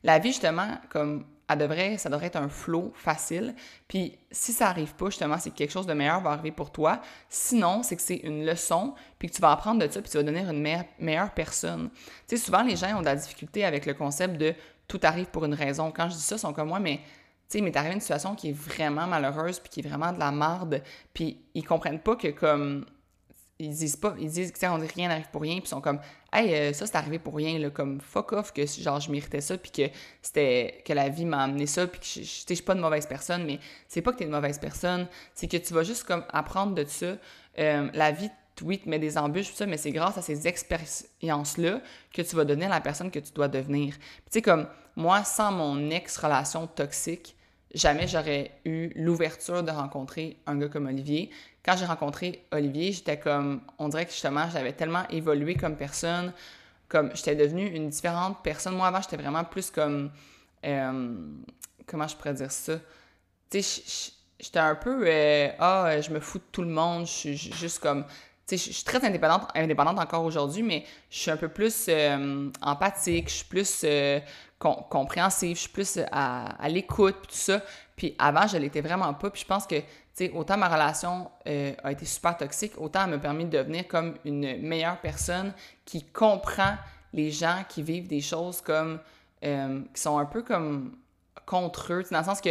la 0.05 0.19
vie, 0.19 0.29
justement, 0.29 0.77
comme 0.89 1.25
elle 1.47 1.57
devrait, 1.57 1.97
ça 1.97 2.09
devrait 2.09 2.27
être 2.27 2.35
un 2.35 2.47
flow 2.47 2.91
facile. 2.95 3.55
Puis 3.87 4.17
si 4.31 4.53
ça 4.53 4.69
arrive 4.69 4.93
pas, 4.93 5.07
justement, 5.07 5.37
c'est 5.39 5.49
que 5.49 5.55
quelque 5.55 5.71
chose 5.71 5.87
de 5.87 5.93
meilleur 5.93 6.21
va 6.21 6.31
arriver 6.31 6.51
pour 6.51 6.71
toi. 6.71 7.01
Sinon, 7.27 7.81
c'est 7.81 7.95
que 7.95 8.01
c'est 8.03 8.17
une 8.17 8.45
leçon, 8.45 8.93
puis 9.17 9.29
que 9.29 9.35
tu 9.35 9.41
vas 9.41 9.51
apprendre 9.51 9.85
de 9.85 9.91
ça, 9.91 10.01
puis 10.01 10.11
tu 10.11 10.17
vas 10.17 10.23
devenir 10.23 10.47
une 10.49 10.61
meilleure, 10.99 11.31
personne. 11.33 11.89
Tu 12.27 12.37
sais, 12.37 12.43
souvent, 12.43 12.61
les 12.61 12.75
gens 12.75 12.95
ont 12.97 13.01
de 13.01 13.05
la 13.05 13.15
difficulté 13.15 13.65
avec 13.65 13.87
le 13.87 13.95
concept 13.95 14.37
de 14.37 14.53
tout 14.87 14.99
arrive 15.01 15.27
pour 15.27 15.45
une 15.45 15.55
raison. 15.55 15.91
Quand 15.91 16.07
je 16.07 16.15
dis 16.15 16.21
ça, 16.21 16.35
ils 16.35 16.39
sont 16.39 16.53
comme 16.53 16.67
moi, 16.67 16.79
mais 16.79 16.97
tu 17.49 17.57
sais, 17.57 17.61
m'est 17.61 17.75
arrivé 17.75 17.95
une 17.95 17.99
situation 18.01 18.35
qui 18.35 18.49
est 18.49 18.57
vraiment 18.57 19.07
malheureuse, 19.07 19.59
puis 19.59 19.69
qui 19.69 19.79
est 19.79 19.87
vraiment 19.87 20.13
de 20.13 20.19
la 20.19 20.31
marde, 20.31 20.83
puis 21.13 21.41
ils 21.55 21.65
comprennent 21.65 21.99
pas 21.99 22.15
que 22.15 22.27
comme 22.27 22.85
ils 23.57 23.73
disent 23.73 23.95
pas, 23.95 24.15
ils 24.19 24.29
disent 24.29 24.51
que 24.51 24.65
on 24.67 24.77
dit 24.77 24.87
rien 24.93 25.07
n'arrive 25.07 25.29
pour 25.31 25.41
rien, 25.41 25.55
puis 25.55 25.63
ils 25.65 25.69
sont 25.69 25.81
comme 25.81 25.99
hey, 26.35 26.53
euh, 26.53 26.73
ça 26.73 26.85
c'est 26.85 26.95
arrivé 26.95 27.19
pour 27.19 27.35
rien, 27.35 27.57
là, 27.59 27.69
comme 27.69 27.99
fuck 28.01 28.33
off, 28.33 28.53
que 28.53 28.65
genre 28.65 28.99
je 28.99 29.11
méritais 29.11 29.41
ça, 29.41 29.57
puis 29.57 29.71
que 29.71 29.83
c'était 30.21 30.83
que 30.85 30.93
la 30.93 31.09
vie 31.09 31.25
m'a 31.25 31.43
amené 31.43 31.65
ça, 31.65 31.87
puis 31.87 31.99
que 31.99 32.05
je, 32.05 32.53
suis 32.53 32.63
pas 32.63 32.73
une 32.73 32.81
mauvaise 32.81 33.05
personne, 33.05 33.45
mais 33.45 33.59
c'est 33.87 34.01
pas 34.01 34.11
que 34.11 34.17
t'es 34.17 34.25
une 34.25 34.31
mauvaise 34.31 34.59
personne, 34.59 35.07
c'est 35.33 35.47
que 35.47 35.57
tu 35.57 35.73
vas 35.73 35.83
juste 35.83 36.03
comme 36.03 36.23
apprendre 36.29 36.75
de 36.75 36.85
ça. 36.85 37.17
Euh, 37.57 37.89
la 37.93 38.11
vie, 38.11 38.29
oui, 38.61 38.79
te 38.79 38.89
met 38.89 38.99
des 38.99 39.17
embûches, 39.17 39.53
ça, 39.53 39.65
mais 39.65 39.77
c'est 39.77 39.91
grâce 39.91 40.17
à 40.17 40.21
ces 40.21 40.47
expériences-là 40.47 41.81
que 42.13 42.21
tu 42.21 42.35
vas 42.35 42.45
devenir 42.45 42.69
la 42.69 42.81
personne 42.81 43.11
que 43.11 43.19
tu 43.19 43.31
dois 43.33 43.47
devenir. 43.47 43.95
tu 43.95 44.01
sais, 44.29 44.41
comme 44.41 44.67
moi, 44.95 45.23
sans 45.23 45.51
mon 45.51 45.89
ex-relation 45.89 46.67
toxique, 46.67 47.35
jamais 47.73 48.07
j'aurais 48.07 48.51
eu 48.63 48.91
l'ouverture 48.95 49.61
de 49.61 49.71
rencontrer 49.71 50.37
un 50.45 50.57
gars 50.57 50.69
comme 50.69 50.87
Olivier. 50.87 51.29
Quand 51.65 51.75
j'ai 51.75 51.85
rencontré 51.85 52.45
Olivier, 52.51 52.91
j'étais 52.91 53.17
comme, 53.17 53.61
on 53.79 53.89
dirait 53.89 54.05
que 54.05 54.11
justement, 54.11 54.47
j'avais 54.53 54.73
tellement 54.73 55.07
évolué 55.09 55.55
comme 55.55 55.75
personne, 55.75 56.31
comme 56.87 57.09
j'étais 57.15 57.35
devenue 57.35 57.65
une 57.65 57.89
différente 57.89 58.37
personne. 58.43 58.75
Moi, 58.75 58.85
avant, 58.85 59.01
j'étais 59.01 59.17
vraiment 59.17 59.43
plus 59.43 59.71
comme, 59.71 60.11
euh, 60.63 61.15
comment 61.87 62.07
je 62.07 62.15
pourrais 62.15 62.35
dire 62.35 62.51
ça? 62.51 62.79
Tu 63.49 63.63
sais, 63.63 64.13
j'étais 64.39 64.59
un 64.59 64.75
peu, 64.75 65.05
euh, 65.07 65.49
ah, 65.57 65.99
je 65.99 66.11
me 66.11 66.19
fous 66.19 66.37
de 66.37 66.43
tout 66.51 66.61
le 66.61 66.69
monde, 66.69 67.07
je 67.07 67.11
suis 67.11 67.35
juste 67.37 67.79
comme, 67.79 68.05
je 68.49 68.55
suis 68.57 68.83
très 68.83 69.03
indépendante, 69.03 69.49
indépendante 69.55 69.99
encore 69.99 70.23
aujourd'hui, 70.23 70.61
mais 70.61 70.85
je 71.09 71.17
suis 71.17 71.31
un 71.31 71.37
peu 71.37 71.47
plus 71.47 71.87
euh, 71.89 72.49
empathique, 72.61 73.29
je 73.29 73.35
suis 73.35 73.45
plus 73.45 73.81
euh, 73.83 74.19
compréhensive, 74.59 75.55
je 75.55 75.61
suis 75.61 75.71
plus 75.71 75.99
à, 76.11 76.61
à 76.61 76.69
l'écoute, 76.69 77.15
tout 77.23 77.35
ça. 77.35 77.61
Puis 77.95 78.15
avant, 78.19 78.45
je 78.45 78.57
l'étais 78.57 78.81
vraiment 78.81 79.13
pas. 79.13 79.29
Puis 79.31 79.41
je 79.41 79.47
pense 79.47 79.65
que, 79.65 79.79
tu 79.79 79.85
sais, 80.13 80.31
autant 80.31 80.57
ma 80.57 80.67
relation 80.67 81.31
euh, 81.47 81.73
a 81.83 81.91
été 81.91 82.05
super 82.05 82.37
toxique, 82.37 82.73
autant 82.77 83.05
elle 83.05 83.11
m'a 83.11 83.17
permis 83.17 83.45
de 83.45 83.57
devenir 83.57 83.87
comme 83.87 84.15
une 84.25 84.61
meilleure 84.61 84.99
personne 85.01 85.53
qui 85.83 86.03
comprend 86.05 86.75
les 87.13 87.31
gens 87.31 87.63
qui 87.67 87.81
vivent 87.81 88.07
des 88.07 88.21
choses 88.21 88.61
comme, 88.61 88.99
qui 89.41 90.01
sont 90.01 90.17
un 90.17 90.25
peu 90.25 90.41
comme 90.41 90.97
contre 91.45 91.93
eux, 91.93 92.03
dans 92.11 92.19
le 92.19 92.25
sens 92.25 92.41
que 92.41 92.49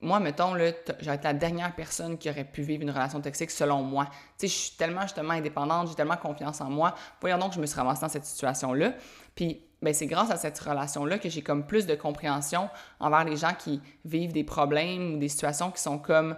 moi, 0.00 0.20
mettons, 0.20 0.52
j'aurais 0.52 1.16
été 1.16 1.24
la 1.24 1.34
dernière 1.34 1.74
personne 1.74 2.18
qui 2.18 2.30
aurait 2.30 2.44
pu 2.44 2.62
vivre 2.62 2.82
une 2.82 2.90
relation 2.90 3.20
toxique 3.20 3.50
selon 3.50 3.82
moi. 3.82 4.06
Tu 4.38 4.46
sais, 4.46 4.48
je 4.48 4.52
suis 4.52 4.76
tellement 4.76 5.02
justement 5.02 5.32
indépendante, 5.32 5.88
j'ai 5.88 5.96
tellement 5.96 6.16
confiance 6.16 6.60
en 6.60 6.70
moi. 6.70 6.94
Voyons 7.20 7.38
donc, 7.38 7.52
je 7.52 7.60
me 7.60 7.66
suis 7.66 7.76
ramassée 7.76 8.02
dans 8.02 8.08
cette 8.08 8.24
situation-là. 8.24 8.94
Puis, 9.34 9.60
ben, 9.82 9.92
c'est 9.92 10.06
grâce 10.06 10.30
à 10.30 10.36
cette 10.36 10.58
relation-là 10.58 11.18
que 11.18 11.28
j'ai 11.28 11.42
comme 11.42 11.66
plus 11.66 11.86
de 11.86 11.96
compréhension 11.96 12.68
envers 13.00 13.24
les 13.24 13.36
gens 13.36 13.54
qui 13.58 13.80
vivent 14.04 14.32
des 14.32 14.44
problèmes 14.44 15.14
ou 15.14 15.18
des 15.18 15.28
situations 15.28 15.70
qui 15.72 15.82
sont 15.82 15.98
comme 15.98 16.36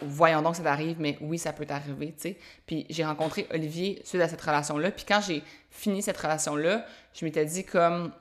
voyons 0.00 0.42
donc 0.42 0.54
ça 0.54 0.62
t'arrive, 0.62 1.00
mais 1.00 1.18
oui, 1.20 1.38
ça 1.38 1.52
peut 1.52 1.66
t'arriver, 1.66 2.12
tu 2.12 2.22
sais. 2.22 2.38
Puis 2.66 2.86
j'ai 2.88 3.04
rencontré 3.04 3.46
Olivier 3.52 4.00
suite 4.04 4.22
à 4.22 4.28
cette 4.28 4.40
relation-là. 4.40 4.90
Puis 4.92 5.04
quand 5.06 5.20
j'ai 5.20 5.42
fini 5.70 6.02
cette 6.02 6.18
relation-là, 6.18 6.84
je 7.14 7.24
m'étais 7.24 7.44
dit 7.44 7.64
comme 7.64 8.12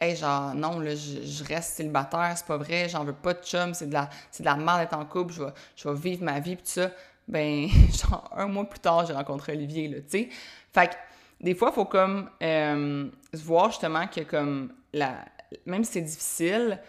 hey, 0.00 0.16
genre, 0.16 0.54
non, 0.54 0.78
là, 0.78 0.94
je, 0.94 1.44
reste 1.44 1.74
célibataire, 1.74 2.32
c'est 2.36 2.46
pas 2.46 2.56
vrai, 2.56 2.88
j'en 2.88 3.04
veux 3.04 3.12
pas 3.12 3.34
de 3.34 3.42
chum, 3.42 3.74
c'est 3.74 3.86
de 3.86 3.92
la, 3.92 4.08
c'est 4.30 4.42
de 4.42 4.48
la 4.48 4.56
merde 4.56 4.80
d'être 4.80 4.96
en 4.96 5.04
couple, 5.04 5.32
je 5.34 5.42
vais, 5.42 5.52
je 5.76 5.88
vais 5.88 5.94
vivre 5.98 6.24
ma 6.24 6.40
vie, 6.40 6.56
pis 6.56 6.62
ça. 6.64 6.90
Ben, 7.26 7.68
genre, 7.92 8.30
un 8.34 8.46
mois 8.46 8.68
plus 8.68 8.80
tard, 8.80 9.06
j'ai 9.06 9.12
rencontré 9.12 9.52
Olivier, 9.52 9.88
là, 9.88 9.98
tu 9.98 10.08
sais. 10.08 10.28
Fait 10.72 10.88
que, 10.88 10.94
des 11.40 11.54
fois, 11.54 11.70
il 11.72 11.74
faut 11.74 11.84
comme 11.84 12.30
euh, 12.42 13.08
se 13.34 13.42
voir 13.42 13.70
justement 13.70 14.06
que, 14.06 14.20
comme, 14.20 14.72
la, 14.92 15.24
même 15.66 15.84
si 15.84 15.92
c'est 15.92 16.02
difficile, 16.02 16.80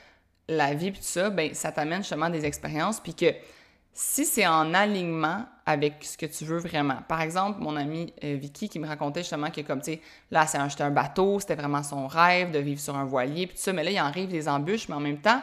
la 0.47 0.73
vie, 0.73 0.91
pis 0.91 1.03
ça, 1.03 1.29
ben, 1.29 1.53
ça 1.53 1.71
t'amène 1.71 1.99
justement 1.99 2.29
des 2.29 2.45
expériences, 2.45 2.99
puis 2.99 3.13
que 3.13 3.33
si 4.01 4.25
c'est 4.25 4.47
en 4.47 4.73
alignement 4.73 5.43
avec 5.65 6.05
ce 6.05 6.17
que 6.17 6.25
tu 6.25 6.45
veux 6.45 6.59
vraiment. 6.59 6.99
Par 7.09 7.19
exemple, 7.19 7.59
mon 7.59 7.75
ami 7.75 8.13
euh, 8.23 8.37
Vicky 8.39 8.69
qui 8.69 8.79
me 8.79 8.87
racontait 8.87 9.23
justement 9.23 9.51
que 9.51 9.59
comme 9.59 9.81
tu 9.81 9.91
sais, 9.91 10.01
là, 10.31 10.47
c'est 10.47 10.57
acheté 10.57 10.83
un 10.83 10.89
bateau, 10.89 11.41
c'était 11.41 11.55
vraiment 11.55 11.83
son 11.83 12.07
rêve 12.07 12.51
de 12.51 12.59
vivre 12.59 12.79
sur 12.79 12.95
un 12.95 13.03
voilier, 13.03 13.45
puis 13.45 13.57
tout 13.57 13.61
ça, 13.61 13.73
mais 13.73 13.83
là, 13.83 13.91
il 13.91 13.99
en 13.99 14.05
arrive 14.05 14.29
des 14.29 14.47
embûches, 14.47 14.87
mais 14.87 14.95
en 14.95 15.01
même 15.01 15.19
temps, 15.19 15.41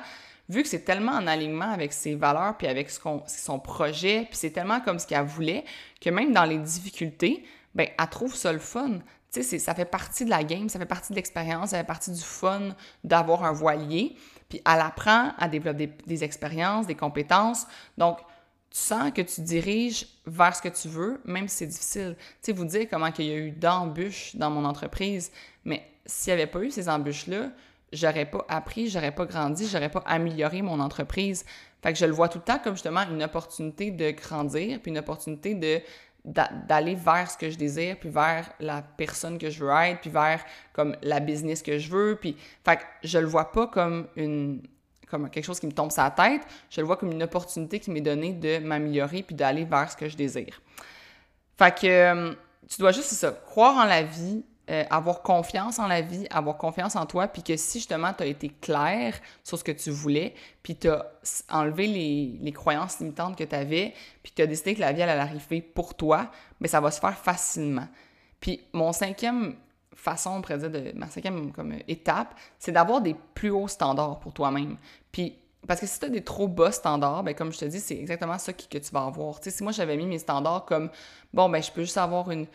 vu 0.49 0.63
que 0.63 0.69
c'est 0.71 0.87
tellement 0.87 1.13
en 1.13 1.27
alignement 1.27 1.71
avec 1.71 1.93
ses 1.93 2.15
valeurs, 2.15 2.57
puis 2.57 2.67
avec 2.67 2.89
son 2.89 3.59
projet, 3.59 4.23
puis 4.23 4.39
c'est 4.39 4.53
tellement 4.53 4.81
comme 4.81 4.99
ce 4.99 5.07
qu'elle 5.07 5.27
voulait, 5.27 5.67
que 6.01 6.09
même 6.09 6.33
dans 6.33 6.47
les 6.47 6.59
difficultés, 6.59 7.45
ben 7.75 7.89
elle 7.99 8.09
trouve 8.09 8.35
ça 8.35 8.55
le 8.55 8.59
fun. 8.59 9.01
Tu 9.35 9.43
sais, 9.43 9.59
ça 9.59 9.75
fait 9.75 9.85
partie 9.85 10.25
de 10.25 10.31
la 10.31 10.43
game, 10.45 10.71
ça 10.71 10.79
fait 10.79 10.87
partie 10.87 11.13
de 11.13 11.17
l'expérience, 11.17 11.71
ça 11.71 11.77
fait 11.77 11.85
partie 11.85 12.11
du 12.11 12.23
fun 12.23 12.71
d'avoir 13.05 13.45
un 13.45 13.53
voilier. 13.53 14.17
Puis 14.49 14.63
elle 14.65 14.81
apprend 14.81 15.33
à 15.37 15.47
développer 15.47 15.89
des, 15.89 15.93
des 16.07 16.25
expériences, 16.25 16.87
des 16.87 16.95
compétences. 16.95 17.67
Donc, 17.99 18.19
tu 18.71 18.79
sens 18.79 19.11
que 19.13 19.23
tu 19.23 19.41
diriges 19.41 20.07
vers 20.27 20.55
ce 20.55 20.63
que 20.63 20.69
tu 20.69 20.89
veux, 20.89 21.21
même 21.25 21.49
si 21.49 21.59
c'est 21.59 21.67
difficile. 21.67 22.17
Tu 22.19 22.25
sais, 22.43 22.53
vous 22.53 22.65
dire 22.65 22.87
comment 22.91 23.11
il 23.19 23.25
y 23.25 23.31
a 23.31 23.37
eu 23.37 23.51
d'embûches 23.51 24.37
dans 24.37 24.51
mon 24.51 24.65
entreprise, 24.65 25.31
mais 25.65 25.83
s'il 26.05 26.35
n'y 26.35 26.41
avait 26.41 26.51
pas 26.51 26.61
eu 26.61 26.71
ces 26.71 26.89
embûches-là, 26.89 27.51
j'aurais 27.93 28.27
pas 28.27 28.45
appris, 28.49 28.89
j'aurais 28.89 29.15
pas 29.15 29.25
grandi, 29.25 29.67
j'aurais 29.67 29.91
pas 29.91 30.03
amélioré 30.07 30.63
mon 30.63 30.81
entreprise. 30.81 31.45
Fait 31.83 31.93
que 31.93 31.99
je 31.99 32.07
le 32.07 32.13
vois 32.13 32.29
tout 32.29 32.39
le 32.39 32.45
temps 32.45 32.59
comme 32.59 32.75
justement 32.75 33.03
une 33.03 33.23
opportunité 33.23 33.91
de 33.91 34.11
grandir, 34.11 34.81
puis 34.81 34.91
une 34.91 34.99
opportunité 34.99 35.55
de 35.55 35.81
d'aller 36.27 36.97
vers 36.97 37.31
ce 37.31 37.39
que 37.39 37.51
je 37.51 37.57
désire, 37.57 37.97
puis 38.01 38.09
vers 38.09 38.51
la 38.59 38.83
personne 38.83 39.39
que 39.39 39.49
je 39.49 39.65
veux 39.65 39.71
être, 39.71 40.01
puis 40.01 40.11
vers 40.11 40.45
comme 40.73 40.97
la 41.03 41.21
business 41.21 41.63
que 41.63 41.79
je 41.79 41.89
veux, 41.89 42.19
puis 42.21 42.37
fait 42.65 42.79
que 42.79 42.83
je 43.05 43.19
le 43.19 43.27
vois 43.27 43.53
pas 43.53 43.69
comme 43.69 44.09
une 44.17 44.61
comme 45.11 45.31
quelque 45.31 45.45
chose 45.45 45.61
qui 45.61 45.67
me 45.67 45.73
tombe 45.73 45.91
sur 45.91 46.03
la 46.03 46.11
tête, 46.11 46.43
je 46.71 46.81
le 46.81 46.87
vois 46.87 46.97
comme 46.97 47.13
une 47.13 47.23
opportunité 47.23 47.81
qui 47.81 47.91
m'est 47.91 48.01
donnée 48.01 48.33
de 48.33 48.59
m'améliorer 48.59 49.23
puis 49.23 49.35
d'aller 49.35 49.65
vers 49.65 49.91
ce 49.91 49.97
que 49.97 50.09
je 50.09 50.17
désire. 50.17 50.61
Fait 51.57 51.75
que 51.75 51.87
euh, 51.87 52.35
tu 52.69 52.81
dois 52.81 52.93
juste, 52.93 53.09
c'est 53.09 53.15
ça, 53.15 53.31
croire 53.31 53.77
en 53.77 53.85
la 53.85 54.03
vie, 54.03 54.45
euh, 54.69 54.85
avoir 54.91 55.23
confiance 55.23 55.79
en 55.79 55.87
la 55.87 56.01
vie, 56.01 56.27
avoir 56.31 56.57
confiance 56.57 56.97
en 56.97 57.07
toi, 57.07 57.29
puis 57.29 57.43
que 57.43 57.57
si 57.57 57.79
justement 57.79 58.13
tu 58.13 58.25
as 58.25 58.27
été 58.27 58.49
clair 58.49 59.15
sur 59.45 59.57
ce 59.59 59.63
que 59.63 59.73
tu 59.73 59.91
voulais, 59.91 60.35
puis 60.63 60.77
tu 60.77 60.89
as 60.89 61.07
enlevé 61.49 61.87
les, 61.87 62.39
les, 62.41 62.53
croyances 62.53 62.99
limitantes 62.99 63.39
que 63.39 63.45
tu 63.45 63.55
avais, 63.55 63.95
puis 64.25 64.33
tu 64.35 64.43
as 64.43 64.47
décidé 64.47 64.75
que 64.75 64.81
la 64.81 64.93
vie 64.93 65.03
allait 65.03 65.13
arriver 65.13 65.63
pour 65.63 65.95
toi, 65.95 66.33
mais 66.59 66.67
ça 66.67 66.81
va 66.81 66.91
se 66.91 66.99
faire 66.99 67.17
facilement. 67.17 67.87
Puis 68.41 68.61
mon 68.73 68.93
cinquième 68.93 69.55
façon, 69.97 70.31
on 70.31 70.43
pourrait 70.43 70.59
dire, 70.59 70.71
de 70.71 70.93
ma 70.95 71.09
cinquième 71.09 71.53
comme, 71.53 71.75
étape, 71.89 72.35
c'est 72.59 72.73
d'avoir 72.73 73.01
des 73.01 73.17
plus 73.35 73.51
hauts 73.51 73.69
standards 73.69 74.21
pour 74.21 74.33
toi-même. 74.33 74.77
Puis, 75.11 75.37
parce 75.67 75.81
que 75.81 75.87
si 75.87 75.99
tu 75.99 76.07
as 76.07 76.09
des 76.09 76.23
trop 76.23 76.47
bas 76.47 76.71
standards, 76.71 77.25
ben, 77.25 77.35
comme 77.35 77.53
je 77.53 77.59
te 77.59 77.65
dis, 77.65 77.81
c'est 77.81 77.99
exactement 77.99 78.39
ça 78.39 78.53
que, 78.53 78.63
que 78.63 78.79
tu 78.79 78.91
vas 78.93 79.05
avoir. 79.05 79.41
Si 79.43 79.63
moi 79.63 79.73
j'avais 79.73 79.97
mis 79.97 80.07
mes 80.07 80.19
standards 80.19 80.65
comme, 80.65 80.91
bon, 81.33 81.49
ben, 81.49 81.63
je 81.63 81.71
peux 81.73 81.83
juste 81.83 81.99
avoir 81.99 82.31
une, 82.31 82.47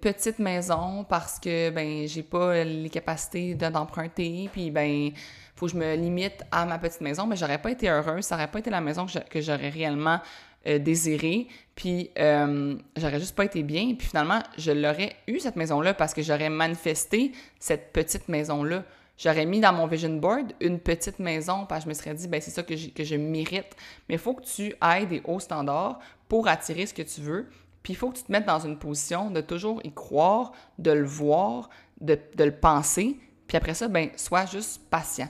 petite 0.00 0.38
maison 0.38 1.04
parce 1.04 1.38
que, 1.38 1.68
ben, 1.68 2.08
j'ai 2.08 2.22
pas 2.22 2.64
les 2.64 2.88
capacités 2.88 3.54
d'emprunter, 3.54 4.48
puis, 4.50 4.70
ben, 4.70 5.10
faut 5.54 5.66
que 5.66 5.72
je 5.72 5.76
me 5.76 5.94
limite 5.94 6.42
à 6.50 6.64
ma 6.64 6.78
petite 6.78 7.02
maison, 7.02 7.26
mais 7.26 7.36
j'aurais 7.36 7.60
pas 7.60 7.70
été 7.70 7.88
heureuse, 7.88 8.24
ça 8.24 8.36
aurait 8.36 8.50
pas 8.50 8.60
été 8.60 8.70
la 8.70 8.80
maison 8.80 9.06
que 9.30 9.40
j'aurais 9.40 9.68
réellement 9.68 10.20
euh, 10.66 10.78
désiré, 10.78 11.48
puis 11.74 12.10
euh, 12.18 12.76
j'aurais 12.96 13.20
juste 13.20 13.34
pas 13.34 13.44
été 13.44 13.62
bien. 13.62 13.94
Puis 13.98 14.08
finalement, 14.08 14.42
je 14.56 14.72
l'aurais 14.72 15.16
eu, 15.26 15.40
cette 15.40 15.56
maison-là, 15.56 15.94
parce 15.94 16.14
que 16.14 16.22
j'aurais 16.22 16.50
manifesté 16.50 17.32
cette 17.58 17.92
petite 17.92 18.28
maison-là. 18.28 18.84
J'aurais 19.16 19.46
mis 19.46 19.60
dans 19.60 19.72
mon 19.72 19.86
vision 19.86 20.16
board 20.16 20.52
une 20.60 20.80
petite 20.80 21.18
maison, 21.18 21.66
parce 21.66 21.80
que 21.80 21.84
je 21.84 21.88
me 21.90 21.94
serais 21.94 22.14
dit, 22.14 22.28
ben 22.28 22.40
c'est 22.40 22.50
ça 22.50 22.62
que, 22.62 22.74
que 22.90 23.04
je 23.04 23.16
mérite. 23.16 23.76
Mais 24.08 24.16
il 24.16 24.18
faut 24.18 24.34
que 24.34 24.44
tu 24.44 24.74
ailles 24.80 25.06
des 25.06 25.22
hauts 25.24 25.40
standards 25.40 26.00
pour 26.28 26.48
attirer 26.48 26.86
ce 26.86 26.94
que 26.94 27.02
tu 27.02 27.20
veux. 27.20 27.48
Puis 27.82 27.92
il 27.92 27.96
faut 27.96 28.10
que 28.10 28.16
tu 28.16 28.24
te 28.24 28.32
mettes 28.32 28.46
dans 28.46 28.60
une 28.60 28.78
position 28.78 29.30
de 29.30 29.40
toujours 29.40 29.80
y 29.84 29.92
croire, 29.92 30.52
de 30.78 30.90
le 30.90 31.04
voir, 31.04 31.68
de, 32.00 32.18
de 32.34 32.44
le 32.44 32.56
penser. 32.56 33.18
Puis 33.46 33.56
après 33.56 33.74
ça, 33.74 33.88
ben 33.88 34.08
sois 34.16 34.46
juste 34.46 34.80
patient. 34.88 35.28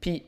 Puis 0.00 0.24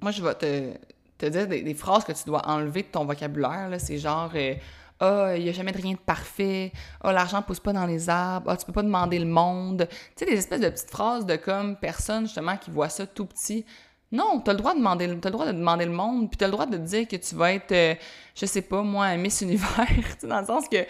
moi, 0.00 0.10
je 0.10 0.22
vais 0.22 0.34
te, 0.34 0.72
te 1.18 1.26
dire 1.26 1.46
des, 1.48 1.74
phrases 1.74 2.04
que 2.04 2.12
tu 2.12 2.24
dois 2.24 2.46
enlever 2.46 2.82
de 2.82 2.88
ton 2.88 3.04
vocabulaire. 3.04 3.70
C'est 3.78 3.98
genre 3.98 4.30
euh, 4.34 4.54
Ah, 5.00 5.34
il 5.36 5.44
n'y 5.44 5.48
a 5.48 5.52
jamais 5.52 5.72
de 5.72 5.80
rien 5.80 5.92
de 5.92 5.98
parfait. 5.98 6.72
Ah, 7.00 7.12
l'argent 7.12 7.38
ne 7.38 7.42
pousse 7.42 7.60
pas 7.60 7.72
dans 7.72 7.86
les 7.86 8.08
arbres. 8.08 8.50
Ah, 8.50 8.56
tu 8.56 8.66
peux 8.66 8.72
pas 8.72 8.82
demander 8.82 9.18
le 9.18 9.26
monde. 9.26 9.88
Tu 10.16 10.24
sais, 10.24 10.26
des 10.26 10.38
espèces 10.38 10.60
de 10.60 10.68
petites 10.68 10.90
phrases 10.90 11.26
de 11.26 11.36
comme 11.36 11.76
personne, 11.76 12.24
justement, 12.24 12.56
qui 12.56 12.70
voit 12.70 12.88
ça 12.88 13.06
tout 13.06 13.26
petit. 13.26 13.64
Non, 14.12 14.40
tu 14.40 14.50
as 14.50 14.52
le 14.52 14.58
droit 14.58 14.72
de 14.72 14.78
demander, 14.78 15.06
as 15.06 15.08
le 15.08 15.16
droit 15.16 15.46
de 15.46 15.52
demander 15.52 15.84
le 15.84 15.90
monde, 15.90 16.30
puis 16.30 16.38
tu 16.38 16.44
as 16.44 16.46
le 16.46 16.52
droit 16.52 16.66
de 16.66 16.76
dire 16.76 17.08
que 17.08 17.16
tu 17.16 17.34
vas 17.34 17.52
être, 17.52 17.72
euh, 17.72 17.94
je 18.36 18.46
sais 18.46 18.62
pas, 18.62 18.82
moi, 18.82 19.16
Miss 19.16 19.40
Univers, 19.40 19.88
dans 20.22 20.40
le 20.40 20.46
sens 20.46 20.68
que 20.68 20.84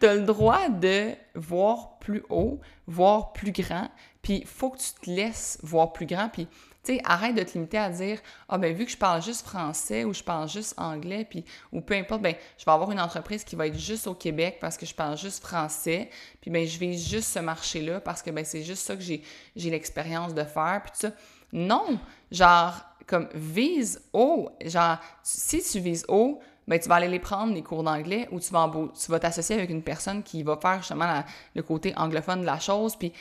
tu 0.00 0.06
as 0.06 0.14
le 0.14 0.22
droit 0.22 0.70
de 0.70 1.10
voir 1.34 1.98
plus 1.98 2.22
haut, 2.30 2.58
voir 2.86 3.34
plus 3.34 3.52
grand, 3.52 3.90
puis 4.22 4.44
faut 4.46 4.70
que 4.70 4.78
tu 4.78 4.92
te 5.02 5.10
laisses 5.10 5.58
voir 5.62 5.92
plus 5.92 6.06
grand, 6.06 6.30
puis 6.30 6.48
tu 6.84 6.94
sais, 6.94 7.00
arrête 7.04 7.34
de 7.34 7.42
te 7.42 7.54
limiter 7.54 7.78
à 7.78 7.90
dire 7.90 8.20
Ah, 8.48 8.58
ben 8.58 8.74
vu 8.74 8.84
que 8.84 8.90
je 8.90 8.96
parle 8.96 9.22
juste 9.22 9.46
français 9.46 10.04
ou 10.04 10.12
je 10.12 10.22
parle 10.22 10.48
juste 10.48 10.74
anglais, 10.76 11.26
puis, 11.28 11.44
ou 11.72 11.80
peu 11.80 11.94
importe, 11.94 12.22
ben 12.22 12.34
je 12.58 12.64
vais 12.64 12.72
avoir 12.72 12.90
une 12.92 13.00
entreprise 13.00 13.44
qui 13.44 13.56
va 13.56 13.66
être 13.66 13.78
juste 13.78 14.06
au 14.06 14.14
Québec 14.14 14.58
parce 14.60 14.76
que 14.76 14.86
je 14.86 14.94
parle 14.94 15.16
juste 15.16 15.42
français, 15.42 16.10
puis 16.40 16.50
ben 16.50 16.66
je 16.66 16.78
vais 16.78 16.92
juste 16.94 17.28
ce 17.28 17.38
marché-là 17.38 18.00
parce 18.00 18.22
que 18.22 18.30
ben 18.30 18.44
c'est 18.44 18.62
juste 18.62 18.82
ça 18.82 18.94
que 18.94 19.02
j'ai, 19.02 19.22
j'ai 19.56 19.70
l'expérience 19.70 20.34
de 20.34 20.44
faire, 20.44 20.82
puis 20.84 20.92
tout 20.92 21.08
ça. 21.08 21.12
Non! 21.52 21.98
Genre, 22.30 22.74
comme 23.06 23.28
vise 23.34 24.02
haut. 24.12 24.50
Genre, 24.64 24.98
si 25.22 25.62
tu 25.62 25.78
vises 25.78 26.04
haut, 26.08 26.40
ben, 26.66 26.80
tu 26.80 26.88
vas 26.88 26.96
aller 26.96 27.08
les 27.08 27.18
prendre, 27.18 27.52
les 27.52 27.62
cours 27.62 27.82
d'anglais, 27.82 28.28
ou 28.30 28.40
tu 28.40 28.50
vas, 28.50 28.70
tu 28.72 29.10
vas 29.10 29.18
t'associer 29.18 29.56
avec 29.56 29.70
une 29.70 29.82
personne 29.82 30.22
qui 30.22 30.42
va 30.42 30.56
faire 30.56 30.78
justement 30.78 31.22
le 31.54 31.62
côté 31.62 31.92
anglophone 31.96 32.40
de 32.40 32.46
la 32.46 32.58
chose, 32.58 32.96
puis 32.96 33.12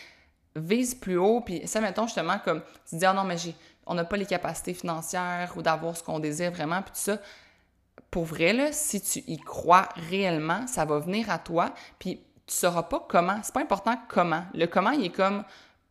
vise 0.55 0.95
plus 0.95 1.17
haut, 1.17 1.41
puis 1.41 1.67
ça, 1.67 1.81
mettons 1.81 2.05
justement, 2.05 2.39
comme 2.43 2.61
tu 2.87 2.97
dis, 2.97 3.05
ah 3.05 3.13
non, 3.13 3.23
mais 3.23 3.37
j'ai, 3.37 3.55
on 3.85 3.93
n'a 3.93 4.05
pas 4.05 4.17
les 4.17 4.25
capacités 4.25 4.73
financières 4.73 5.53
ou 5.55 5.61
d'avoir 5.61 5.95
ce 5.97 6.03
qu'on 6.03 6.19
désire 6.19 6.51
vraiment, 6.51 6.81
puis 6.81 6.91
tout 6.91 6.99
ça. 6.99 7.17
Pour 8.11 8.25
vrai, 8.25 8.71
si 8.71 9.01
tu 9.01 9.19
y 9.27 9.37
crois 9.39 9.89
réellement, 10.09 10.67
ça 10.67 10.85
va 10.85 10.99
venir 10.99 11.29
à 11.29 11.39
toi, 11.39 11.73
puis 11.99 12.21
tu 12.45 12.55
sauras 12.55 12.83
pas 12.83 13.05
comment. 13.07 13.39
C'est 13.43 13.53
pas 13.53 13.61
important 13.61 13.97
comment. 14.07 14.43
Le 14.53 14.67
comment, 14.67 14.91
il 14.91 15.05
est 15.05 15.15
comme 15.15 15.43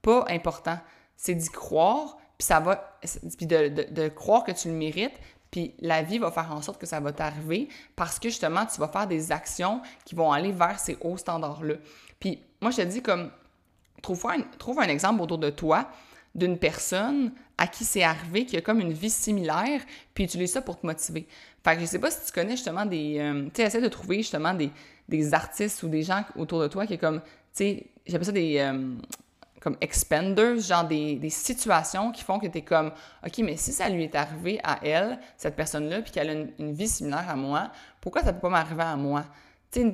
pas 0.02 0.24
important. 0.28 0.78
C'est 1.16 1.34
d'y 1.34 1.48
croire, 1.48 2.16
puis 2.38 2.46
ça 2.46 2.60
va, 2.60 2.98
puis 3.36 3.46
de, 3.46 3.90
de, 3.90 4.08
croire 4.08 4.44
que 4.44 4.52
tu 4.52 4.68
le 4.68 4.74
mérites, 4.74 5.18
puis 5.50 5.74
la 5.80 6.02
vie 6.02 6.18
va 6.18 6.30
faire 6.30 6.50
en 6.52 6.62
sorte 6.62 6.80
que 6.80 6.86
ça 6.86 6.98
va 6.98 7.12
t'arriver 7.12 7.68
parce 7.94 8.18
que 8.18 8.28
justement, 8.28 8.66
tu 8.66 8.80
vas 8.80 8.88
faire 8.88 9.06
des 9.06 9.30
actions 9.32 9.82
qui 10.04 10.14
vont 10.14 10.32
aller 10.32 10.50
vers 10.50 10.78
ces 10.78 10.96
hauts 11.02 11.18
standards-là. 11.18 11.74
Puis 12.18 12.42
moi, 12.60 12.70
je 12.70 12.78
te 12.78 12.82
dis 12.82 13.02
comme, 13.02 13.30
trouve 14.02 14.26
un, 14.26 14.40
trouve 14.58 14.80
un 14.80 14.88
exemple 14.88 15.22
autour 15.22 15.38
de 15.38 15.50
toi 15.50 15.88
d'une 16.34 16.58
personne 16.58 17.32
à 17.58 17.66
qui 17.66 17.84
c'est 17.84 18.02
arrivé, 18.02 18.46
qui 18.46 18.56
a 18.56 18.60
comme 18.60 18.80
une 18.80 18.92
vie 18.92 19.10
similaire, 19.10 19.80
puis 20.14 20.24
utilise 20.24 20.52
ça 20.52 20.62
pour 20.62 20.80
te 20.80 20.86
motiver. 20.86 21.26
Fait 21.62 21.74
que 21.74 21.80
je 21.80 21.86
sais 21.86 21.98
pas 21.98 22.10
si 22.10 22.26
tu 22.26 22.32
connais 22.32 22.52
justement 22.52 22.86
des... 22.86 23.18
Euh, 23.18 23.44
tu 23.44 23.50
sais, 23.54 23.62
essaie 23.62 23.80
de 23.80 23.88
trouver 23.88 24.16
justement 24.18 24.54
des, 24.54 24.70
des 25.08 25.34
artistes 25.34 25.82
ou 25.82 25.88
des 25.88 26.02
gens 26.02 26.24
autour 26.36 26.60
de 26.60 26.68
toi 26.68 26.86
qui 26.86 26.94
est 26.94 26.98
comme, 26.98 27.20
tu 27.20 27.26
sais, 27.52 27.86
j'appelle 28.06 28.26
ça 28.26 28.32
des... 28.32 28.58
Euh, 28.58 28.94
comme 29.62 29.76
expanders, 29.80 30.58
genre 30.58 30.84
des, 30.84 31.14
des, 31.14 31.30
situations 31.30 32.10
qui 32.10 32.24
font 32.24 32.40
que 32.40 32.48
tu 32.48 32.58
es 32.58 32.62
comme, 32.62 32.90
OK, 33.24 33.38
mais 33.38 33.56
si 33.56 33.70
ça 33.70 33.88
lui 33.88 34.02
est 34.02 34.14
arrivé 34.16 34.58
à 34.64 34.80
elle, 34.82 35.20
cette 35.36 35.54
personne-là, 35.54 36.02
puis 36.02 36.10
qu'elle 36.10 36.30
a 36.30 36.32
une, 36.32 36.72
vie 36.72 36.88
similaire 36.88 37.28
à 37.28 37.36
moi, 37.36 37.70
pourquoi 38.00 38.22
ça 38.22 38.32
peut 38.32 38.40
pas 38.40 38.48
m'arriver 38.48 38.82
à 38.82 38.96
moi? 38.96 39.24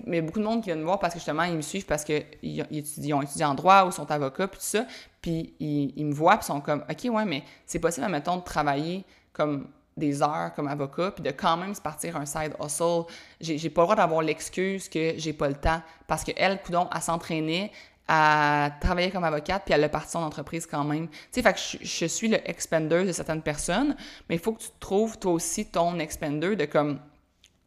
Mais 0.06 0.22
beaucoup 0.22 0.40
de 0.40 0.44
monde 0.44 0.60
qui 0.62 0.70
vient 0.70 0.76
me 0.76 0.84
voir 0.84 0.98
parce 0.98 1.14
que 1.14 1.20
justement, 1.20 1.44
ils 1.44 1.56
me 1.56 1.62
suivent 1.62 1.86
parce 1.86 2.04
qu'ils 2.04 2.24
ils 2.42 3.14
ont 3.14 3.22
étudié 3.22 3.44
en 3.44 3.54
droit 3.54 3.84
ou 3.84 3.92
sont 3.92 4.10
avocats, 4.10 4.48
puis 4.48 4.58
tout 4.58 4.66
ça, 4.66 4.86
puis 5.22 5.54
ils, 5.60 6.04
me 6.04 6.12
voient, 6.12 6.36
puis 6.36 6.46
sont 6.46 6.60
comme, 6.60 6.84
OK, 6.90 7.10
ouais, 7.12 7.24
mais 7.24 7.44
c'est 7.66 7.78
possible, 7.78 8.04
admettons, 8.04 8.36
de 8.36 8.42
travailler 8.42 9.04
comme 9.32 9.68
des 9.96 10.22
heures 10.22 10.52
comme 10.54 10.68
avocat, 10.68 11.10
puis 11.10 11.22
de 11.22 11.30
quand 11.30 11.56
même 11.56 11.74
se 11.74 11.80
partir 11.80 12.16
un 12.16 12.26
side 12.26 12.54
hustle. 12.62 13.02
J'ai 13.40 13.70
pas 13.70 13.82
le 13.82 13.86
droit 13.86 13.96
d'avoir 13.96 14.22
l'excuse 14.22 14.88
que 14.88 15.14
j'ai 15.16 15.32
pas 15.32 15.48
le 15.48 15.54
temps 15.54 15.82
parce 16.06 16.24
qu'elle, 16.24 16.60
coudon, 16.62 16.88
elle 16.94 17.70
à 18.10 18.70
travailler 18.80 19.10
comme 19.10 19.24
avocate, 19.24 19.64
puis 19.66 19.74
elle 19.74 19.84
a 19.84 19.88
parti 19.90 20.12
son 20.12 20.20
entreprise 20.20 20.66
quand 20.66 20.82
même. 20.82 21.08
Tu 21.08 21.16
sais, 21.30 21.42
fait 21.42 21.52
que 21.52 21.84
je, 21.84 22.06
suis 22.06 22.28
le 22.28 22.38
expander 22.48 23.04
de 23.04 23.12
certaines 23.12 23.42
personnes, 23.42 23.94
mais 24.28 24.36
il 24.36 24.38
faut 24.38 24.52
que 24.52 24.62
tu 24.62 24.70
trouves 24.80 25.18
toi 25.18 25.32
aussi 25.32 25.66
ton 25.66 25.98
expander 25.98 26.56
de 26.56 26.64
comme, 26.64 27.00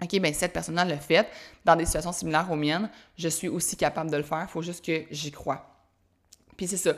OK, 0.02 0.20
ben 0.20 0.34
cette 0.34 0.54
personne-là 0.54 0.86
l'a 0.86 0.98
fait 0.98 1.28
dans 1.64 1.76
des 1.76 1.86
situations 1.86 2.12
similaires 2.12 2.48
aux 2.50 2.56
miennes, 2.56 2.90
je 3.18 3.28
suis 3.28 3.48
aussi 3.48 3.78
capable 3.78 4.10
de 4.10 4.18
le 4.18 4.24
faire, 4.24 4.46
il 4.48 4.52
faut 4.52 4.62
juste 4.62 4.84
que 4.84 5.04
j'y 5.12 5.32
crois. 5.32 5.68
Puis 6.58 6.68
c'est 6.68 6.78
ça. 6.78 6.94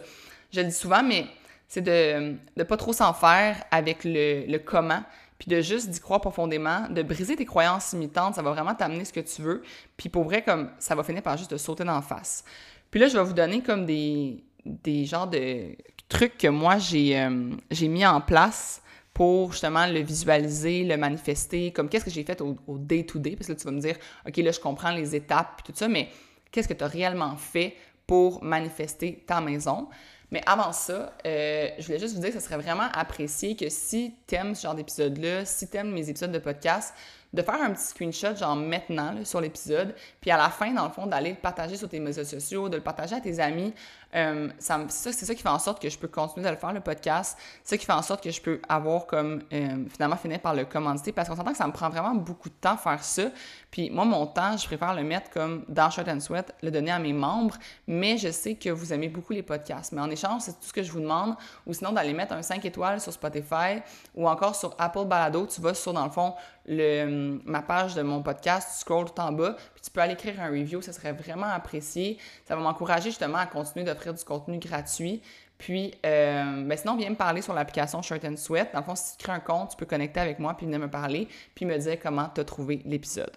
Je 0.51 0.61
le 0.61 0.67
dis 0.67 0.73
souvent, 0.73 1.03
mais 1.03 1.25
c'est 1.67 1.81
de 1.81 2.35
ne 2.55 2.63
pas 2.63 2.77
trop 2.77 2.93
s'en 2.93 3.13
faire 3.13 3.63
avec 3.71 4.03
le, 4.03 4.45
le 4.45 4.59
comment, 4.59 5.03
puis 5.37 5.49
de 5.49 5.61
juste 5.61 5.89
d'y 5.89 5.99
croire 5.99 6.21
profondément, 6.21 6.87
de 6.89 7.01
briser 7.01 7.35
tes 7.35 7.45
croyances 7.45 7.91
imitantes, 7.93 8.35
ça 8.35 8.41
va 8.41 8.51
vraiment 8.51 8.75
t'amener 8.75 9.03
ce 9.03 9.11
que 9.11 9.19
tu 9.19 9.41
veux. 9.41 9.63
Puis 9.97 10.07
pour 10.07 10.23
vrai, 10.23 10.43
comme 10.43 10.69
ça 10.79 10.95
va 10.95 11.03
finir 11.03 11.21
par 11.21 11.35
juste 11.37 11.51
te 11.51 11.57
sauter 11.57 11.83
la 11.83 12.01
face. 12.01 12.45
Puis 12.89 12.99
là, 12.99 13.07
je 13.07 13.17
vais 13.17 13.23
vous 13.23 13.33
donner 13.33 13.61
comme 13.61 13.85
des, 13.85 14.43
des 14.65 15.05
genres 15.05 15.27
de 15.27 15.75
trucs 16.07 16.37
que 16.37 16.47
moi, 16.47 16.77
j'ai 16.77 17.19
euh, 17.19 17.49
mis 17.81 18.05
en 18.05 18.21
place 18.21 18.81
pour 19.13 19.51
justement 19.51 19.85
le 19.85 19.99
visualiser, 19.99 20.83
le 20.83 20.97
manifester, 20.97 21.71
comme 21.71 21.87
qu'est-ce 21.87 22.05
que 22.05 22.11
j'ai 22.11 22.23
fait 22.23 22.41
au 22.41 22.77
day-to-day, 22.77 23.35
parce 23.35 23.47
que 23.47 23.53
là, 23.53 23.59
tu 23.59 23.65
vas 23.65 23.71
me 23.71 23.79
dire, 23.79 23.95
OK, 24.27 24.37
là, 24.37 24.51
je 24.51 24.59
comprends 24.59 24.91
les 24.91 25.15
étapes, 25.15 25.61
puis 25.61 25.71
tout 25.71 25.77
ça, 25.77 25.87
mais 25.87 26.09
qu'est-ce 26.51 26.67
que 26.67 26.73
tu 26.73 26.83
as 26.83 26.87
réellement 26.87 27.35
fait 27.35 27.75
pour 28.07 28.43
manifester 28.43 29.23
ta 29.27 29.39
maison? 29.41 29.87
Mais 30.33 30.41
avant 30.47 30.71
ça, 30.71 31.13
euh, 31.27 31.69
je 31.77 31.85
voulais 31.85 31.99
juste 31.99 32.15
vous 32.15 32.21
dire 32.21 32.33
que 32.33 32.39
ce 32.39 32.43
serait 32.43 32.57
vraiment 32.57 32.87
apprécié 32.95 33.55
que 33.55 33.69
si 33.69 34.15
tu 34.25 34.33
aimes 34.33 34.55
ce 34.55 34.63
genre 34.63 34.73
d'épisode-là, 34.73 35.45
si 35.45 35.69
tu 35.69 35.77
aimes 35.77 35.91
mes 35.91 36.09
épisodes 36.09 36.31
de 36.31 36.39
podcast, 36.39 36.95
de 37.33 37.41
faire 37.43 37.61
un 37.61 37.71
petit 37.71 37.83
screenshot, 37.83 38.35
genre 38.35 38.55
maintenant, 38.55 39.13
sur 39.25 39.41
l'épisode, 39.41 39.93
puis 40.21 40.31
à 40.31 40.37
la 40.37 40.49
fin, 40.49 40.71
dans 40.73 40.85
le 40.85 40.91
fond, 40.91 41.05
d'aller 41.05 41.31
le 41.31 41.35
partager 41.35 41.77
sur 41.77 41.87
tes 41.87 41.99
médias 41.99 42.25
sociaux, 42.25 42.67
de 42.67 42.77
le 42.77 42.83
partager 42.83 43.15
à 43.15 43.21
tes 43.21 43.39
amis. 43.39 43.75
Euh, 44.15 44.49
c'est 44.59 45.11
ça, 45.11 45.35
qui 45.35 45.41
fait 45.41 45.49
en 45.49 45.59
sorte 45.59 45.81
que 45.81 45.89
je 45.89 45.97
peux 45.97 46.07
continuer 46.07 46.45
de 46.45 46.51
le 46.51 46.57
faire, 46.57 46.73
le 46.73 46.81
podcast. 46.81 47.37
C'est 47.63 47.75
ça 47.75 47.77
qui 47.77 47.85
fait 47.85 47.93
en 47.93 48.01
sorte 48.01 48.23
que 48.23 48.31
je 48.31 48.41
peux 48.41 48.61
avoir 48.69 49.05
comme, 49.05 49.41
euh, 49.51 49.85
finalement, 49.89 50.15
finir 50.15 50.39
par 50.39 50.53
le 50.53 50.65
commanditer, 50.65 51.11
parce 51.11 51.27
qu'on 51.27 51.35
s'entend 51.35 51.51
que 51.51 51.57
ça 51.57 51.67
me 51.67 51.73
prend 51.73 51.89
vraiment 51.89 52.15
beaucoup 52.15 52.49
de 52.49 52.55
temps 52.55 52.77
faire 52.77 53.03
ça. 53.03 53.23
Puis 53.71 53.89
moi, 53.89 54.05
mon 54.05 54.27
temps, 54.27 54.55
je 54.55 54.65
préfère 54.65 54.93
le 54.93 55.03
mettre 55.03 55.29
comme 55.31 55.65
dans 55.67 55.89
Shirt 55.89 56.07
and 56.07 56.19
Sweat, 56.19 56.53
le 56.61 56.69
donner 56.69 56.91
à 56.91 56.99
mes 56.99 57.13
membres, 57.13 57.55
mais 57.87 58.17
je 58.17 58.29
sais 58.29 58.55
que 58.55 58.69
vous 58.69 58.93
aimez 58.93 59.09
beaucoup 59.09 59.33
les 59.33 59.43
podcasts. 59.43 59.91
Mais 59.91 60.01
en 60.01 60.09
échange, 60.09 60.41
c'est 60.41 60.53
tout 60.53 60.67
ce 60.67 60.73
que 60.73 60.83
je 60.83 60.91
vous 60.91 60.99
demande, 60.99 61.35
ou 61.65 61.73
sinon 61.73 61.91
d'aller 61.91 62.13
mettre 62.13 62.33
un 62.33 62.41
5 62.41 62.63
étoiles 62.65 63.01
sur 63.01 63.11
Spotify, 63.11 63.81
ou 64.15 64.29
encore 64.29 64.55
sur 64.55 64.75
Apple 64.77 65.05
Balado, 65.05 65.47
tu 65.47 65.59
vas 65.61 65.73
sur, 65.73 65.93
dans 65.93 66.05
le 66.05 66.11
fond, 66.11 66.35
le, 66.65 67.39
ma 67.45 67.61
page 67.61 67.95
de 67.95 68.01
mon 68.01 68.21
podcast, 68.21 68.69
tu 68.73 68.79
scrolls 68.79 69.05
tout 69.05 69.19
en 69.19 69.31
bas, 69.31 69.55
tu 69.83 69.91
peux 69.91 69.99
aller 69.99 70.13
écrire 70.13 70.39
un 70.39 70.47
review, 70.47 70.81
ça 70.81 70.93
serait 70.93 71.11
vraiment 71.11 71.47
apprécié. 71.47 72.17
Ça 72.45 72.55
va 72.55 72.61
m'encourager 72.61 73.09
justement 73.09 73.39
à 73.39 73.45
continuer 73.45 73.85
d'offrir 73.85 74.13
du 74.13 74.23
contenu 74.23 74.57
gratuit. 74.57 75.21
Puis, 75.57 75.93
euh, 76.05 76.63
ben 76.65 76.77
sinon, 76.77 76.95
viens 76.95 77.09
me 77.09 77.15
parler 77.15 77.41
sur 77.41 77.53
l'application 77.53 78.01
Shirt 78.01 78.23
and 78.23 78.37
Sweat. 78.37 78.73
Dans 78.73 78.79
le 78.79 78.85
fond, 78.85 78.95
si 78.95 79.17
tu 79.17 79.23
crées 79.23 79.33
un 79.33 79.39
compte, 79.41 79.71
tu 79.71 79.77
peux 79.77 79.85
connecter 79.85 80.21
avec 80.21 80.39
moi 80.39 80.53
puis 80.55 80.65
venir 80.65 80.79
me 80.79 80.89
parler, 80.89 81.27
puis 81.53 81.65
me 81.65 81.77
dire 81.77 81.97
comment 82.01 82.29
tu 82.33 82.39
as 82.39 82.45
trouvé 82.45 82.81
l'épisode. 82.85 83.31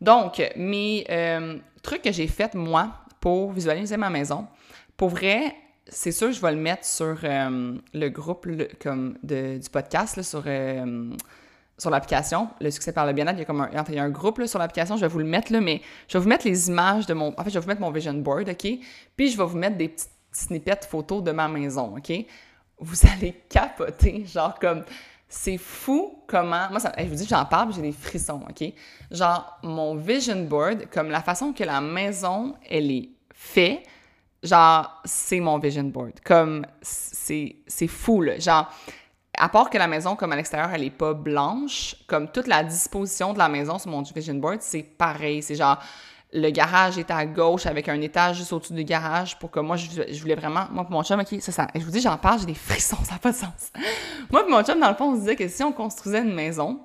Donc, 0.00 0.42
mes 0.56 1.06
euh, 1.10 1.58
trucs 1.82 2.02
que 2.02 2.12
j'ai 2.12 2.26
fait 2.26 2.54
moi 2.54 2.92
pour 3.20 3.52
visualiser 3.52 3.98
ma 3.98 4.08
maison, 4.08 4.46
pour 4.96 5.10
vrai, 5.10 5.54
c'est 5.86 6.12
sûr, 6.12 6.32
je 6.32 6.40
vais 6.40 6.52
le 6.52 6.58
mettre 6.58 6.86
sur 6.86 7.18
euh, 7.22 7.76
le 7.92 8.08
groupe 8.08 8.48
comme 8.82 9.18
du 9.22 9.70
podcast, 9.70 10.16
là, 10.16 10.22
sur 10.22 10.44
sur 11.78 11.90
l'application, 11.90 12.48
le 12.60 12.70
succès 12.70 12.92
par 12.92 13.06
le 13.06 13.12
bien-être, 13.12 13.36
il 13.36 13.40
y 13.40 13.42
a 13.42 13.44
comme 13.44 13.60
un, 13.60 13.70
il 13.88 13.94
y 13.94 13.98
a 13.98 14.02
un 14.02 14.10
groupe 14.10 14.38
là, 14.38 14.46
sur 14.46 14.58
l'application, 14.58 14.96
je 14.96 15.02
vais 15.02 15.08
vous 15.08 15.18
le 15.18 15.26
mettre 15.26 15.52
là, 15.52 15.60
mais 15.60 15.82
je 16.08 16.16
vais 16.16 16.22
vous 16.22 16.28
mettre 16.28 16.46
les 16.46 16.68
images 16.68 17.06
de 17.06 17.14
mon, 17.14 17.34
en 17.36 17.44
fait, 17.44 17.50
je 17.50 17.54
vais 17.54 17.60
vous 17.60 17.68
mettre 17.68 17.80
mon 17.80 17.90
vision 17.90 18.14
board, 18.14 18.48
ok, 18.48 18.66
puis 19.16 19.30
je 19.30 19.36
vais 19.36 19.44
vous 19.44 19.58
mettre 19.58 19.76
des 19.76 19.88
petites 19.88 20.10
snippets 20.32 20.86
photos 20.88 21.22
de 21.22 21.32
ma 21.32 21.48
maison, 21.48 21.96
ok? 21.96 22.12
Vous 22.78 22.96
allez 23.12 23.42
capoter, 23.48 24.24
genre 24.24 24.58
comme, 24.58 24.84
c'est 25.28 25.58
fou 25.58 26.22
comment, 26.26 26.70
moi, 26.70 26.80
ça, 26.80 26.92
je 26.98 27.04
vous 27.04 27.14
dis, 27.14 27.26
j'en 27.26 27.44
parle, 27.44 27.74
j'ai 27.74 27.82
des 27.82 27.92
frissons, 27.92 28.40
ok? 28.48 28.72
Genre 29.10 29.58
mon 29.62 29.96
vision 29.96 30.44
board, 30.44 30.86
comme 30.90 31.10
la 31.10 31.20
façon 31.20 31.52
que 31.52 31.64
la 31.64 31.80
maison 31.80 32.54
elle 32.70 32.90
est 32.90 33.10
faite, 33.34 33.82
genre 34.42 35.02
c'est 35.04 35.40
mon 35.40 35.58
vision 35.58 35.84
board, 35.84 36.20
comme 36.24 36.64
c'est 36.80 37.86
fou 37.86 38.22
là, 38.22 38.38
genre 38.38 38.70
à 39.36 39.48
part 39.48 39.70
que 39.70 39.78
la 39.78 39.86
maison, 39.86 40.16
comme 40.16 40.32
à 40.32 40.36
l'extérieur, 40.36 40.70
elle 40.72 40.84
est 40.84 40.90
pas 40.90 41.14
blanche, 41.14 41.96
comme 42.06 42.28
toute 42.28 42.46
la 42.46 42.64
disposition 42.64 43.32
de 43.32 43.38
la 43.38 43.48
maison 43.48 43.78
sur 43.78 43.90
mon 43.90 44.02
vision 44.02 44.34
board, 44.34 44.58
c'est 44.60 44.82
pareil. 44.82 45.42
C'est 45.42 45.54
genre, 45.54 45.78
le 46.32 46.50
garage 46.50 46.98
est 46.98 47.10
à 47.10 47.24
gauche 47.26 47.66
avec 47.66 47.88
un 47.88 48.00
étage 48.00 48.36
juste 48.36 48.52
au-dessus 48.52 48.72
du 48.72 48.84
garage 48.84 49.38
pour 49.38 49.50
que 49.50 49.60
moi, 49.60 49.76
je, 49.76 50.20
voulais 50.20 50.34
vraiment. 50.34 50.66
Moi, 50.70 50.84
pour 50.84 50.92
mon 50.92 51.02
chum, 51.02 51.20
OK, 51.20 51.40
ça, 51.40 51.52
ça. 51.52 51.66
Je 51.74 51.80
vous 51.80 51.90
dis, 51.90 52.00
j'en 52.00 52.16
parle, 52.16 52.40
j'ai 52.40 52.46
des 52.46 52.54
frissons, 52.54 52.98
ça 53.04 53.14
n'a 53.14 53.18
pas 53.18 53.32
de 53.32 53.36
sens. 53.36 53.72
moi, 54.30 54.42
pour 54.42 54.50
mon 54.50 54.62
chum, 54.62 54.80
dans 54.80 54.90
le 54.90 54.96
fond, 54.96 55.12
on 55.12 55.14
se 55.14 55.20
disait 55.20 55.36
que 55.36 55.48
si 55.48 55.62
on 55.62 55.72
construisait 55.72 56.22
une 56.22 56.34
maison, 56.34 56.80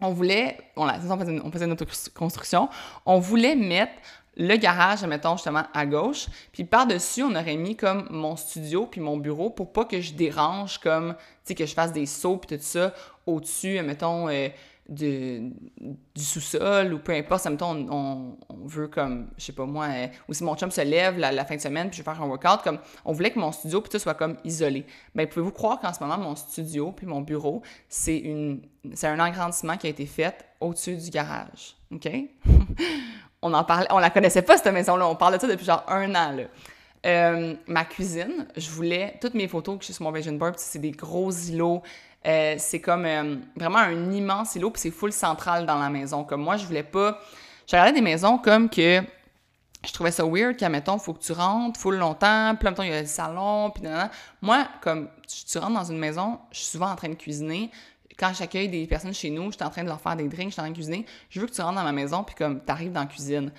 on 0.00 0.10
voulait. 0.10 0.58
On, 0.76 0.88
faisait, 0.88 1.40
on 1.44 1.50
faisait 1.50 1.66
notre 1.66 1.86
construction, 2.12 2.68
on 3.06 3.18
voulait 3.18 3.56
mettre 3.56 3.92
le 4.36 4.56
garage, 4.56 5.04
mettons 5.04 5.36
justement 5.36 5.64
à 5.72 5.86
gauche, 5.86 6.26
puis 6.52 6.64
par-dessus, 6.64 7.22
on 7.22 7.34
aurait 7.34 7.56
mis 7.56 7.76
comme 7.76 8.08
mon 8.10 8.36
studio 8.36 8.86
puis 8.86 9.00
mon 9.00 9.16
bureau 9.16 9.50
pour 9.50 9.72
pas 9.72 9.84
que 9.84 10.00
je 10.00 10.12
dérange 10.14 10.78
comme, 10.78 11.14
tu 11.14 11.20
sais, 11.44 11.54
que 11.54 11.66
je 11.66 11.74
fasse 11.74 11.92
des 11.92 12.06
sauts 12.06 12.38
puis 12.38 12.56
tout 12.56 12.62
ça 12.62 12.92
au-dessus, 13.26 13.80
mettons, 13.82 14.28
euh, 14.28 14.48
du 14.86 15.54
sous-sol 16.14 16.92
ou 16.92 16.98
peu 16.98 17.12
importe, 17.12 17.46
mettons, 17.46 17.86
on, 17.90 18.36
veut 18.66 18.88
comme, 18.88 19.30
je 19.38 19.46
sais 19.46 19.52
pas 19.52 19.64
moi, 19.64 19.86
euh, 19.86 20.06
ou 20.28 20.34
si 20.34 20.44
mon 20.44 20.56
chum 20.56 20.70
se 20.70 20.82
lève 20.82 21.18
la, 21.18 21.44
fin 21.44 21.56
de 21.56 21.60
semaine 21.60 21.88
puis 21.88 21.98
je 21.98 22.02
vais 22.02 22.12
faire 22.12 22.22
un 22.22 22.26
workout, 22.26 22.62
comme, 22.62 22.78
on 23.04 23.12
voulait 23.12 23.30
que 23.30 23.38
mon 23.38 23.52
studio 23.52 23.80
puis 23.80 23.90
tout 23.90 23.98
soit 23.98 24.14
comme 24.14 24.36
isolé. 24.44 24.84
Ben, 25.14 25.26
pouvez-vous 25.26 25.52
croire 25.52 25.80
qu'en 25.80 25.92
ce 25.92 26.02
moment, 26.02 26.18
mon 26.18 26.36
studio 26.36 26.92
puis 26.92 27.06
mon 27.06 27.22
bureau, 27.22 27.62
c'est 27.88 28.22
c'est 28.92 29.06
un 29.06 29.18
agrandissement 29.18 29.78
qui 29.78 29.86
a 29.86 29.90
été 29.90 30.04
fait 30.04 30.44
au-dessus 30.60 30.96
du 30.96 31.08
garage, 31.08 31.76
OK? 31.90 32.06
on 33.44 33.52
en 33.52 33.62
parlait, 33.62 33.86
on 33.90 33.98
la 33.98 34.10
connaissait 34.10 34.42
pas 34.42 34.56
cette 34.56 34.72
maison-là, 34.72 35.06
on 35.06 35.14
parle 35.14 35.34
de 35.34 35.40
ça 35.40 35.46
depuis 35.46 35.66
genre 35.66 35.84
un 35.86 36.10
an. 36.14 36.32
Là. 36.32 36.44
Euh, 37.06 37.54
ma 37.66 37.84
cuisine, 37.84 38.46
je 38.56 38.70
voulais 38.70 39.18
toutes 39.20 39.34
mes 39.34 39.46
photos 39.46 39.78
que 39.78 39.84
j'ai 39.84 39.92
sur 39.92 40.02
mon 40.02 40.10
vision 40.10 40.32
board, 40.32 40.54
c'est 40.58 40.78
des 40.78 40.92
gros 40.92 41.30
îlots. 41.30 41.82
Euh, 42.26 42.54
c'est 42.56 42.80
comme 42.80 43.04
euh, 43.04 43.36
vraiment 43.54 43.78
un 43.78 44.10
immense 44.10 44.54
îlot, 44.54 44.70
puis 44.70 44.80
c'est 44.80 44.90
full 44.90 45.12
central 45.12 45.66
dans 45.66 45.78
la 45.78 45.90
maison. 45.90 46.24
Comme 46.24 46.40
moi, 46.40 46.56
je 46.56 46.64
voulais 46.64 46.82
pas. 46.82 47.20
Je 47.66 47.72
regardais 47.72 47.92
des 47.92 48.00
maisons 48.00 48.38
comme 48.38 48.70
que 48.70 49.02
je 49.84 49.92
trouvais 49.92 50.10
ça 50.10 50.24
weird 50.24 50.56
qu'à 50.56 50.70
mettons, 50.70 50.96
faut 50.96 51.12
que 51.12 51.22
tu 51.22 51.32
rentres 51.32 51.78
full 51.78 51.96
longtemps, 51.96 52.56
puis 52.58 52.72
temps, 52.72 52.82
il 52.82 52.88
y 52.88 52.94
a 52.94 53.02
le 53.02 53.06
salon, 53.06 53.70
puis 53.70 53.84
Moi, 54.40 54.66
comme 54.80 55.10
tu 55.28 55.58
rentres 55.58 55.74
dans 55.74 55.84
une 55.84 55.98
maison, 55.98 56.38
je 56.50 56.60
suis 56.60 56.68
souvent 56.68 56.90
en 56.90 56.96
train 56.96 57.10
de 57.10 57.14
cuisiner, 57.14 57.70
quand 58.18 58.32
j'accueille 58.32 58.68
des 58.68 58.86
personnes 58.86 59.14
chez 59.14 59.30
nous, 59.30 59.50
je 59.50 59.56
suis 59.56 59.64
en 59.64 59.70
train 59.70 59.82
de 59.82 59.88
leur 59.88 60.00
faire 60.00 60.16
des 60.16 60.28
drinks, 60.28 60.48
je 60.48 60.52
suis 60.52 60.60
en 60.60 60.64
train 60.64 60.70
de 60.70 60.76
cuisiner, 60.76 61.06
je 61.30 61.40
veux 61.40 61.46
que 61.46 61.52
tu 61.52 61.60
rentres 61.60 61.76
dans 61.76 61.82
ma 61.82 61.92
maison, 61.92 62.22
puis 62.22 62.34
comme, 62.34 62.60
t'arrives 62.60 62.92
dans 62.92 63.00
la 63.00 63.06
cuisine. 63.06 63.52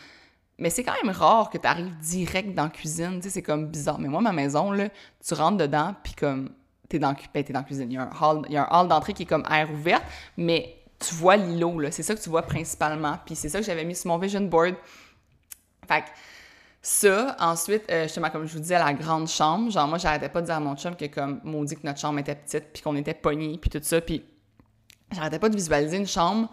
Mais 0.58 0.70
c'est 0.70 0.84
quand 0.84 0.94
même 1.04 1.14
rare 1.14 1.50
que 1.50 1.58
tu 1.58 1.68
arrives 1.68 1.94
direct 1.98 2.54
dans 2.56 2.64
la 2.64 2.70
cuisine, 2.70 3.16
tu 3.16 3.24
sais, 3.24 3.30
c'est 3.30 3.42
comme 3.42 3.68
bizarre. 3.68 4.00
Mais 4.00 4.08
moi, 4.08 4.22
ma 4.22 4.32
maison, 4.32 4.72
là, 4.72 4.88
tu 5.26 5.34
rentres 5.34 5.58
dedans, 5.58 5.94
puis 6.02 6.14
comme, 6.14 6.52
t'es 6.88 7.00
dans, 7.00 7.14
ben, 7.34 7.44
es 7.48 7.52
dans 7.52 7.60
la 7.60 7.66
cuisine. 7.66 7.92
Il 7.92 7.96
y 7.96 7.98
a 7.98 8.04
un 8.04 8.12
hall, 8.22 8.46
hall 8.50 8.88
d'entrée 8.88 9.14
qui 9.14 9.24
est 9.24 9.28
comme 9.28 9.44
air 9.52 9.70
ouvert, 9.72 10.02
mais 10.38 10.78
tu 11.00 11.14
vois 11.16 11.36
l'îlot, 11.36 11.80
là. 11.80 11.92
C'est 11.92 12.04
ça 12.04 12.16
que 12.16 12.22
tu 12.22 12.30
vois 12.30 12.44
principalement. 12.44 13.18
Puis 13.26 13.36
c'est 13.36 13.50
ça 13.50 13.60
que 13.60 13.66
j'avais 13.66 13.84
mis 13.84 13.96
sur 13.96 14.08
mon 14.08 14.18
vision 14.18 14.42
board. 14.42 14.76
Fait 15.88 16.02
que 16.02 16.08
ça, 16.82 17.36
ensuite, 17.40 17.84
euh, 17.92 18.04
justement, 18.04 18.30
comme 18.30 18.46
je 18.46 18.54
vous 18.54 18.60
disais, 18.60 18.80
la 18.80 18.94
grande 18.94 19.28
chambre, 19.28 19.72
genre, 19.72 19.88
moi, 19.88 19.98
j'arrêtais 19.98 20.30
pas 20.30 20.42
de 20.42 20.46
dire 20.46 20.56
à 20.56 20.60
mon 20.60 20.76
chum 20.76 20.96
que, 20.96 21.06
comme, 21.06 21.42
maudit 21.44 21.76
que 21.76 21.86
notre 21.86 22.00
chambre 22.00 22.20
était 22.20 22.36
petite, 22.36 22.72
puis 22.72 22.82
qu'on 22.82 22.96
était 22.96 23.14
pognés, 23.14 23.58
puis 23.58 23.70
tout 23.70 23.80
ça, 23.82 24.00
puis 24.00 24.24
j'arrêtais 25.12 25.40
pas 25.40 25.50
de 25.50 25.56
visualiser 25.56 25.98
une 25.98 26.08
chambre 26.08 26.50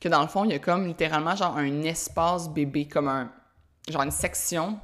que, 0.00 0.08
dans 0.08 0.22
le 0.22 0.28
fond, 0.28 0.44
il 0.44 0.50
y 0.50 0.54
a 0.54 0.58
comme, 0.58 0.86
littéralement, 0.86 1.36
genre, 1.36 1.56
un 1.56 1.82
espace 1.82 2.48
bébé, 2.48 2.86
comme 2.86 3.08
un, 3.08 3.30
genre, 3.88 4.02
une 4.02 4.10
section 4.10 4.78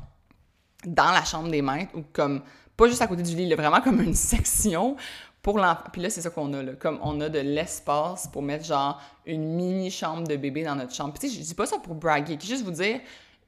dans 0.85 1.11
la 1.11 1.25
chambre 1.25 1.51
des 1.51 1.63
maîtres, 1.63 1.97
ou 1.97 2.05
comme, 2.13 2.43
pas 2.77 2.87
juste 2.87 3.03
à 3.03 3.07
côté 3.07 3.23
du 3.23 3.35
lit, 3.35 3.49
là, 3.49 3.57
vraiment 3.57 3.81
comme 3.81 4.01
une 4.01 4.15
section 4.33 4.97
pour 5.43 5.59
l'enfant. 5.59 5.85
Puis 5.93 6.03
là, 6.03 6.11
c'est 6.11 6.21
ça 6.21 6.31
qu'on 6.31 6.53
a, 6.53 6.63
là. 6.63 6.73
Comme 6.75 6.99
on 7.03 7.21
a 7.21 7.29
de 7.29 7.41
l'espace 7.41 8.29
pour 8.29 8.43
mettre, 8.43 8.65
genre, 8.65 9.01
une 9.27 9.55
mini 9.55 9.91
chambre 9.91 10.27
de 10.27 10.37
bébé 10.37 10.63
dans 10.65 10.77
notre 10.77 10.95
chambre. 10.95 11.13
Puis 11.13 11.29
tu 11.29 11.35
sais, 11.35 11.41
je 11.41 11.47
dis 11.47 11.55
pas 11.55 11.67
ça 11.67 11.79
pour 11.79 11.95
braguer, 11.95 12.39
juste 12.41 12.65
vous 12.65 12.71
dire, 12.71 13.01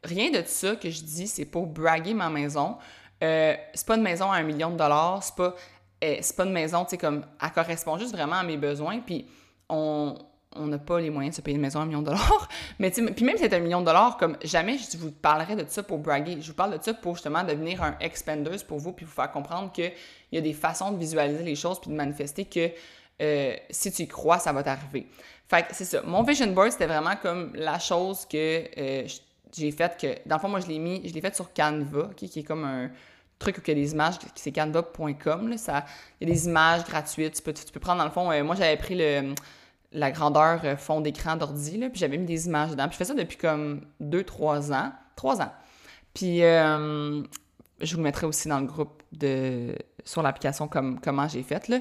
rien 0.02 0.30
de 0.30 0.42
ça 0.46 0.76
que 0.76 0.90
je 0.90 1.02
dis, 1.02 1.28
c'est 1.28 1.44
pour 1.44 1.66
braguer 1.66 2.14
ma 2.14 2.28
maison. 2.30 2.76
Euh, 3.22 3.54
c'est 3.74 3.86
pas 3.86 3.96
une 3.96 4.02
maison 4.02 4.30
à 4.30 4.36
un 4.36 4.42
million 4.42 4.70
de 4.70 4.76
dollars, 4.76 5.22
c'est 5.22 5.34
pas, 5.34 5.54
euh, 6.02 6.16
c'est 6.20 6.36
pas 6.36 6.44
une 6.44 6.52
maison, 6.52 6.84
tu 6.84 6.90
sais, 6.90 6.98
comme, 6.98 7.24
elle 7.40 7.50
correspond 7.52 7.98
juste 7.98 8.12
vraiment 8.12 8.36
à 8.36 8.42
mes 8.42 8.56
besoins. 8.56 9.00
Puis 9.00 9.26
on, 9.70 10.16
n'a 10.56 10.78
pas 10.78 11.00
les 11.00 11.10
moyens 11.10 11.34
de 11.34 11.36
se 11.36 11.42
payer 11.42 11.56
une 11.56 11.62
maison 11.62 11.80
à 11.80 11.82
un 11.82 11.86
million 11.86 12.00
de 12.00 12.06
dollars. 12.06 12.48
Mais 12.78 12.90
puis 12.90 13.24
même 13.24 13.36
si 13.36 13.44
c'est 13.44 13.54
un 13.54 13.60
million 13.60 13.80
de 13.80 13.86
dollars, 13.86 14.16
comme 14.16 14.36
jamais 14.42 14.78
je 14.78 14.98
vous 14.98 15.10
parlerai 15.10 15.56
de 15.56 15.64
ça 15.68 15.82
pour 15.82 15.98
braguer. 15.98 16.38
Je 16.40 16.48
vous 16.48 16.56
parle 16.56 16.76
de 16.76 16.82
ça 16.82 16.92
pour 16.94 17.14
justement 17.14 17.44
devenir 17.44 17.82
un 17.82 17.96
expanders 18.00 18.64
pour 18.66 18.78
vous, 18.78 18.92
puis 18.92 19.06
vous 19.06 19.12
faire 19.12 19.30
comprendre 19.30 19.72
qu'il 19.72 19.92
y 20.32 20.38
a 20.38 20.40
des 20.40 20.52
façons 20.52 20.92
de 20.92 20.98
visualiser 20.98 21.42
les 21.42 21.54
choses, 21.54 21.80
puis 21.80 21.90
de 21.90 21.96
manifester 21.96 22.44
que 22.44 22.70
euh, 23.22 23.54
si 23.68 23.92
tu 23.92 24.02
y 24.02 24.08
crois, 24.08 24.38
ça 24.38 24.52
va 24.52 24.62
t'arriver. 24.62 25.06
Fait 25.48 25.62
que 25.62 25.74
c'est 25.74 25.84
ça. 25.84 26.02
Mon 26.02 26.22
vision 26.22 26.46
board, 26.52 26.72
c'était 26.72 26.86
vraiment 26.86 27.16
comme 27.20 27.52
la 27.54 27.78
chose 27.78 28.24
que 28.24 28.64
euh, 28.78 29.06
j'ai 29.56 29.72
faite 29.72 29.98
que, 30.00 30.28
dans 30.28 30.36
le 30.36 30.40
fond, 30.40 30.48
moi, 30.48 30.60
je 30.60 30.66
l'ai 30.66 30.78
mis, 30.78 31.06
je 31.06 31.12
l'ai 31.12 31.20
fait 31.20 31.34
sur 31.34 31.52
Canva, 31.52 32.10
qui 32.16 32.26
est 32.26 32.42
comme 32.42 32.64
un 32.64 32.90
truc 33.38 33.58
où 33.58 33.60
il 33.66 33.68
y 33.68 33.70
a 33.72 33.74
des 33.74 33.92
images, 33.92 34.14
c'est 34.34 34.52
canva.com. 34.52 35.52
Il 35.52 36.28
y 36.28 36.30
a 36.30 36.32
des 36.32 36.46
images 36.46 36.84
gratuites. 36.84 37.34
Tu 37.34 37.42
peux, 37.42 37.52
tu 37.52 37.72
peux 37.72 37.80
prendre, 37.80 37.98
dans 37.98 38.04
le 38.04 38.10
fond, 38.10 38.30
euh, 38.30 38.44
moi, 38.44 38.54
j'avais 38.54 38.76
pris 38.76 38.94
le 38.94 39.34
la 39.92 40.10
grandeur 40.10 40.60
euh, 40.64 40.76
fond 40.76 41.00
d'écran 41.00 41.36
d'ordi, 41.36 41.78
puis 41.78 41.90
j'avais 41.94 42.18
mis 42.18 42.26
des 42.26 42.46
images 42.46 42.70
dedans. 42.70 42.84
Puis 42.84 42.92
je 42.92 42.98
fais 42.98 43.04
ça 43.04 43.14
depuis 43.14 43.36
comme 43.36 43.82
2-3 44.00 44.72
ans. 44.72 44.92
3 45.16 45.42
ans. 45.42 45.52
Puis 46.14 46.42
euh, 46.42 47.22
je 47.80 47.96
vous 47.96 48.02
mettrai 48.02 48.26
aussi 48.26 48.48
dans 48.48 48.60
le 48.60 48.66
groupe 48.66 49.02
de 49.12 49.74
sur 50.04 50.22
l'application 50.22 50.68
comme, 50.68 51.00
comment 51.00 51.28
j'ai 51.28 51.42
fait. 51.42 51.68
Là. 51.68 51.80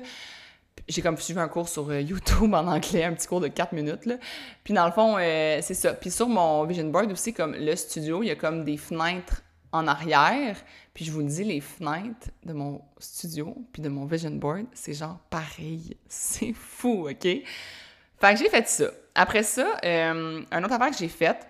J'ai 0.87 1.01
comme 1.01 1.17
suivi 1.17 1.39
un 1.39 1.47
cours 1.47 1.69
sur 1.69 1.89
euh, 1.89 2.01
YouTube 2.01 2.53
en 2.53 2.67
anglais, 2.67 3.03
un 3.03 3.13
petit 3.13 3.27
cours 3.27 3.41
de 3.41 3.47
4 3.47 3.73
minutes. 3.73 4.05
Là. 4.05 4.15
Puis 4.63 4.73
dans 4.73 4.85
le 4.85 4.91
fond, 4.91 5.15
c'est 5.17 5.73
ça. 5.73 5.93
Puis 5.93 6.09
sur 6.09 6.27
mon 6.27 6.63
vision 6.65 6.89
board 6.89 7.11
aussi, 7.11 7.33
comme 7.33 7.53
le 7.53 7.75
studio, 7.75 8.23
il 8.23 8.27
y 8.27 8.31
a 8.31 8.35
comme 8.35 8.63
des 8.63 8.77
fenêtres 8.77 9.43
en 9.71 9.87
arrière. 9.87 10.57
Puis 10.93 11.05
je 11.05 11.11
vous 11.11 11.23
dis, 11.23 11.43
les 11.43 11.61
fenêtres 11.61 12.29
de 12.43 12.53
mon 12.53 12.81
studio 12.97 13.55
puis 13.71 13.81
de 13.81 13.89
mon 13.89 14.05
vision 14.05 14.31
board, 14.31 14.65
c'est 14.73 14.93
genre 14.93 15.19
pareil. 15.29 15.95
C'est 16.07 16.53
fou, 16.53 17.07
OK? 17.09 17.27
Fait 18.19 18.33
que 18.33 18.39
j'ai 18.39 18.49
fait 18.49 18.67
ça. 18.67 18.85
Après 19.15 19.43
ça, 19.43 19.77
euh, 19.83 20.41
un 20.51 20.63
autre 20.63 20.73
affaire 20.73 20.91
que 20.91 20.97
j'ai 20.97 21.07
faite, 21.07 21.47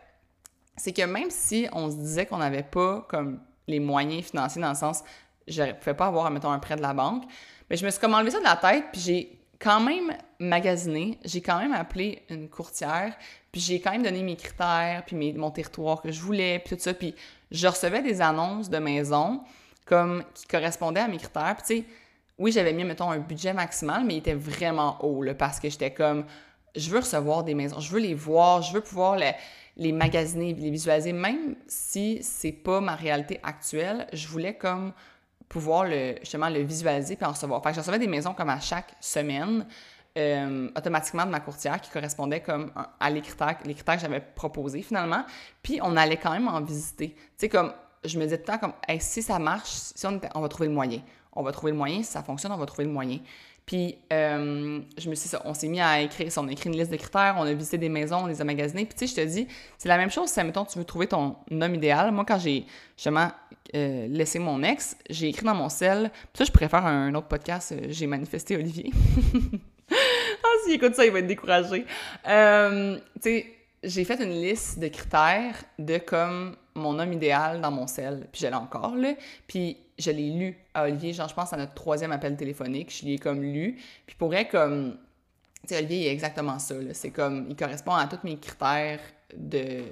c'est 0.77 0.93
que 0.93 1.01
même 1.01 1.29
si 1.29 1.67
on 1.73 1.89
se 1.91 1.95
disait 1.95 2.25
qu'on 2.25 2.37
n'avait 2.37 2.63
pas 2.63 3.05
comme 3.09 3.39
les 3.67 3.79
moyens 3.79 4.25
financiers 4.25 4.61
dans 4.61 4.69
le 4.69 4.75
sens, 4.75 5.03
je 5.47 5.63
ne 5.63 5.71
pouvais 5.73 5.93
pas 5.93 6.07
avoir, 6.07 6.29
mettons, 6.31 6.51
un 6.51 6.59
prêt 6.59 6.75
de 6.75 6.81
la 6.81 6.93
banque, 6.93 7.23
mais 7.69 7.77
je 7.77 7.85
me 7.85 7.91
suis 7.91 7.99
comme 7.99 8.13
enlevé 8.13 8.31
ça 8.31 8.39
de 8.39 8.43
la 8.43 8.55
tête, 8.55 8.85
puis 8.91 9.01
j'ai 9.01 9.39
quand 9.59 9.79
même 9.79 10.15
magasiné, 10.39 11.19
j'ai 11.25 11.41
quand 11.41 11.59
même 11.59 11.73
appelé 11.73 12.23
une 12.29 12.49
courtière, 12.49 13.15
puis 13.51 13.59
j'ai 13.59 13.81
quand 13.81 13.91
même 13.91 14.03
donné 14.03 14.23
mes 14.23 14.35
critères, 14.35 15.03
puis 15.05 15.15
mes, 15.15 15.33
mon 15.33 15.51
territoire 15.51 16.01
que 16.01 16.11
je 16.11 16.21
voulais, 16.21 16.59
puis 16.59 16.75
tout 16.75 16.81
ça, 16.81 16.93
puis 16.93 17.13
je 17.51 17.67
recevais 17.67 18.01
des 18.01 18.21
annonces 18.21 18.69
de 18.69 18.77
maisons 18.77 19.41
comme 19.85 20.23
qui 20.35 20.45
correspondaient 20.45 21.01
à 21.01 21.07
mes 21.07 21.17
critères, 21.17 21.55
puis 21.57 21.75
tu 21.75 21.81
sais, 21.81 21.87
oui, 22.37 22.53
j'avais 22.53 22.71
mis, 22.71 22.85
mettons, 22.85 23.11
un 23.11 23.19
budget 23.19 23.53
maximal, 23.53 24.05
mais 24.05 24.15
il 24.15 24.17
était 24.19 24.33
vraiment 24.33 25.03
haut, 25.03 25.21
là, 25.23 25.33
parce 25.33 25.59
que 25.59 25.69
j'étais 25.69 25.91
comme, 25.91 26.25
je 26.75 26.89
veux 26.89 26.99
recevoir 26.99 27.43
des 27.43 27.55
maisons, 27.55 27.79
je 27.79 27.91
veux 27.91 27.99
les 27.99 28.13
voir, 28.13 28.61
je 28.61 28.73
veux 28.73 28.81
pouvoir 28.81 29.17
les, 29.75 29.91
magasiner, 29.91 30.53
les 30.53 30.69
visualiser, 30.69 31.13
même 31.13 31.55
si 31.67 32.19
c'est 32.21 32.51
pas 32.51 32.81
ma 32.81 32.95
réalité 32.95 33.39
actuelle, 33.43 34.07
je 34.13 34.27
voulais 34.27 34.55
comme 34.55 34.93
pouvoir 35.47 35.85
le, 35.85 36.15
justement 36.19 36.49
le 36.49 36.59
visualiser 36.59 37.15
puis 37.15 37.25
en 37.25 37.31
recevoir. 37.31 37.63
Fait 37.63 37.73
je 37.73 37.79
recevais 37.79 37.99
des 37.99 38.07
maisons 38.07 38.33
comme 38.33 38.49
à 38.49 38.59
chaque 38.59 38.93
semaine, 38.99 39.65
euh, 40.17 40.69
automatiquement 40.75 41.25
de 41.25 41.31
ma 41.31 41.39
courtière 41.39 41.79
qui 41.79 41.89
correspondait 41.91 42.41
comme 42.41 42.71
à 42.99 43.09
les 43.09 43.21
critères, 43.21 43.57
les 43.63 43.73
critères 43.73 43.95
que 43.95 44.01
j'avais 44.01 44.21
proposés 44.21 44.81
finalement. 44.81 45.23
Puis 45.61 45.79
on 45.81 45.95
allait 45.95 46.17
quand 46.17 46.31
même 46.31 46.47
en 46.47 46.61
visiter. 46.61 47.13
Tu 47.13 47.21
sais, 47.37 47.49
comme 47.49 47.73
je 48.03 48.17
me 48.17 48.23
disais 48.23 48.37
tout 48.37 48.51
le 48.51 48.57
temps 48.57 48.59
comme 48.59 48.99
si 48.99 49.21
ça 49.21 49.39
marche, 49.39 49.69
si 49.69 50.05
on, 50.05 50.19
on 50.35 50.41
va 50.41 50.49
trouver 50.49 50.67
le 50.67 50.73
moyen. 50.73 51.01
On 51.33 51.43
va 51.43 51.51
trouver 51.51 51.71
le 51.71 51.77
moyen, 51.77 51.97
si 51.97 52.11
ça 52.11 52.23
fonctionne, 52.23 52.51
on 52.51 52.57
va 52.57 52.65
trouver 52.65 52.85
le 52.85 52.91
moyen. 52.91 53.19
Puis, 53.69 53.99
euh, 54.11 54.79
je 54.97 55.09
me 55.11 55.13
suis 55.13 55.29
on 55.45 55.53
s'est 55.53 55.67
mis 55.67 55.79
à 55.79 56.01
écrire, 56.01 56.27
on 56.37 56.47
a 56.47 56.51
écrit 56.51 56.71
une 56.71 56.75
liste 56.75 56.89
de 56.89 56.97
critères, 56.97 57.35
on 57.37 57.43
a 57.43 57.53
visité 57.53 57.77
des 57.77 57.87
maisons, 57.87 58.21
on 58.23 58.25
les 58.25 58.41
a 58.41 58.43
magasinés. 58.43 58.83
Puis, 58.83 58.97
tu 58.97 59.07
sais, 59.07 59.15
je 59.15 59.21
te 59.21 59.31
dis, 59.31 59.47
c'est 59.77 59.87
la 59.87 59.97
même 59.97 60.09
chose 60.09 60.29
si, 60.29 60.43
mettons, 60.43 60.65
tu 60.65 60.79
veux 60.79 60.85
trouver 60.85 61.05
ton 61.05 61.35
homme 61.51 61.75
idéal. 61.75 62.11
Moi, 62.11 62.25
quand 62.27 62.39
j'ai 62.39 62.65
justement 62.97 63.29
euh, 63.75 64.07
laissé 64.07 64.39
mon 64.39 64.63
ex, 64.63 64.97
j'ai 65.11 65.27
écrit 65.27 65.45
dans 65.45 65.53
mon 65.53 65.69
sel. 65.69 66.09
Puis 66.11 66.39
ça, 66.39 66.45
je 66.45 66.51
préfère 66.51 66.83
un 66.83 67.13
autre 67.13 67.27
podcast, 67.27 67.71
euh, 67.73 67.85
j'ai 67.89 68.07
manifesté 68.07 68.55
Olivier. 68.55 68.91
ah, 69.91 70.47
s'il 70.63 70.73
écoute 70.73 70.95
ça, 70.95 71.05
il 71.05 71.11
va 71.11 71.19
être 71.19 71.27
découragé. 71.27 71.85
tu 72.23 72.31
sais, 73.21 73.45
j'ai 73.83 74.03
fait 74.03 74.19
une 74.19 74.41
liste 74.41 74.79
de 74.79 74.87
critères 74.87 75.63
de 75.77 75.99
comme 75.99 76.55
mon 76.73 76.97
homme 76.97 77.13
idéal 77.13 77.61
dans 77.61 77.69
mon 77.69 77.85
sel. 77.85 78.27
Puis, 78.31 78.41
je 78.41 78.47
l'ai 78.47 78.55
encore, 78.55 78.95
là. 78.95 79.13
Puis, 79.45 79.77
je 79.99 80.11
l'ai 80.11 80.31
lu 80.31 80.57
à 80.73 80.83
Olivier, 80.83 81.13
genre, 81.13 81.27
je 81.27 81.35
pense 81.35 81.53
à 81.53 81.57
notre 81.57 81.73
troisième 81.73 82.11
appel 82.11 82.35
téléphonique, 82.35 82.95
je 82.95 83.05
l'ai 83.05 83.19
comme 83.19 83.41
lu. 83.41 83.77
Puis 84.07 84.15
pour 84.17 84.33
comme, 84.49 84.97
tu 85.61 85.67
sais, 85.67 85.77
Olivier, 85.77 85.99
il 85.99 86.07
est 86.07 86.13
exactement 86.13 86.57
ça, 86.57 86.75
C'est 86.93 87.11
comme, 87.11 87.45
il 87.49 87.55
correspond 87.55 87.93
à 87.93 88.07
tous 88.07 88.19
mes 88.23 88.37
critères 88.37 88.99
de 89.35 89.83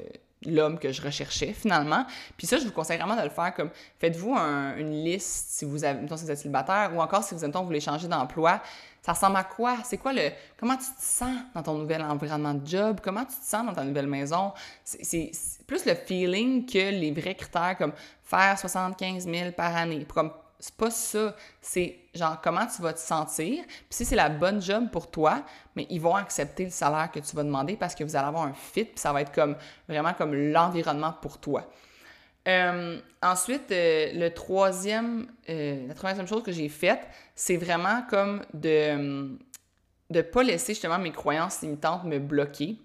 l'homme 0.46 0.80
que 0.80 0.92
je 0.92 1.02
recherchais 1.02 1.54
finalement. 1.54 2.06
Puis 2.38 2.48
ça, 2.48 2.58
je 2.58 2.66
vous 2.66 2.72
conseille 2.72 2.98
vraiment 2.98 3.16
de 3.16 3.24
le 3.24 3.30
faire 3.30 3.54
comme 3.54 3.70
faites-vous 4.00 4.36
une 4.36 5.04
liste 5.04 5.50
si 5.50 5.66
vous 5.66 5.84
avez, 5.84 6.08
si 6.08 6.24
vous 6.24 6.32
êtes 6.32 6.38
célibataire 6.38 6.92
ou 6.96 7.02
encore 7.02 7.24
si 7.24 7.36
vous, 7.36 7.42
vous 7.42 7.66
voulez 7.66 7.80
changer 7.80 8.08
d'emploi. 8.08 8.62
Ça 9.08 9.14
ressemble 9.14 9.38
à 9.38 9.46
quoi? 9.46 9.78
C'est 9.86 9.98
quoi 9.98 10.12
le. 10.12 10.32
Comment 10.60 10.76
tu 10.76 10.84
te 10.84 11.02
sens 11.02 11.34
dans 11.56 11.64
ton 11.64 11.76
nouvel 11.76 12.02
environnement 12.02 12.54
de 12.54 12.68
job? 12.68 13.00
Comment 13.02 13.24
tu 13.24 13.38
te 13.38 13.46
sens 13.46 13.66
dans 13.66 13.74
ta 13.74 13.86
nouvelle 13.86 14.06
maison? 14.06 14.52
C'est 14.84 15.32
plus 15.66 15.86
le 15.86 15.96
feeling 15.96 16.66
que 16.66 16.92
les 16.92 17.12
vrais 17.12 17.34
critères 17.34 17.78
comme 17.78 17.94
faire 18.22 18.60
75 18.60 19.24
000 19.26 19.52
par 19.54 19.74
année. 19.74 20.06
Comme 20.14 20.34
c'est 20.60 20.76
pas 20.76 20.92
ça. 20.92 21.34
C'est 21.62 22.00
genre 22.14 22.42
comment 22.42 22.66
tu 22.66 22.82
vas 22.82 22.92
te 22.92 23.00
sentir. 23.00 23.64
Puis 23.66 23.86
si 23.92 24.04
c'est 24.04 24.18
la 24.18 24.28
bonne 24.28 24.62
job 24.62 24.90
pour 24.92 25.10
toi, 25.10 25.42
mais 25.78 25.88
ils 25.90 26.02
vont 26.02 26.16
accepter 26.16 26.66
le 26.66 26.72
salaire 26.72 27.10
que 27.10 27.20
tu 27.20 27.34
vas 27.34 27.44
demander 27.44 27.78
parce 27.78 27.96
que 27.96 28.04
vous 28.04 28.18
allez 28.18 28.28
avoir 28.28 28.44
un 28.44 28.54
fit, 28.54 28.84
puis 28.84 29.00
ça 29.00 29.14
va 29.14 29.22
être 29.22 29.32
comme 29.32 29.56
vraiment 29.88 30.14
comme 30.16 30.36
l'environnement 30.36 31.14
pour 31.22 31.38
toi. 31.38 31.64
Euh, 32.48 33.00
ensuite, 33.22 33.72
euh, 33.72 34.12
le 34.14 34.30
troisième, 34.30 35.28
euh, 35.50 35.88
la 35.88 35.94
troisième 35.94 36.28
chose 36.28 36.44
que 36.44 36.52
j'ai 36.52 36.70
faite, 36.70 37.02
c'est 37.36 37.58
vraiment 37.58 38.04
comme 38.10 38.44
de 38.54 39.38
ne 40.10 40.22
pas 40.22 40.44
laisser 40.44 40.74
justement 40.74 40.98
mes 40.98 41.12
croyances 41.12 41.62
limitantes 41.62 42.06
me 42.06 42.20
bloquer. 42.20 42.78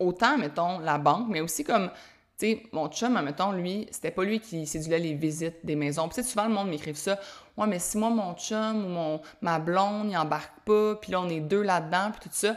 Autant, 0.00 0.36
mettons, 0.36 0.80
la 0.80 0.98
banque, 0.98 1.28
mais 1.28 1.40
aussi 1.40 1.62
comme 1.62 1.90
tu 2.38 2.46
sais, 2.48 2.62
mon 2.72 2.88
chum, 2.88 3.20
mettons, 3.22 3.52
lui, 3.52 3.86
c'était 3.92 4.10
pas 4.10 4.24
lui 4.24 4.40
qui 4.40 4.66
séduisait 4.66 4.98
les 4.98 5.14
visites 5.14 5.64
des 5.64 5.76
maisons. 5.76 6.08
Puis 6.08 6.24
souvent, 6.24 6.48
le 6.48 6.54
monde 6.54 6.68
m'écrive 6.68 6.96
ça. 6.96 7.20
Ouais, 7.56 7.68
mais 7.68 7.78
si 7.78 7.98
moi, 7.98 8.10
mon 8.10 8.34
chum 8.34 8.84
ou 8.84 8.88
mon, 8.88 9.20
ma 9.42 9.60
blonde, 9.60 10.08
il 10.10 10.16
embarque 10.16 10.58
pas, 10.64 10.96
puis 10.96 11.12
là, 11.12 11.20
on 11.20 11.28
est 11.28 11.40
deux 11.40 11.62
là-dedans, 11.62 12.10
puis 12.10 12.28
tout 12.28 12.34
ça. 12.34 12.56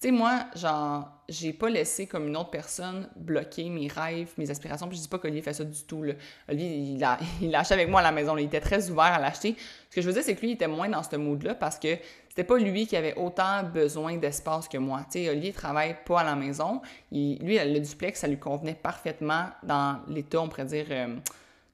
Tu 0.00 0.06
sais, 0.06 0.10
moi, 0.12 0.44
genre, 0.54 1.10
j'ai 1.28 1.52
pas 1.52 1.68
laissé 1.68 2.06
comme 2.06 2.28
une 2.28 2.36
autre 2.36 2.50
personne 2.50 3.08
bloquer 3.16 3.68
mes 3.68 3.88
rêves, 3.88 4.30
mes 4.38 4.48
aspirations. 4.48 4.86
Puis 4.86 4.96
je 4.96 5.02
dis 5.02 5.08
pas 5.08 5.18
qu'Olivier 5.18 5.42
fait 5.42 5.52
ça 5.52 5.64
du 5.64 5.82
tout. 5.82 6.04
Là. 6.04 6.12
Il 6.52 7.02
a, 7.02 7.18
il 7.42 7.52
a 7.52 7.60
acheté 7.60 7.74
avec 7.74 7.88
moi 7.88 7.98
à 7.98 8.04
la 8.04 8.12
maison. 8.12 8.36
Il 8.36 8.44
était 8.44 8.60
très 8.60 8.90
ouvert 8.90 9.06
à 9.06 9.18
l'acheter. 9.18 9.56
Ce 9.90 9.96
que 9.96 10.00
je 10.00 10.06
veux 10.06 10.12
dire, 10.12 10.22
c'est 10.22 10.36
que 10.36 10.40
lui, 10.40 10.50
il 10.50 10.52
était 10.52 10.68
moins 10.68 10.88
dans 10.88 11.02
ce 11.02 11.16
mood-là 11.16 11.56
parce 11.56 11.80
que 11.80 11.88
c'était 12.28 12.44
pas 12.44 12.58
lui 12.58 12.86
qui 12.86 12.96
avait 12.96 13.16
autant 13.16 13.64
besoin 13.64 14.16
d'espace 14.16 14.68
que 14.68 14.78
moi. 14.78 15.00
Tu 15.10 15.18
sais, 15.18 15.30
Olivier 15.30 15.52
travaille 15.52 15.96
pas 16.06 16.20
à 16.20 16.24
la 16.24 16.36
maison. 16.36 16.80
Lui, 17.10 17.58
le 17.58 17.80
duplex, 17.80 18.20
ça 18.20 18.28
lui 18.28 18.38
convenait 18.38 18.74
parfaitement 18.74 19.46
dans 19.64 19.98
l'état, 20.06 20.40
on 20.40 20.48
pourrait 20.48 20.66
dire, 20.66 20.86
euh, 20.90 21.16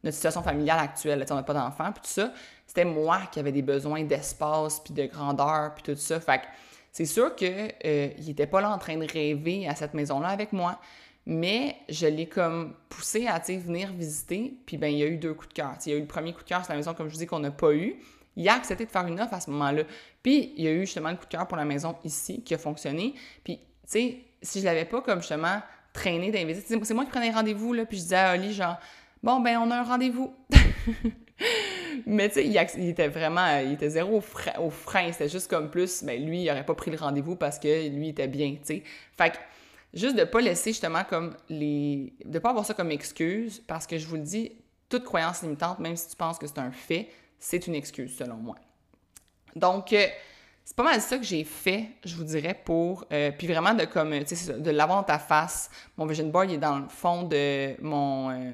notre 0.02 0.14
situation 0.14 0.42
familiale 0.42 0.78
actuelle. 0.78 1.22
Tu 1.26 1.32
on 1.34 1.36
n'a 1.36 1.42
pas 1.42 1.52
d'enfants, 1.52 1.92
puis 1.92 2.00
tout 2.04 2.08
ça. 2.08 2.32
C'était 2.66 2.86
moi 2.86 3.20
qui 3.30 3.38
avais 3.38 3.52
des 3.52 3.60
besoins 3.60 4.02
d'espace, 4.04 4.80
puis 4.80 4.94
de 4.94 5.04
grandeur, 5.04 5.74
puis 5.74 5.82
tout 5.82 6.00
ça. 6.00 6.18
Fait 6.18 6.38
que 6.38 6.44
C'est 6.94 7.06
sûr 7.06 7.34
qu'il 7.34 7.72
euh, 7.84 8.08
n'était 8.24 8.46
pas 8.46 8.60
là 8.60 8.70
en 8.70 8.78
train 8.78 8.96
de 8.96 9.04
rêver 9.04 9.66
à 9.66 9.74
cette 9.74 9.94
maison-là 9.94 10.28
avec 10.28 10.52
moi, 10.52 10.78
mais 11.26 11.74
je 11.88 12.06
l'ai 12.06 12.26
comme 12.26 12.72
poussé 12.88 13.26
à 13.26 13.40
venir 13.40 13.92
visiter, 13.92 14.54
puis 14.64 14.76
ben 14.76 14.86
il 14.86 14.98
y 14.98 15.02
a 15.02 15.06
eu 15.06 15.16
deux 15.16 15.34
coups 15.34 15.48
de 15.48 15.54
cœur. 15.54 15.74
Il 15.84 15.90
y 15.90 15.94
a 15.96 15.98
eu 15.98 16.02
le 16.02 16.06
premier 16.06 16.32
coup 16.32 16.44
de 16.44 16.48
cœur, 16.48 16.64
c'est 16.64 16.72
la 16.72 16.76
maison, 16.76 16.94
comme 16.94 17.08
je 17.08 17.14
vous 17.14 17.18
dis, 17.18 17.26
qu'on 17.26 17.40
n'a 17.40 17.50
pas 17.50 17.74
eu. 17.74 17.96
Il 18.36 18.48
a 18.48 18.54
accepté 18.54 18.86
de 18.86 18.90
faire 18.92 19.08
une 19.08 19.20
offre 19.20 19.34
à 19.34 19.40
ce 19.40 19.50
moment-là. 19.50 19.82
Puis 20.22 20.52
il 20.56 20.62
y 20.62 20.68
a 20.68 20.70
eu 20.70 20.82
justement 20.82 21.10
le 21.10 21.16
coup 21.16 21.24
de 21.24 21.30
cœur 21.30 21.48
pour 21.48 21.56
la 21.56 21.64
maison 21.64 21.96
ici 22.04 22.44
qui 22.44 22.54
a 22.54 22.58
fonctionné. 22.58 23.14
Puis, 23.42 23.56
tu 23.56 23.64
sais, 23.86 24.18
si 24.40 24.60
je 24.60 24.64
l'avais 24.64 24.84
pas 24.84 25.02
comme 25.02 25.18
justement 25.18 25.62
traîné 25.92 26.30
d'inviter, 26.30 26.78
c'est 26.80 26.94
moi 26.94 27.04
qui 27.04 27.10
prenais 27.10 27.32
rendez-vous, 27.32 27.72
là, 27.72 27.86
puis 27.86 27.98
je 27.98 28.02
disais 28.04 28.16
à 28.16 28.34
Oli, 28.34 28.52
genre, 28.52 28.78
bon, 29.20 29.40
ben 29.40 29.58
on 29.58 29.68
a 29.72 29.78
un 29.78 29.82
rendez-vous. 29.82 30.32
Mais 32.06 32.28
tu 32.28 32.34
sais, 32.34 32.46
il, 32.46 32.88
était 32.88 33.08
vraiment, 33.08 33.58
il 33.58 33.72
était 33.72 33.90
zéro 33.90 34.22
au, 34.58 34.70
frein. 34.70 35.12
C'était 35.12 35.28
juste 35.28 35.48
comme 35.48 35.70
plus, 35.70 36.02
ben 36.02 36.24
lui, 36.24 36.42
il 36.42 36.50
aurait 36.50 36.64
pas 36.64 36.74
pris 36.74 36.90
le 36.90 36.96
rendez-vous 36.96 37.36
parce 37.36 37.58
que 37.58 37.88
lui 37.88 38.10
était 38.10 38.28
bien, 38.28 38.52
tu 38.52 38.58
sais. 38.64 38.82
Fait 39.16 39.30
que 39.30 39.36
juste 39.92 40.16
de 40.16 40.24
pas 40.24 40.40
laisser 40.40 40.70
justement 40.70 41.04
comme 41.04 41.36
les. 41.48 42.12
de 42.24 42.38
pas 42.38 42.50
avoir 42.50 42.64
ça 42.64 42.74
comme 42.74 42.90
excuse 42.90 43.62
parce 43.66 43.86
que 43.86 43.98
je 43.98 44.06
vous 44.06 44.16
le 44.16 44.22
dis, 44.22 44.52
toute 44.88 45.04
croyance 45.04 45.42
limitante, 45.42 45.78
même 45.78 45.96
si 45.96 46.08
tu 46.08 46.16
penses 46.16 46.38
que 46.38 46.46
c'est 46.46 46.58
un 46.58 46.72
fait, 46.72 47.08
c'est 47.38 47.66
une 47.66 47.74
excuse 47.74 48.16
selon 48.16 48.36
moi. 48.36 48.56
Donc, 49.56 49.92
euh, 49.92 50.06
c'est 50.64 50.76
pas 50.76 50.82
mal 50.82 51.00
ça 51.02 51.18
que 51.18 51.24
j'ai 51.24 51.44
fait, 51.44 51.88
je 52.04 52.16
vous 52.16 52.24
dirais, 52.24 52.58
pour. 52.64 53.04
Euh, 53.12 53.30
puis 53.36 53.46
vraiment 53.46 53.74
de 53.74 53.84
comme, 53.84 54.10
de 54.10 54.70
l'avoir 54.70 55.00
dans 55.00 55.04
ta 55.04 55.18
face. 55.18 55.70
Mon 55.98 56.06
vision 56.06 56.26
board, 56.28 56.50
est 56.50 56.56
dans 56.56 56.78
le 56.78 56.88
fond 56.88 57.24
de 57.24 57.80
mon, 57.82 58.30
euh, 58.30 58.50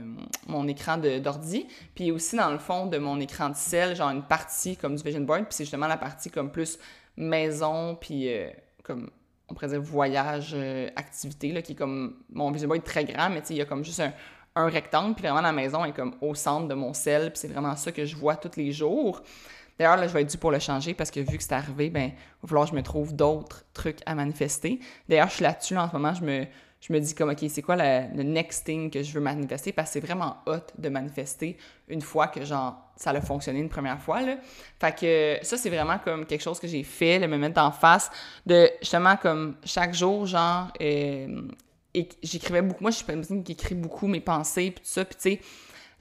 mon 0.48 0.66
écran 0.66 0.98
d'ordi. 0.98 1.68
Puis 1.94 2.10
aussi 2.10 2.34
dans 2.34 2.50
le 2.50 2.58
fond 2.58 2.86
de 2.86 2.98
mon 2.98 3.20
écran 3.20 3.50
de 3.50 3.54
sel, 3.54 3.94
genre 3.94 4.10
une 4.10 4.24
partie 4.24 4.76
comme 4.76 4.96
du 4.96 5.04
vision 5.04 5.20
board. 5.20 5.44
Puis 5.44 5.54
c'est 5.54 5.64
justement 5.64 5.86
la 5.86 5.96
partie 5.96 6.30
comme 6.30 6.50
plus 6.50 6.80
maison, 7.16 7.94
puis 7.94 8.28
comme, 8.82 9.10
on 9.48 9.54
pourrait 9.54 9.68
dire 9.68 9.80
voyage, 9.80 10.56
activité, 10.96 11.52
là, 11.52 11.62
qui 11.62 11.72
est 11.72 11.76
comme. 11.76 12.16
Mon 12.32 12.50
vision 12.50 12.66
board 12.66 12.80
est 12.80 12.84
très 12.84 13.04
grand, 13.04 13.30
mais 13.30 13.42
il 13.50 13.56
y 13.56 13.60
a 13.60 13.64
comme 13.64 13.84
juste 13.84 14.00
un, 14.00 14.12
un 14.56 14.68
rectangle. 14.68 15.14
Puis 15.14 15.22
vraiment, 15.22 15.42
la 15.42 15.52
maison 15.52 15.84
est 15.84 15.92
comme 15.92 16.16
au 16.20 16.34
centre 16.34 16.66
de 16.66 16.74
mon 16.74 16.92
sel. 16.92 17.30
Puis 17.30 17.38
c'est 17.38 17.48
vraiment 17.48 17.76
ça 17.76 17.92
que 17.92 18.04
je 18.04 18.16
vois 18.16 18.34
tous 18.34 18.56
les 18.56 18.72
jours. 18.72 19.22
D'ailleurs, 19.80 19.96
là, 19.96 20.06
je 20.06 20.12
vais 20.12 20.20
être 20.20 20.30
dû 20.30 20.36
pour 20.36 20.50
le 20.50 20.58
changer 20.58 20.92
parce 20.92 21.10
que 21.10 21.20
vu 21.20 21.38
que 21.38 21.42
c'est 21.42 21.54
arrivé, 21.54 21.88
ben, 21.88 22.10
il 22.12 22.42
va 22.42 22.48
falloir 22.48 22.66
que 22.66 22.72
je 22.72 22.76
me 22.76 22.82
trouve 22.82 23.16
d'autres 23.16 23.64
trucs 23.72 24.00
à 24.04 24.14
manifester. 24.14 24.78
D'ailleurs, 25.08 25.28
je 25.28 25.36
suis 25.36 25.42
là-dessus, 25.42 25.74
en 25.74 25.88
ce 25.88 25.94
moment, 25.94 26.12
je 26.12 26.22
me, 26.22 26.44
je 26.82 26.92
me 26.92 27.00
dis 27.00 27.14
comme, 27.14 27.30
OK, 27.30 27.38
c'est 27.48 27.62
quoi 27.62 27.76
le 27.76 28.22
next 28.22 28.66
thing 28.66 28.90
que 28.90 29.02
je 29.02 29.10
veux 29.10 29.22
manifester? 29.22 29.72
Parce 29.72 29.88
que 29.88 29.92
c'est 29.94 30.06
vraiment 30.06 30.36
hot 30.44 30.66
de 30.76 30.90
manifester 30.90 31.56
une 31.88 32.02
fois 32.02 32.28
que, 32.28 32.44
genre, 32.44 32.76
ça 32.94 33.08
a 33.12 33.20
fonctionné 33.22 33.58
une 33.58 33.70
première 33.70 33.98
fois, 34.02 34.20
là. 34.20 34.36
Fait 34.78 34.94
que 34.94 35.38
ça, 35.46 35.56
c'est 35.56 35.70
vraiment 35.70 35.98
comme 35.98 36.26
quelque 36.26 36.42
chose 36.42 36.60
que 36.60 36.68
j'ai 36.68 36.82
fait, 36.82 37.18
de 37.18 37.26
me 37.26 37.38
mettre 37.38 37.62
en 37.62 37.72
face, 37.72 38.10
de 38.44 38.68
justement, 38.82 39.16
comme 39.16 39.56
chaque 39.64 39.94
jour, 39.94 40.26
genre, 40.26 40.70
euh, 40.82 41.48
et 41.94 42.06
j'écrivais 42.22 42.60
beaucoup. 42.60 42.82
Moi, 42.82 42.90
je 42.90 42.96
suis 42.96 43.06
une 43.08 43.20
personne 43.20 43.42
qui 43.42 43.52
écrit 43.52 43.76
beaucoup 43.76 44.08
mes 44.08 44.20
pensées, 44.20 44.72
puis 44.72 44.84
tout 44.84 44.90
ça, 44.90 45.06
puis 45.06 45.16
tu 45.16 45.40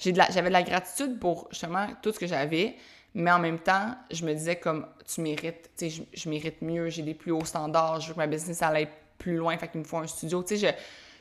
sais, 0.02 0.14
j'avais 0.34 0.50
de 0.50 0.54
la 0.54 0.64
gratitude 0.64 1.18
pour 1.18 1.48
justement 1.50 1.88
tout 2.02 2.12
ce 2.12 2.20
que 2.20 2.28
j'avais, 2.28 2.76
mais 3.14 3.32
en 3.32 3.40
même 3.40 3.60
temps, 3.60 3.96
je 4.12 4.26
me 4.26 4.34
disais 4.34 4.58
comme 4.58 4.86
tu 5.06 5.22
mérites, 5.22 5.70
tu 5.78 5.90
sais, 5.90 6.04
je, 6.14 6.30
mérite 6.30 6.62
mieux, 6.62 6.90
j'ai 6.90 7.02
des 7.02 7.14
plus 7.14 7.32
hauts 7.32 7.46
standards, 7.46 8.02
je 8.02 8.08
veux 8.10 8.14
que 8.14 8.20
ma 8.20 8.28
business 8.28 8.62
aille 8.62 8.88
plus 9.18 9.36
loin, 9.36 9.58
fait 9.58 9.68
qu'il 9.68 9.82
me 9.82 9.86
faut 9.86 9.98
un 9.98 10.08
studio. 10.08 10.44
Tu 10.44 10.58
sais, 10.58 10.68
je, 10.68 10.74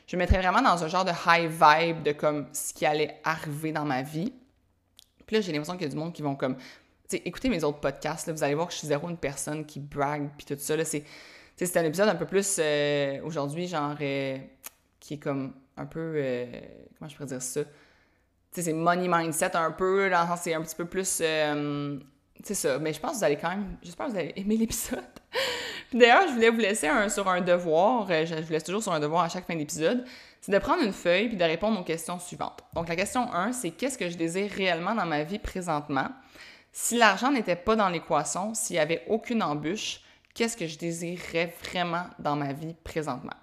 je 0.07 0.15
me 0.15 0.19
mettrais 0.19 0.37
vraiment 0.37 0.61
dans 0.61 0.83
un 0.83 0.87
genre 0.87 1.05
de 1.05 1.11
high 1.11 1.49
vibe 1.49 2.03
de 2.03 2.11
comme 2.11 2.47
ce 2.53 2.73
qui 2.73 2.85
allait 2.85 3.19
arriver 3.23 3.71
dans 3.71 3.85
ma 3.85 4.01
vie. 4.01 4.33
Puis 5.25 5.35
là, 5.35 5.41
j'ai 5.41 5.51
l'impression 5.51 5.73
qu'il 5.73 5.83
y 5.83 5.85
a 5.85 5.89
du 5.89 5.97
monde 5.97 6.13
qui 6.13 6.21
vont 6.21 6.35
comme. 6.35 6.55
Tu 6.55 7.17
sais, 7.17 7.21
écoutez 7.25 7.49
mes 7.49 7.63
autres 7.63 7.79
podcasts, 7.79 8.27
là, 8.27 8.33
vous 8.33 8.43
allez 8.43 8.55
voir 8.55 8.67
que 8.67 8.73
je 8.73 8.79
suis 8.79 8.87
zéro 8.87 9.09
une 9.09 9.17
personne 9.17 9.65
qui 9.65 9.79
brague, 9.79 10.29
puis 10.37 10.45
tout 10.45 10.55
ça. 10.57 10.75
Là, 10.75 10.85
c'est, 10.85 11.03
c'est 11.55 11.77
un 11.77 11.83
épisode 11.83 12.09
un 12.09 12.15
peu 12.15 12.25
plus 12.25 12.57
euh, 12.59 13.19
aujourd'hui, 13.23 13.67
genre, 13.67 13.95
euh, 14.01 14.37
qui 14.99 15.15
est 15.15 15.19
comme 15.19 15.53
un 15.77 15.85
peu. 15.85 16.13
Euh, 16.15 16.45
comment 16.97 17.09
je 17.09 17.15
pourrais 17.15 17.27
dire 17.27 17.41
ça? 17.41 17.61
C'est 18.51 18.73
money 18.73 19.07
mindset 19.07 19.55
un 19.55 19.71
peu, 19.71 20.09
dans 20.09 20.21
le 20.21 20.27
sens 20.27 20.41
c'est 20.41 20.53
un 20.53 20.61
petit 20.61 20.75
peu 20.75 20.85
plus. 20.85 21.19
Euh, 21.21 21.99
c'est 22.43 22.55
ça. 22.55 22.79
Mais 22.79 22.93
je 22.93 22.99
pense 22.99 23.13
que 23.13 23.17
vous 23.17 23.23
allez 23.23 23.37
quand 23.37 23.49
même. 23.49 23.77
J'espère 23.81 24.07
que 24.07 24.11
vous 24.11 24.17
allez 24.17 24.33
aimer 24.35 24.57
l'épisode. 24.57 25.03
D'ailleurs, 25.93 26.27
je 26.27 26.33
voulais 26.33 26.49
vous 26.49 26.59
laisser 26.59 26.87
un, 26.87 27.09
sur 27.09 27.27
un 27.27 27.41
devoir. 27.41 28.07
Euh, 28.09 28.25
je, 28.25 28.35
vous 28.35 28.51
laisse 28.51 28.63
toujours 28.63 28.83
sur 28.83 28.93
un 28.93 28.99
devoir 28.99 29.23
à 29.23 29.29
chaque 29.29 29.45
fin 29.45 29.55
d'épisode. 29.55 30.05
C'est 30.41 30.51
de 30.51 30.59
prendre 30.59 30.83
une 30.83 30.93
feuille 30.93 31.27
puis 31.27 31.37
de 31.37 31.43
répondre 31.43 31.79
aux 31.79 31.83
questions 31.83 32.19
suivantes. 32.19 32.63
Donc, 32.73 32.87
la 32.87 32.95
question 32.95 33.31
1, 33.33 33.51
c'est 33.53 33.71
qu'est-ce 33.71 33.97
que 33.97 34.09
je 34.09 34.17
désire 34.17 34.49
réellement 34.51 34.95
dans 34.95 35.05
ma 35.05 35.23
vie 35.23 35.39
présentement? 35.39 36.07
Si 36.71 36.97
l'argent 36.97 37.31
n'était 37.31 37.55
pas 37.55 37.75
dans 37.75 37.89
l'équation, 37.89 38.53
s'il 38.53 38.75
n'y 38.75 38.79
avait 38.79 39.03
aucune 39.09 39.43
embûche, 39.43 40.01
qu'est-ce 40.33 40.55
que 40.55 40.67
je 40.67 40.77
désirerais 40.77 41.53
vraiment 41.63 42.05
dans 42.19 42.35
ma 42.35 42.53
vie 42.53 42.75
présentement? 42.83 43.33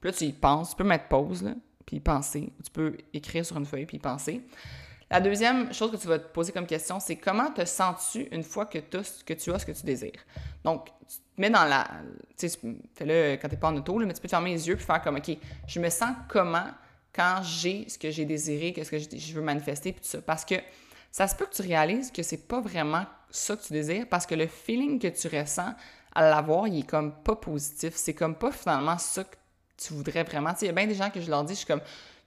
Puis 0.00 0.10
là, 0.10 0.16
tu 0.16 0.24
y 0.24 0.32
penses, 0.32 0.70
tu 0.70 0.76
peux 0.76 0.84
mettre 0.84 1.06
pause, 1.08 1.42
là 1.42 1.52
puis 1.84 2.00
penser. 2.00 2.52
Tu 2.64 2.70
peux 2.70 2.96
écrire 3.12 3.44
sur 3.44 3.56
une 3.56 3.66
feuille 3.66 3.86
puis 3.86 3.98
penser. 3.98 4.42
La 5.10 5.20
deuxième 5.20 5.74
chose 5.74 5.90
que 5.90 5.96
tu 5.96 6.08
vas 6.08 6.18
te 6.18 6.32
poser 6.32 6.52
comme 6.52 6.66
question, 6.66 6.98
c'est 6.98 7.16
comment 7.16 7.50
te 7.50 7.66
sens-tu 7.66 8.28
une 8.32 8.42
fois 8.42 8.64
que, 8.64 8.78
que 8.78 9.34
tu 9.34 9.52
as 9.52 9.58
ce 9.58 9.66
que 9.66 9.72
tu 9.72 9.84
désires? 9.84 10.24
Donc, 10.64 10.86
tu 11.06 11.16
te 11.18 11.40
mets 11.40 11.50
dans 11.50 11.64
la. 11.64 11.86
Tu 12.38 12.48
sais, 12.48 12.58
fais-le 12.94 13.36
quand 13.36 13.48
tu 13.48 13.54
n'es 13.54 13.60
pas 13.60 13.68
en 13.68 13.76
auto, 13.76 13.98
mais 13.98 14.14
tu 14.14 14.22
peux 14.22 14.28
te 14.28 14.30
fermer 14.30 14.52
les 14.52 14.66
yeux 14.66 14.76
puis 14.76 14.86
faire 14.86 15.02
comme, 15.02 15.16
OK, 15.16 15.36
je 15.66 15.80
me 15.80 15.90
sens 15.90 16.16
comment 16.28 16.68
quand 17.14 17.42
j'ai 17.42 17.86
ce 17.90 17.98
que 17.98 18.10
j'ai 18.10 18.24
désiré, 18.24 18.72
qu'est-ce 18.72 18.90
que 18.90 19.18
je 19.18 19.34
veux 19.34 19.42
manifester, 19.42 19.92
puis 19.92 20.00
tout 20.00 20.08
ça. 20.08 20.22
Parce 20.22 20.46
que 20.46 20.54
ça 21.10 21.28
se 21.28 21.36
peut 21.36 21.44
que 21.44 21.54
tu 21.54 21.62
réalises 21.62 22.10
que 22.10 22.22
c'est 22.22 22.48
pas 22.48 22.62
vraiment 22.62 23.04
ça 23.28 23.54
que 23.54 23.62
tu 23.62 23.74
désires, 23.74 24.06
parce 24.08 24.24
que 24.24 24.34
le 24.34 24.46
feeling 24.46 24.98
que 24.98 25.08
tu 25.08 25.28
ressens 25.28 25.74
à 26.14 26.22
l'avoir, 26.22 26.68
il 26.68 26.80
est 26.80 26.88
comme 26.88 27.12
pas 27.22 27.36
positif. 27.36 27.92
C'est 27.96 28.14
comme 28.14 28.34
pas 28.34 28.50
finalement 28.50 28.96
ça 28.96 29.24
que 29.24 29.36
tu 29.86 29.94
voudrais 29.94 30.22
vraiment. 30.22 30.52
Il 30.60 30.66
y 30.66 30.70
a 30.70 30.72
bien 30.72 30.86
des 30.86 30.94
gens 30.94 31.10
que 31.10 31.20
je 31.20 31.30
leur 31.30 31.44
dis, 31.44 31.54
je 31.54 31.58
suis 31.58 31.66
comme, 31.66 31.80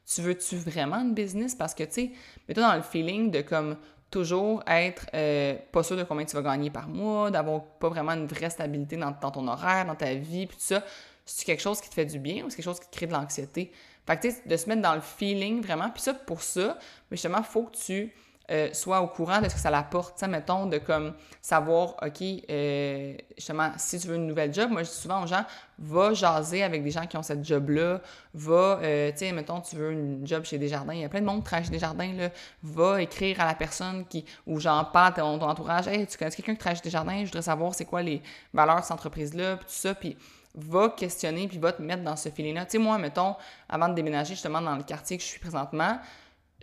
tu 0.05 0.21
veux-tu 0.21 0.57
vraiment 0.57 0.97
une 0.97 1.13
business? 1.13 1.55
Parce 1.55 1.73
que, 1.73 1.83
tu 1.83 1.91
sais, 1.91 2.11
mets-toi 2.47 2.63
dans 2.63 2.75
le 2.75 2.81
feeling 2.81 3.31
de 3.31 3.41
comme 3.41 3.77
toujours 4.11 4.63
être 4.67 5.07
euh, 5.13 5.55
pas 5.71 5.83
sûr 5.83 5.97
de 5.97 6.03
combien 6.03 6.25
tu 6.25 6.35
vas 6.35 6.41
gagner 6.41 6.69
par 6.69 6.87
mois, 6.87 7.31
d'avoir 7.31 7.63
pas 7.63 7.89
vraiment 7.89 8.13
une 8.13 8.27
vraie 8.27 8.49
stabilité 8.49 8.97
dans, 8.97 9.13
ton 9.13 9.47
horaire, 9.47 9.85
dans 9.85 9.95
ta 9.95 10.13
vie, 10.13 10.47
puis 10.47 10.57
tout 10.57 10.63
ça. 10.63 10.83
C'est 11.25 11.45
quelque 11.45 11.61
chose 11.61 11.81
qui 11.81 11.89
te 11.89 11.95
fait 11.95 12.05
du 12.05 12.19
bien 12.19 12.45
ou 12.45 12.49
c'est 12.49 12.57
quelque 12.57 12.65
chose 12.65 12.79
qui 12.79 12.89
crée 12.91 13.07
de 13.07 13.13
l'anxiété? 13.13 13.71
Fait 14.05 14.17
que, 14.17 14.27
tu 14.27 14.31
sais, 14.31 14.43
de 14.45 14.55
se 14.55 14.69
mettre 14.69 14.83
dans 14.83 14.93
le 14.93 15.01
feeling 15.01 15.61
vraiment. 15.61 15.89
Puis 15.89 16.03
ça, 16.03 16.13
pour 16.13 16.43
ça, 16.43 16.77
justement, 17.11 17.39
il 17.39 17.43
faut 17.43 17.63
que 17.63 17.75
tu 17.75 18.13
euh, 18.51 18.69
soit 18.73 19.01
au 19.01 19.07
courant 19.07 19.41
de 19.41 19.49
ce 19.49 19.55
que 19.55 19.59
ça 19.59 19.71
l'apporte. 19.71 20.17
Tu 20.19 20.27
mettons, 20.27 20.67
de 20.67 20.77
comme 20.77 21.13
savoir, 21.41 21.95
OK, 22.01 22.21
euh, 22.21 23.15
justement, 23.35 23.71
si 23.77 23.99
tu 23.99 24.07
veux 24.07 24.15
une 24.15 24.27
nouvelle 24.27 24.53
job, 24.53 24.69
moi, 24.69 24.83
je 24.83 24.89
dis 24.89 24.95
souvent 24.95 25.23
aux 25.23 25.27
gens, 25.27 25.43
va 25.79 26.13
jaser 26.13 26.63
avec 26.63 26.83
des 26.83 26.91
gens 26.91 27.07
qui 27.07 27.17
ont 27.17 27.23
cette 27.23 27.43
job-là, 27.43 28.01
va, 28.33 28.79
euh, 28.81 29.11
tu 29.11 29.17
sais, 29.17 29.31
mettons, 29.31 29.61
tu 29.61 29.75
veux 29.75 29.91
une 29.91 30.27
job 30.27 30.43
chez 30.43 30.57
Desjardins, 30.57 30.93
il 30.93 31.01
y 31.01 31.05
a 31.05 31.09
plein 31.09 31.21
de 31.21 31.25
monde 31.25 31.39
qui 31.39 31.45
travaille 31.45 31.65
chez 31.65 31.71
Desjardins, 31.71 32.13
là, 32.13 32.29
va 32.61 33.01
écrire 33.01 33.41
à 33.41 33.45
la 33.45 33.55
personne 33.55 34.05
qui, 34.05 34.25
ou 34.45 34.59
genre, 34.59 34.91
pas 34.91 35.11
ton, 35.11 35.39
ton 35.39 35.49
entourage, 35.49 35.87
hey, 35.87 36.05
tu 36.05 36.17
connais 36.17 36.31
quelqu'un 36.31 36.53
qui 36.53 36.59
travaille 36.59 36.77
chez 36.77 36.83
Desjardins, 36.83 37.19
je 37.21 37.25
voudrais 37.25 37.41
savoir 37.41 37.73
c'est 37.73 37.85
quoi 37.85 38.03
les 38.03 38.21
valeurs 38.53 38.77
de 38.77 38.81
cette 38.83 38.91
entreprise-là, 38.91 39.57
puis 39.57 39.65
tout 39.65 39.73
ça, 39.73 39.95
puis 39.95 40.17
va 40.55 40.89
questionner, 40.89 41.47
puis 41.47 41.57
va 41.57 41.73
te 41.73 41.81
mettre 41.81 42.03
dans 42.03 42.15
ce 42.15 42.29
feeling-là. 42.29 42.65
Tu 42.65 42.71
sais, 42.71 42.77
moi, 42.77 42.97
mettons, 42.97 43.35
avant 43.67 43.89
de 43.89 43.93
déménager 43.93 44.35
justement 44.35 44.61
dans 44.61 44.75
le 44.75 44.83
quartier 44.83 45.17
que 45.17 45.23
je 45.23 45.27
suis 45.27 45.39
présentement, 45.39 45.99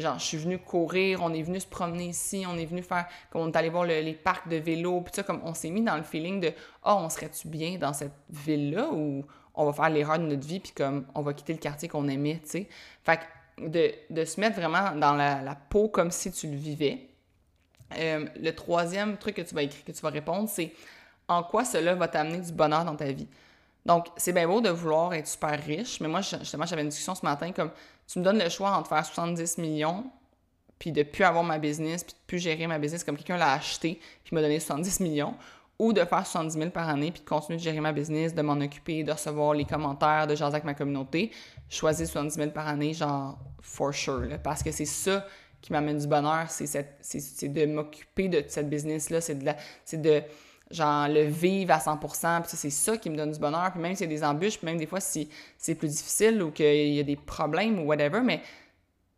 genre, 0.03 0.19
je 0.19 0.25
suis 0.25 0.37
venue 0.37 0.59
courir, 0.59 1.21
on 1.23 1.33
est 1.33 1.43
venu 1.43 1.61
se 1.61 1.67
promener 1.67 2.07
ici, 2.07 2.45
on 2.49 2.57
est 2.57 2.67
venu 2.67 2.83
faire, 2.83 3.07
comme 3.31 3.43
on 3.43 3.51
est 3.51 3.57
allé 3.57 3.71
voir 3.71 3.85
les 3.85 4.15
parcs 4.15 4.49
de 4.49 4.57
vélo, 4.57 5.01
puis 5.01 5.15
ça, 5.15 5.23
comme 5.23 5.41
on 5.45 5.55
s'est 5.55 5.71
mis 5.71 5.83
dans 5.83 5.97
le 5.97 6.03
feeling 6.03 6.41
de, 6.41 6.53
oh, 6.85 6.97
on 6.99 7.09
serait-tu 7.09 7.49
bien 7.49 7.79
dans 7.79 7.93
cette 7.93 8.13
ville-là 8.31 8.89
ou 8.93 9.25
on 9.55 9.67
va 9.67 9.73
faire 9.73 9.91
l'erreur 9.91 10.19
de 10.19 10.25
notre 10.25 10.47
vie, 10.47 10.61
puis 10.61 10.73
comme 10.73 11.07
on 11.15 11.23
va 11.23 11.33
quitter 11.35 11.53
le 11.53 11.59
quartier 11.59 11.89
qu'on 11.89 12.09
aimait, 12.09 12.41
tu 12.43 12.51
sais. 12.51 12.69
Fait 13.05 13.19
que 13.19 13.69
de, 13.69 13.93
de, 14.11 14.25
se 14.25 14.41
mettre 14.41 14.57
vraiment 14.57 14.93
dans 14.97 15.15
la, 15.15 15.43
la, 15.43 15.55
peau 15.55 15.89
comme 15.89 16.11
si 16.11 16.33
tu 16.33 16.49
le 16.49 16.57
vivais. 16.57 17.09
Euh, 17.99 18.27
le 18.37 18.53
troisième 18.53 19.19
truc 19.19 19.37
que 19.37 19.43
tu 19.43 19.55
vas 19.55 19.63
écrire, 19.63 19.85
que 19.85 19.93
tu 19.93 20.01
vas 20.01 20.09
répondre, 20.09 20.49
c'est 20.49 20.73
en 21.29 21.43
quoi 21.43 21.65
cela 21.65 21.95
va 21.95 22.09
t'amener 22.09 22.39
du 22.39 22.53
bonheur 22.53 22.85
dans 22.85 22.97
ta 22.97 23.13
vie. 23.13 23.29
Donc, 23.85 24.07
c'est 24.17 24.33
bien 24.33 24.47
beau 24.47 24.61
de 24.61 24.71
vouloir 24.71 25.13
être 25.15 25.27
super 25.27 25.63
riche, 25.63 26.01
mais 26.01 26.09
moi, 26.09 26.21
justement, 26.21 26.65
j'avais 26.67 26.83
une 26.83 26.89
discussion 26.89 27.15
ce 27.15 27.25
matin 27.25 27.51
comme 27.53 27.71
tu 28.07 28.19
me 28.19 28.25
donnes 28.25 28.39
le 28.39 28.49
choix 28.49 28.71
entre 28.71 28.89
faire 28.89 29.05
70 29.05 29.59
millions, 29.59 30.05
puis 30.79 30.93
de 30.93 31.03
plus 31.03 31.25
avoir 31.25 31.45
ma 31.45 31.59
business, 31.59 32.03
puis 32.03 32.15
de 32.15 32.19
plus 32.27 32.39
gérer 32.39 32.67
ma 32.67 32.79
business 32.79 33.05
comme 33.05 33.17
quelqu'un 33.17 33.37
l'a 33.37 33.53
acheté, 33.53 34.01
puis 34.25 34.35
m'a 34.35 34.43
donné 34.43 34.59
70 34.59 35.01
millions, 35.01 35.35
ou 35.79 35.93
de 35.93 36.05
faire 36.05 36.27
70 36.27 36.57
000 36.57 36.71
par 36.71 36.89
année, 36.89 37.11
puis 37.11 37.23
de 37.23 37.29
continuer 37.29 37.59
de 37.59 37.63
gérer 37.63 37.81
ma 37.81 37.93
business, 37.93 38.35
de 38.35 38.43
m'en 38.43 38.61
occuper, 38.61 39.03
de 39.03 39.13
recevoir 39.13 39.55
les 39.55 39.65
commentaires, 39.65 40.27
de 40.27 40.35
jaser 40.35 40.55
avec 40.55 40.65
ma 40.65 40.75
communauté. 40.75 41.31
choisis 41.69 42.11
70 42.11 42.35
000 42.35 42.51
par 42.51 42.69
année, 42.69 42.95
genre, 42.95 43.39
for 43.61 43.93
sure, 43.93 44.29
parce 44.45 44.63
que 44.63 44.71
c'est 44.71 44.85
ça 44.85 45.27
qui 45.61 45.73
m'amène 45.73 45.99
du 45.99 46.07
bonheur, 46.07 46.51
c'est 46.51 47.49
de 47.49 47.67
m'occuper 47.67 48.29
de 48.29 48.45
cette 48.49 48.69
business-là, 48.69 49.21
c'est 49.21 49.39
de, 49.39 49.53
de 49.97 50.23
genre 50.73 51.07
le 51.09 51.23
vivre 51.23 51.73
à 51.73 51.79
100%, 51.79 52.43
puis 52.43 52.57
c'est 52.57 52.71
ça 52.71 52.97
qui 52.97 53.11
me 53.11 53.17
donne 53.17 53.31
du 53.31 53.39
bonheur, 53.39 53.71
puis 53.71 53.81
même 53.81 53.95
s'il 53.95 54.11
y 54.11 54.13
a 54.13 54.17
des 54.17 54.25
embûches, 54.25 54.59
puis 54.59 54.67
même 54.67 54.79
des 54.79 54.87
fois 54.87 55.01
si 55.01 55.29
c'est 55.57 55.75
plus 55.75 55.89
difficile 55.89 56.43
ou 56.43 56.51
qu'il 56.51 56.95
y 56.95 56.99
a 56.99 57.05
des 57.05 57.17
problèmes 57.17 57.79
ou 57.79 57.85
whatever, 57.85 58.21
mais 58.23 58.43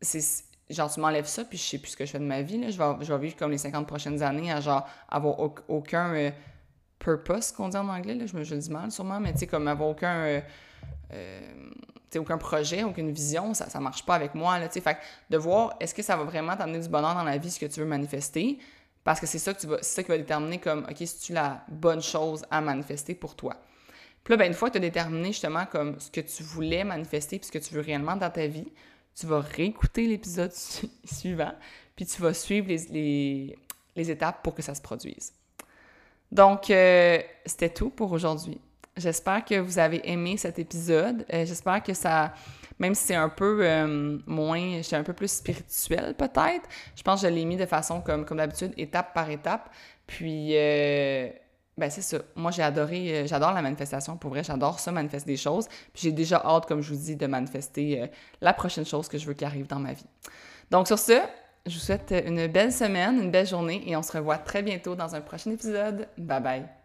c'est 0.01 0.21
genre 0.69 0.93
tu 0.93 1.01
m'enlèves 1.01 1.27
ça, 1.27 1.45
puis 1.45 1.57
je 1.57 1.63
sais 1.63 1.79
plus 1.79 1.93
ce 1.93 1.97
que 1.97 2.05
je 2.05 2.11
fais 2.11 2.19
de 2.19 2.25
ma 2.25 2.43
vie, 2.43 2.59
là. 2.59 2.71
Je, 2.71 2.79
vais, 2.79 3.05
je 3.05 3.13
vais 3.13 3.19
vivre 3.21 3.37
comme 3.37 3.51
les 3.51 3.59
50 3.59 3.87
prochaines 3.87 4.23
années 4.23 4.53
à 4.53 4.61
genre 4.61 4.87
avoir 5.09 5.39
aucun... 5.69 6.15
Euh, 6.15 6.31
purpose 7.05 7.53
qu'on 7.53 7.69
dit 7.69 7.77
en 7.77 7.89
anglais, 7.89 8.15
là, 8.15 8.27
je 8.27 8.37
me 8.37 8.43
je 8.43 8.55
le 8.55 8.61
dis 8.61 8.71
mal 8.71 8.91
sûrement, 8.91 9.21
mais 9.21 9.33
tu 9.33 9.41
sais, 9.41 9.47
comme 9.47 9.69
avoir 9.69 9.91
aucun. 9.91 10.17
Euh, 10.17 10.41
euh, 11.13 11.41
aucun 12.17 12.39
projet, 12.39 12.85
aucune 12.85 13.11
vision, 13.11 13.55
ça, 13.55 13.69
ça 13.69 13.81
marche 13.81 14.07
pas 14.07 14.15
avec 14.15 14.37
moi. 14.37 14.61
Là, 14.61 14.69
fait 14.69 14.99
de 15.31 15.37
voir 15.37 15.75
est-ce 15.81 15.93
que 15.93 16.01
ça 16.01 16.17
va 16.17 16.23
vraiment 16.23 16.57
t'amener 16.57 16.79
du 16.79 16.89
bonheur 16.89 17.13
dans 17.13 17.25
la 17.25 17.39
vie, 17.39 17.51
ce 17.51 17.59
que 17.59 17.67
tu 17.67 17.81
veux 17.81 17.87
manifester, 17.87 18.61
parce 19.05 19.21
que 19.21 19.27
c'est 19.27 19.39
ça, 19.39 19.55
que 19.55 19.61
ça 19.83 20.03
qui 20.03 20.09
va 20.09 20.19
déterminer 20.19 20.59
comme, 20.59 20.87
OK, 20.91 20.97
si 20.99 21.21
tu 21.21 21.33
la 21.33 21.65
bonne 21.69 22.03
chose 22.03 22.45
à 22.51 22.61
manifester 22.61 23.15
pour 23.15 23.37
toi? 23.37 23.55
Puis 24.25 24.33
là, 24.33 24.39
ben, 24.39 24.47
une 24.47 24.55
fois 24.55 24.71
que 24.71 24.73
tu 24.73 24.79
as 24.79 24.81
déterminé 24.81 25.29
justement 25.29 25.67
comme 25.67 26.01
ce 26.01 26.11
que 26.11 26.23
tu 26.23 26.43
voulais 26.43 26.83
manifester 26.83 27.39
puis 27.39 27.47
ce 27.47 27.53
que 27.53 27.59
tu 27.59 27.75
veux 27.75 27.83
réellement 27.83 28.17
dans 28.17 28.31
ta 28.31 28.47
vie, 28.47 28.73
tu 29.15 29.27
vas 29.27 29.41
réécouter 29.41 30.07
l'épisode 30.07 30.53
suivant, 31.05 31.53
puis 31.95 32.07
tu 32.07 32.21
vas 32.23 32.33
suivre 32.33 32.67
les, 32.67 32.79
les, 32.91 33.59
les, 33.95 34.11
étapes 34.11 34.43
pour 34.43 34.55
que 34.55 34.63
ça 34.63 34.75
se 34.75 34.81
produise. 34.81 35.33
Donc, 36.33 36.71
euh, 36.71 37.21
c'était 37.47 37.69
tout 37.69 37.91
pour 37.91 38.11
aujourd'hui. 38.11 38.61
J'espère 38.97 39.45
que 39.45 39.59
vous 39.59 39.79
avez 39.79 40.01
aimé 40.11 40.37
cet 40.37 40.59
épisode. 40.59 41.27
Euh, 41.33 41.45
j'espère 41.45 41.83
que 41.83 41.95
ça, 41.95 42.33
même 42.79 42.95
si 42.95 43.07
c'est 43.07 43.15
un 43.15 43.29
peu 43.29 43.61
euh, 43.63 44.19
moins, 44.27 44.83
j'étais 44.83 44.97
un 44.97 45.03
peu 45.03 45.13
plus 45.13 45.31
spirituel 45.31 46.15
peut-être, 46.15 46.69
je 46.97 47.03
pense 47.03 47.23
que 47.23 47.29
je 47.29 47.33
l'ai 47.33 47.45
mis 47.45 47.57
de 47.57 47.67
façon 47.67 48.01
comme, 48.01 48.25
comme 48.25 48.39
d'habitude, 48.39 48.73
étape 48.77 49.15
par 49.15 49.31
étape. 49.31 49.71
Puis, 50.07 50.51
euh, 50.57 51.29
ben 51.79 51.91
c'est 51.91 52.03
ça. 52.03 52.19
Moi, 52.37 52.51
j'ai 52.51 52.63
adoré, 52.63 53.27
j'adore 53.27 53.53
la 53.53 53.63
manifestation. 53.63 54.17
Pour 54.17 54.31
vrai, 54.31 54.45
j'adore 54.45 54.79
ça, 54.79 54.93
manifester 54.93 55.33
des 55.33 55.37
choses. 55.37 55.67
Puis 55.93 56.03
j'ai 56.05 56.13
déjà 56.13 56.43
hâte, 56.45 56.67
comme 56.67 56.83
je 56.83 56.93
vous 56.93 57.01
dis, 57.01 57.17
de 57.17 57.27
manifester 57.27 58.11
la 58.41 58.53
prochaine 58.53 58.85
chose 58.85 59.09
que 59.09 59.19
je 59.19 59.27
veux 59.27 59.35
qui 59.35 59.45
arrive 59.45 59.67
dans 59.67 59.81
ma 59.81 59.93
vie. 59.93 60.07
Donc, 60.71 60.87
sur 60.87 60.99
ce, 60.99 61.21
je 61.67 61.75
vous 61.75 61.81
souhaite 61.81 62.15
une 62.27 62.47
belle 62.47 62.73
semaine, 62.73 63.21
une 63.21 63.31
belle 63.31 63.47
journée 63.47 63.83
et 63.87 63.97
on 63.97 64.03
se 64.03 64.13
revoit 64.13 64.39
très 64.39 64.63
bientôt 64.63 64.95
dans 64.95 65.15
un 65.15 65.21
prochain 65.21 65.51
épisode. 65.51 66.09
Bye 66.19 66.43
bye! 66.43 66.84